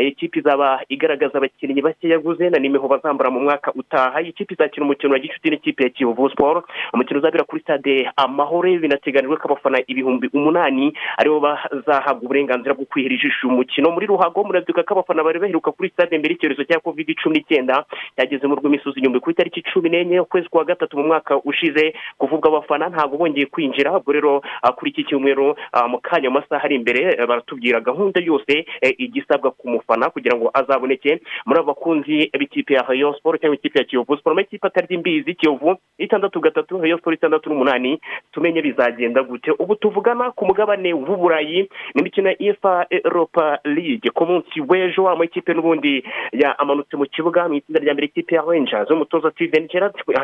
Iyi 0.00 0.12
kipe 0.12 0.38
izaba 0.38 0.80
igaragaza 0.88 1.38
abakinnyi 1.38 1.82
bake 1.82 2.08
yaguze 2.08 2.50
na 2.50 2.58
nimero 2.58 2.88
bazambara 2.88 3.30
mu 3.30 3.40
mwaka 3.40 3.72
utaha. 3.74 4.22
Iyi 4.22 4.32
kipe 4.32 4.54
izakina 4.54 4.84
umukino 4.86 5.12
wa 5.12 5.18
gicuti 5.18 5.50
n'ikipe 5.50 5.82
ya 5.84 5.90
kiyovu 5.90 6.30
sport 6.30 6.64
umukino 6.92 7.18
uzabera 7.18 7.44
kuri 7.44 7.62
stade 7.62 8.10
amahoro 8.16 8.68
binateganijwe 8.78 9.36
ko 9.36 9.48
abafana 9.48 9.78
ibihumbi 9.86 10.28
umunani 10.32 10.92
ari 11.18 11.28
bo 11.30 11.40
bazahabwa 11.40 12.22
uburenganzira 12.24 12.74
bwo 12.74 12.84
kwihera 12.84 13.14
ijisho 13.14 13.48
uyu 13.48 13.56
mukino. 13.56 13.90
Muri 13.90 14.06
ruhago 14.06 14.44
murabyuka 14.44 14.82
ko 14.82 14.94
abafana 14.94 15.24
bari 15.24 15.38
baheruka 15.38 15.72
kuri 15.72 15.88
stade 15.90 16.18
mbere 16.18 16.34
y'icyorezo 16.34 16.64
cya 16.64 16.80
covid 16.80 17.08
cumi 17.22 17.34
n'icyenda 17.40 17.84
yageze 18.16 18.46
mu 18.46 18.54
rw'imisozi 18.60 18.98
igihumbi 18.98 19.20
ku 19.20 19.30
itariki 19.30 19.62
cumi 19.72 19.88
n'enye 19.90 20.03
ukwezi 20.20 20.48
kwa 20.48 20.64
gatatu 20.64 20.96
mu 20.98 21.04
mwaka 21.04 21.36
ushize 21.44 21.94
kuvuga 22.18 22.48
abafana 22.48 22.88
ntabwo 22.88 23.18
bongeye 23.18 23.46
kwinjira 23.46 23.96
ubwo 23.96 24.12
rero 24.12 24.42
ah, 24.62 24.72
kuri 24.72 24.90
iki 24.90 25.04
cyumweru 25.04 25.54
ah, 25.72 25.88
mu 25.88 25.98
kanya 25.98 26.30
mu 26.30 26.38
masaha 26.40 26.64
ari 26.64 26.74
imbere 26.76 27.00
eh, 27.18 27.26
baratubwira 27.26 27.80
gahunda 27.80 28.20
yose 28.20 28.66
eh, 28.80 28.94
igisabwa 28.98 29.50
ku 29.50 29.68
mufana 29.68 30.10
kugira 30.10 30.36
ngo 30.36 30.50
azaboneke. 30.54 31.20
Muri 31.46 31.58
abo 31.60 31.66
bakunzi 31.74 32.30
b'ikipe 32.38 32.74
ya 32.74 32.82
rayon 32.88 33.14
sport 33.14 33.40
cyangwa 33.40 33.56
ikipe 33.56 33.78
ya 33.78 33.84
kiyovu 33.84 34.16
sport 34.16 34.32
amakipe 34.36 34.66
atari 34.66 34.94
imbizi 34.94 35.34
kiyovu 35.34 35.76
itandatu 35.98 36.40
gatatu 36.40 36.78
rayon 36.80 36.98
sport 36.98 37.16
itandatu 37.16 37.50
n'umunani 37.50 38.00
tumenye 38.32 38.62
bizagenda 38.62 39.22
gute? 39.22 39.50
Ubu 39.58 39.74
tuvugana 39.76 40.30
ku 40.30 40.46
mugabane 40.46 40.92
w'uburayi 40.94 41.68
n'imikino 41.94 42.28
ya 42.30 42.42
efa 42.42 42.86
europa 42.90 43.58
league. 43.64 44.10
Ku 44.10 44.26
munsi 44.26 44.60
w'ejo 44.60 45.08
amakipe 45.08 45.54
n'ubundi 45.54 46.04
yamanutse 46.32 46.96
mu 46.96 47.06
kibuga 47.06 47.48
mu 47.48 47.54
itsinda 47.54 47.80
rya 47.80 47.92
mbere 47.94 48.06
ikipe 48.06 48.34
ya 48.34 48.42
rangers 48.42 48.90
umutoza 48.90 49.30
steven 49.30 49.68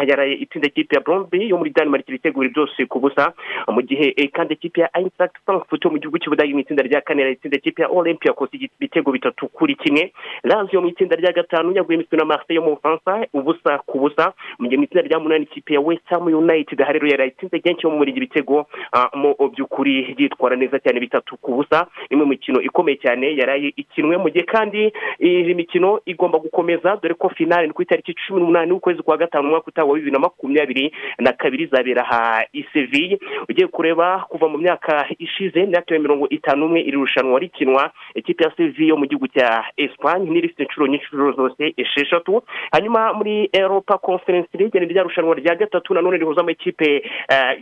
yaraye 0.08 0.34
itsinda 0.34 0.68
ikipe 0.68 0.94
ya 0.96 1.00
bromby 1.02 1.48
yo 1.48 1.58
muri 1.58 1.70
denmark 1.70 2.08
ibitegura 2.08 2.48
byose 2.48 2.86
ku 2.86 3.00
busa 3.00 3.32
mu 3.68 3.82
gihe 3.82 4.14
eh, 4.16 4.30
kandi 4.32 4.54
ikipe 4.54 4.80
ya 4.80 4.88
eintracht 4.94 5.36
frankfurt 5.44 5.84
yo 5.84 5.90
mu 5.90 5.98
gihugu 5.98 6.18
cy'ubudage 6.18 6.52
mu 6.52 6.60
itsinda 6.60 6.82
rya 6.82 7.00
kane 7.00 7.30
itsinda 7.30 7.56
ikipe 7.56 7.82
ya 7.82 7.88
olympiacos 7.88 8.48
ibitego 8.54 9.12
bitatu 9.12 9.48
kuri 9.48 9.74
kimwe. 9.74 10.12
Lazio 10.44 10.80
mu 10.80 10.88
itsinda 10.88 11.16
rya 11.16 11.32
gatanu 11.32 11.72
yaguye 11.76 11.96
imiswi 11.96 12.16
na 12.16 12.24
marseille 12.24 12.56
yo 12.56 12.62
mu 12.62 12.74
bufaransa 12.74 13.26
ubusa 13.32 13.78
ku 13.86 13.98
busa. 13.98 14.32
Mu 14.58 14.68
gihe 14.68 14.76
mu 14.76 14.84
itsinda 14.84 15.02
rya 15.08 15.18
munani 15.18 15.44
ikipe 15.44 15.74
ya 15.74 15.80
west 15.80 16.06
ham 16.08 16.26
united 16.26 16.78
hari 16.80 16.98
rero 16.98 17.08
yaraye 17.10 17.30
itsinze 17.30 17.58
kenshi 17.58 17.86
yo 17.86 17.90
mu 17.90 17.98
murenge 17.98 18.18
ibitego 18.18 18.66
ah, 18.92 19.10
mu 19.14 19.34
by'ukuri 19.38 20.14
yitwara 20.18 20.56
neza 20.56 20.78
cyane 20.78 21.00
bitatu 21.00 21.36
ku 21.36 21.54
busa. 21.54 21.86
Imwe 22.10 22.24
mu 22.24 22.30
mikino 22.30 22.60
ikomeye 22.60 22.96
cyane 22.98 23.36
yaraye 23.36 23.72
ikinwe 23.76 24.16
mu 24.16 24.28
gihe 24.30 24.44
kandi 24.44 24.92
iyi 25.20 25.54
mikino 25.54 26.00
igomba 26.06 26.38
gukomeza 26.38 26.96
dore 27.02 27.14
ko 27.14 27.28
finale 27.28 27.68
ku 27.72 27.82
itariki 27.82 28.14
cumi 28.14 28.40
n'umunani 28.40 28.72
w'ukwezi 28.72 29.02
kwa 29.02 29.16
gatanu 29.16 29.52
umwaka 29.60 29.68
utaha 29.68 29.86
wa 29.86 29.94
bibiri 29.94 30.12
na 30.12 30.18
makumyabiri 30.18 30.92
na 31.18 31.32
kabiri 31.32 31.64
izabera 31.64 32.02
aha 32.02 32.44
i 32.52 32.64
seville. 32.72 33.18
Ugiye 33.48 33.66
kureba 33.66 34.24
kuva 34.28 34.48
mu 34.48 34.58
myaka 34.58 35.06
ishize 35.18 35.60
imyaka 35.60 35.94
ya 35.94 36.00
mirongo 36.00 36.28
itanu 36.28 36.60
n'umwe 36.60 36.80
iri 36.80 36.96
rushanwa 36.96 37.38
rikinwa 37.40 37.90
ikipe 38.14 38.44
ya 38.44 38.52
seville 38.56 38.88
yo 38.88 38.96
mu 38.96 39.06
gihugu 39.06 39.28
cya 39.28 39.64
esipanye 39.76 40.30
n'irifite 40.30 40.62
inshuro 40.62 40.86
nyinshi 40.86 41.08
zose 41.36 41.74
esheshatu. 41.76 42.42
Hanyuma 42.72 43.12
muri 43.12 43.50
europa 43.52 43.98
conference 43.98 44.48
league 44.58 44.80
ni 44.80 44.86
rya 44.86 45.02
rushanwa 45.02 45.34
rya 45.34 45.54
gatatu 45.54 45.94
nanone 45.94 46.16
rihuza 46.16 46.40
amakipe 46.40 47.04
eh, 47.28 47.60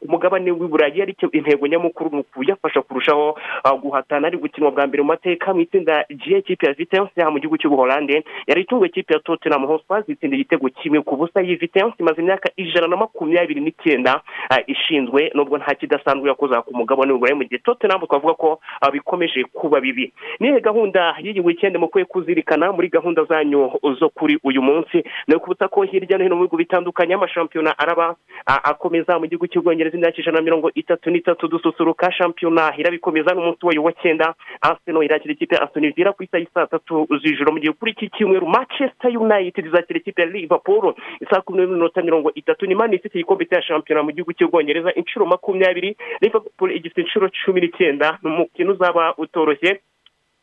ku 0.00 0.06
mugabane 0.08 0.50
w'iburayi 0.50 1.02
ariko 1.02 1.26
intego 1.32 1.66
nyamukuru 1.66 2.10
ni 2.10 2.20
ukuyafasha 2.20 2.82
kurushaho 2.82 3.38
ah, 3.64 3.74
guhatana 3.76 4.26
ari 4.26 4.38
gukinwa 4.38 4.70
bwa 4.70 4.86
mbere 4.86 5.02
mu 5.02 5.08
mateka 5.08 5.54
mu 5.54 5.60
itsinda 5.60 6.04
G 6.10 6.38
ikipe 6.38 6.66
ya 6.66 6.74
yaha 7.16 7.30
mu 7.30 7.38
gihugu 7.38 7.58
cy'ubuholande. 7.58 8.24
Yari 8.46 8.60
itungo 8.62 8.86
ikipe 8.86 9.14
ya 9.14 9.20
tottenham 9.20 9.66
hotspur 9.66 10.04
itsinda 10.08 10.36
igitego 10.36 10.68
kimwe 10.68 11.00
ku 11.02 11.16
busa 11.24 11.42
iyi 11.42 11.56
vitence 11.56 11.96
imaze 11.98 12.20
imyaka 12.22 12.50
ijana 12.56 12.86
na 12.88 12.96
makumyabiri 12.96 13.60
n'icyenda 13.60 14.20
ah, 14.50 14.60
ishinzwe 14.66 15.30
nubwo 15.34 15.58
nta 15.58 15.74
kidasanzwe 15.74 16.28
yakoze 16.28 16.54
ku 16.66 16.76
mugabane 16.76 17.12
w'iburayi 17.12 17.36
mu 17.38 17.44
gihe 17.44 17.58
tottenham 17.64 18.00
twavuga 18.06 18.34
ko 18.34 18.60
ah, 18.80 18.90
bikomeje 18.90 19.44
kuba 19.52 19.80
bibi. 19.80 20.12
Nihe 20.40 20.60
gahunda 20.60 21.14
y'iyi 21.24 21.40
weekend 21.40 21.76
mukwiye 21.76 22.04
kuzirikana 22.04 22.72
muri 22.72 22.88
gahunda 22.88 23.24
zanyu 23.24 23.70
zo 23.98 24.08
kuri 24.08 24.38
uyu 24.44 24.62
munsi? 24.62 25.04
Ni 25.28 25.34
ukubutsa 25.34 25.68
ko 25.68 25.82
hirya 25.82 26.18
no 26.18 26.24
hino 26.24 26.36
mu 26.36 26.42
bihugu 26.44 26.56
bitandukanye 26.56 27.14
amashampiyona 27.14 27.78
araba 27.78 28.16
ah, 28.46 28.60
akomeza 28.64 29.18
mu 29.18 29.26
gihugu 29.26 29.46
cy'ubwongereza 29.46 29.96
imyaka 29.96 30.18
ijana 30.20 30.38
na 30.38 30.44
mirongo 30.44 30.70
itatu 30.74 31.10
n'itatu 31.10 31.48
dususuruka 31.48 32.12
shampiyona 32.12 32.74
irabikomeza 32.76 33.34
n'umunsi 33.34 33.66
wayo 33.66 33.82
wa 33.82 33.92
cyenda 33.92 34.34
arsenal 34.60 35.04
irakira 35.04 35.32
ikipe 35.34 35.56
villa 35.96 36.12
ku 36.12 36.22
isaha 36.22 36.44
saa 36.54 36.66
tatu 36.66 37.06
z'ijoro 37.22 37.52
mu 37.52 37.60
gihe 37.60 37.72
kuri 37.72 37.92
iki 37.92 38.10
cyumweru 38.10 38.46
manchester 38.46 39.10
united 39.18 39.66
izakira 39.66 39.98
ikipe 39.98 40.22
ya 40.22 40.28
liverpool. 40.28 40.94
Isaa 41.20 41.40
kumi 41.40 41.58
n'imwe 41.58 41.70
n'iminota 41.74 42.02
mirongo 42.02 42.30
itatu 42.34 42.66
ni 42.66 42.74
mani 42.74 42.96
ifite 42.96 43.14
igikombe 43.18 43.44
cya 43.46 43.62
shampiyona 43.62 44.02
mu 44.02 44.10
gihugu 44.12 44.32
cy'ubwongereza 44.32 44.94
inshuro 44.94 45.26
makumyabiri 45.26 45.96
liverpool 46.20 46.70
igifite 46.76 47.00
inshuro 47.00 47.28
cumi 47.44 47.60
n'icyenda 47.60 48.18
ni 48.22 48.28
umukino 48.30 48.72
uzaba 48.72 49.14
utoroshye. 49.18 49.80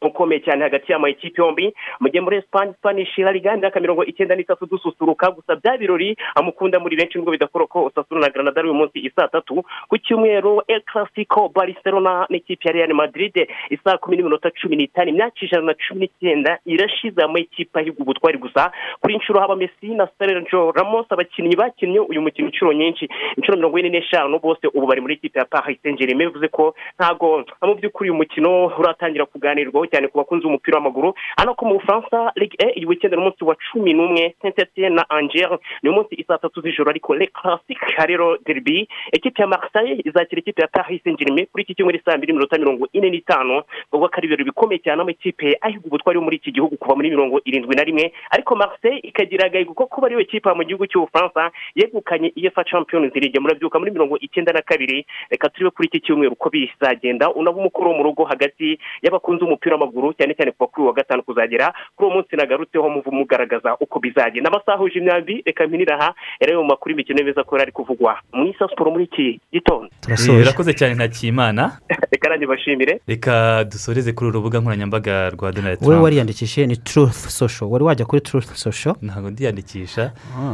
Ukomeye 0.02 0.42
cyane 0.42 0.64
hagati 0.64 0.92
y'amakipe 0.92 1.42
yombi 1.42 1.74
mu 2.00 2.10
gihe 2.10 2.22
muri 2.22 2.38
esipanye 2.38 2.74
spanish 2.74 3.18
la 3.18 3.32
liga 3.32 3.54
imyaka 3.56 3.80
mirongo 3.80 4.04
icyenda 4.06 4.36
n'itatu 4.36 4.66
dususuruka 4.66 5.32
gusa 5.32 5.56
bya 5.56 5.78
birori 5.78 6.16
amukunda 6.36 6.80
muri 6.80 6.96
benshi 6.96 7.18
nubwo 7.18 7.32
bidakora 7.32 7.66
ko 7.68 7.86
osasuna 7.86 8.22
na 8.22 8.30
granada 8.30 8.62
uyu 8.64 8.74
munsi 8.74 9.00
isaa 9.00 9.28
tatu. 9.28 9.64
Ku 9.90 9.98
cyumweru 9.98 10.62
el 10.68 10.82
clasico 10.82 11.50
barcelona 11.50 12.26
n'ikipe 12.30 12.68
ya 12.68 12.74
real 12.74 12.94
madrid 12.94 13.48
isaa 13.70 13.98
kumi 13.98 14.18
n'iminota 14.18 14.50
cumi 14.52 14.76
n'itanu 14.76 15.10
imyaka 15.10 15.38
ijana 15.42 15.66
na 15.66 15.74
cumi 15.74 16.00
n'icyenda 16.10 16.58
irashize 16.66 17.22
amakipe 17.22 17.80
ahiga 17.80 18.02
ubutwari 18.02 18.38
gusa. 18.38 18.72
Kuri 19.02 19.14
inshuro 19.14 19.40
haba 19.40 19.56
messi 19.56 19.88
na 19.96 20.08
sergio 20.18 20.72
ramos 20.72 21.06
abakinnyi 21.10 21.56
bakinnye 21.56 22.00
uyu 22.00 22.22
mukino 22.22 22.48
inshuro 22.50 22.74
nyinshi 22.74 23.10
inshuro 23.38 23.58
mirongo 23.58 23.78
ine 23.80 23.90
n'eshanu 23.90 24.40
bose 24.40 24.68
ubu 24.74 24.88
bari 24.88 25.02
muri 25.02 25.14
ikipe 25.14 25.40
ya 25.40 25.46
saint 25.84 26.00
germain 26.00 26.30
bivuze 26.30 26.48
ko 26.48 26.76
ntabwo 27.00 27.46
mu 27.62 27.76
by'ukuri 27.76 28.10
uyu 28.10 28.18
mukino 28.18 28.66
uratangira 28.80 29.26
kuganirwaho 29.26 29.86
cyane 29.92 30.08
ku 30.08 30.18
bakunzi 30.18 30.44
b'umupira 30.48 30.78
w'amaguru. 30.78 31.14
Hano 31.38 31.54
ko 31.56 31.66
mu 31.66 31.74
bufaransa 31.80 32.32
ligue 32.36 32.56
e 32.60 32.74
iyi 32.80 32.86
weekend 32.86 33.14
ni 33.14 33.20
umunsi 33.20 33.44
wa 33.44 33.56
cumi 33.56 33.94
n'umwe 33.94 34.36
saint 34.42 34.58
etienne 34.60 34.96
na 34.96 35.06
angers. 35.10 35.60
Ni 35.84 35.90
umunsi 35.90 36.16
isaa 36.16 36.38
tatu 36.38 36.62
z'ijoro 36.62 36.90
ariko 36.90 37.16
le 37.16 37.28
classique 37.28 37.84
rero 38.08 38.38
derby. 38.46 38.88
Ekipe 39.12 39.42
ya 39.42 39.48
marseille 39.48 40.02
izakira 40.06 40.40
ikipe 40.40 40.62
ya 40.62 40.68
paris 40.68 41.04
saint 41.04 41.20
germain 41.20 41.46
kuri 41.52 41.64
iki 41.64 41.76
cyumweru 41.76 42.00
saa 42.06 42.18
mbiri 42.18 42.34
minota 42.34 42.58
mirongo 42.58 42.88
ine 42.94 43.10
n'itanu. 43.10 43.62
Ubwo 43.92 44.08
ko 44.08 44.16
ari 44.18 44.28
ibirori 44.28 44.44
bikomeye 44.44 44.80
cyane 44.80 45.02
amakipe 45.02 45.58
ahiga 45.62 45.82
ubutwari 45.86 46.18
yo 46.18 46.24
muri 46.24 46.38
iki 46.38 46.52
gihugu 46.52 46.78
kuva 46.78 46.96
muri 46.96 47.10
mirongo 47.10 47.42
irindwi 47.46 47.76
na 47.76 47.84
rimwe. 47.84 48.12
Ariko 48.32 48.56
marseille 48.56 49.00
ikagira 49.04 49.46
agahigo 49.46 49.74
ko 49.74 49.86
kuba 49.88 50.08
ariyo 50.08 50.24
kipe 50.26 50.50
mu 50.54 50.64
gihugu 50.64 50.88
cy'ubufaransa 50.88 51.52
yegukanye 51.76 52.32
iyefa 52.36 52.64
champions 52.64 53.14
league. 53.16 53.40
Murabyuka 53.40 53.80
muri 53.80 53.92
mirongo 53.92 54.18
icyenda 54.18 54.54
na 54.54 54.62
kabiri 54.62 55.06
reka 55.30 55.50
turebe 55.50 55.72
kuri 55.76 55.88
iki 55.88 56.00
cyumweru 56.00 56.34
uko 56.34 56.50
bizagenda. 56.50 57.32
Unaba 57.34 57.58
umukoro 57.58 57.90
wo 57.92 57.98
mu 57.98 58.04
rugo 58.04 58.24
hagati 58.24 58.80
y'abakunzi 59.02 59.44
b'umupira 59.44 59.76
w'amaguru 59.82 60.14
cyane 60.14 60.34
cyane 60.38 60.52
kuva 60.52 60.68
kuri 60.72 60.84
uwa 60.84 60.94
gatanu 60.94 61.24
kuzagera 61.24 61.74
kuri 61.96 62.06
uwo 62.08 62.16
munsi 62.16 62.36
nagarutseho 62.36 62.90
mugaragaza 63.12 63.76
uko 63.80 64.00
bizagenda. 64.00 64.50
Amasaha 64.50 64.78
ahuje 64.78 65.00
imyambi 65.00 65.44
reka 65.46 65.68
mpinira 65.68 66.00
aha 66.00 66.14
rero 66.40 66.62
mu 66.62 66.68
makuru 66.68 66.92
y'imikino 66.92 67.24
meza 67.24 67.44
ko 67.44 67.56
ari 67.56 67.72
kuvugwa. 67.72 68.18
Mu 68.34 68.46
isa 68.46 68.68
siporo 68.70 68.92
muri 68.92 69.04
iki 69.04 69.40
gitondo. 69.54 69.90
Eh, 70.10 70.42
urakoze 70.42 70.74
cyane 70.74 70.96
ntakimana 70.96 71.78
reka 72.14 72.30
nanjye 72.30 72.48
bashimire 72.48 73.02
reka 73.08 73.64
dusoreze 73.64 74.14
kuri 74.14 74.30
uru 74.30 74.38
rubuga 74.40 74.60
nkoranyambaga 74.60 75.30
rwa 75.30 75.52
donald 75.52 75.78
wowe 75.82 75.94
trump. 75.94 76.04
wariyandikishije 76.04 76.68
ni 76.68 76.78
truth 76.78 77.30
social. 77.30 77.70
Wari 77.70 77.84
wajya 77.84 78.06
kuri 78.06 78.22
truth 78.22 78.54
social? 78.56 78.96
Ntabwo 79.02 79.30
ndiyandikisha. 79.30 80.12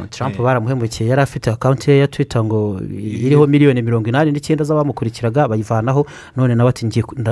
Trump 0.10 0.38
baramuhemukiye 0.42 1.10
yari 1.10 1.22
afite 1.22 1.48
akawunti 1.52 1.92
ye 1.92 1.98
ya 2.00 2.08
twita 2.08 2.44
ngo 2.44 2.82
iriho 3.26 3.48
miliyoni 3.48 3.82
mirongo 3.82 4.10
inani 4.10 4.32
n'icyenda 4.32 4.64
z'abamukurikiraga 4.64 5.48
bayivanaho. 5.48 6.06
None 6.36 6.56
nawe 6.56 6.70
ati 6.70 6.86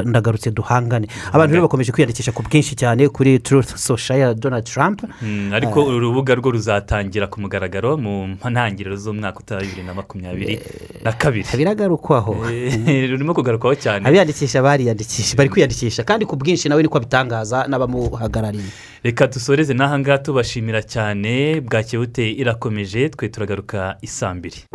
ndagarutse 0.05 0.51
duhangane. 0.51 1.07
Abantu 1.33 1.53
rero 1.53 1.63
bakomeje 1.67 1.84
kwiyandikisha 1.91 2.31
ku 2.31 2.43
bwinshi 2.43 2.75
cyane 2.75 3.09
kuri 3.09 3.39
truth 3.39 3.75
social 3.75 4.19
ya 4.19 4.33
donald 4.33 4.65
trump. 4.65 5.03
Mm, 5.21 5.53
ariko 5.53 5.83
uru 5.83 5.99
rubuga 5.99 6.35
rwo 6.35 6.51
ruzatangira 6.51 7.27
ku 7.27 7.41
mugaragaro 7.41 7.97
mu 7.97 8.37
ntangiriro 8.39 8.95
z'umwaka 8.95 9.39
utaha 9.39 9.61
bibiri 9.61 9.83
na 9.83 9.93
makumyabiri 9.93 10.59
na 11.03 11.11
kabiri. 11.11 11.47
biragarukwaho 11.57 12.35
Eh, 12.49 13.07
rurimo 13.09 13.33
kugarukwaho 13.33 13.75
cyane. 13.75 14.07
Abiyandikisha 14.07 14.61
bariyandikisha 14.61 15.37
bari 15.37 15.49
kwiyandikisha. 15.49 16.03
Kandi 16.03 16.25
ku 16.25 16.35
bwinshi 16.35 16.69
nawe 16.69 16.81
niko 16.81 16.97
abitangaza 16.97 17.65
n'abamuhagarariye. 17.67 18.71
Reka 19.03 19.27
dusoreze 19.27 19.73
n'aha 19.73 19.99
ngaha 19.99 20.17
tubashimira 20.17 20.81
cyane. 20.81 21.61
Bwakebute 21.61 22.31
irakomeje 22.31 23.09
twe 23.09 23.29
turagaruka 23.29 23.97
isambiri 24.01 24.65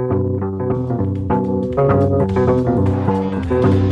Thank 3.62 3.90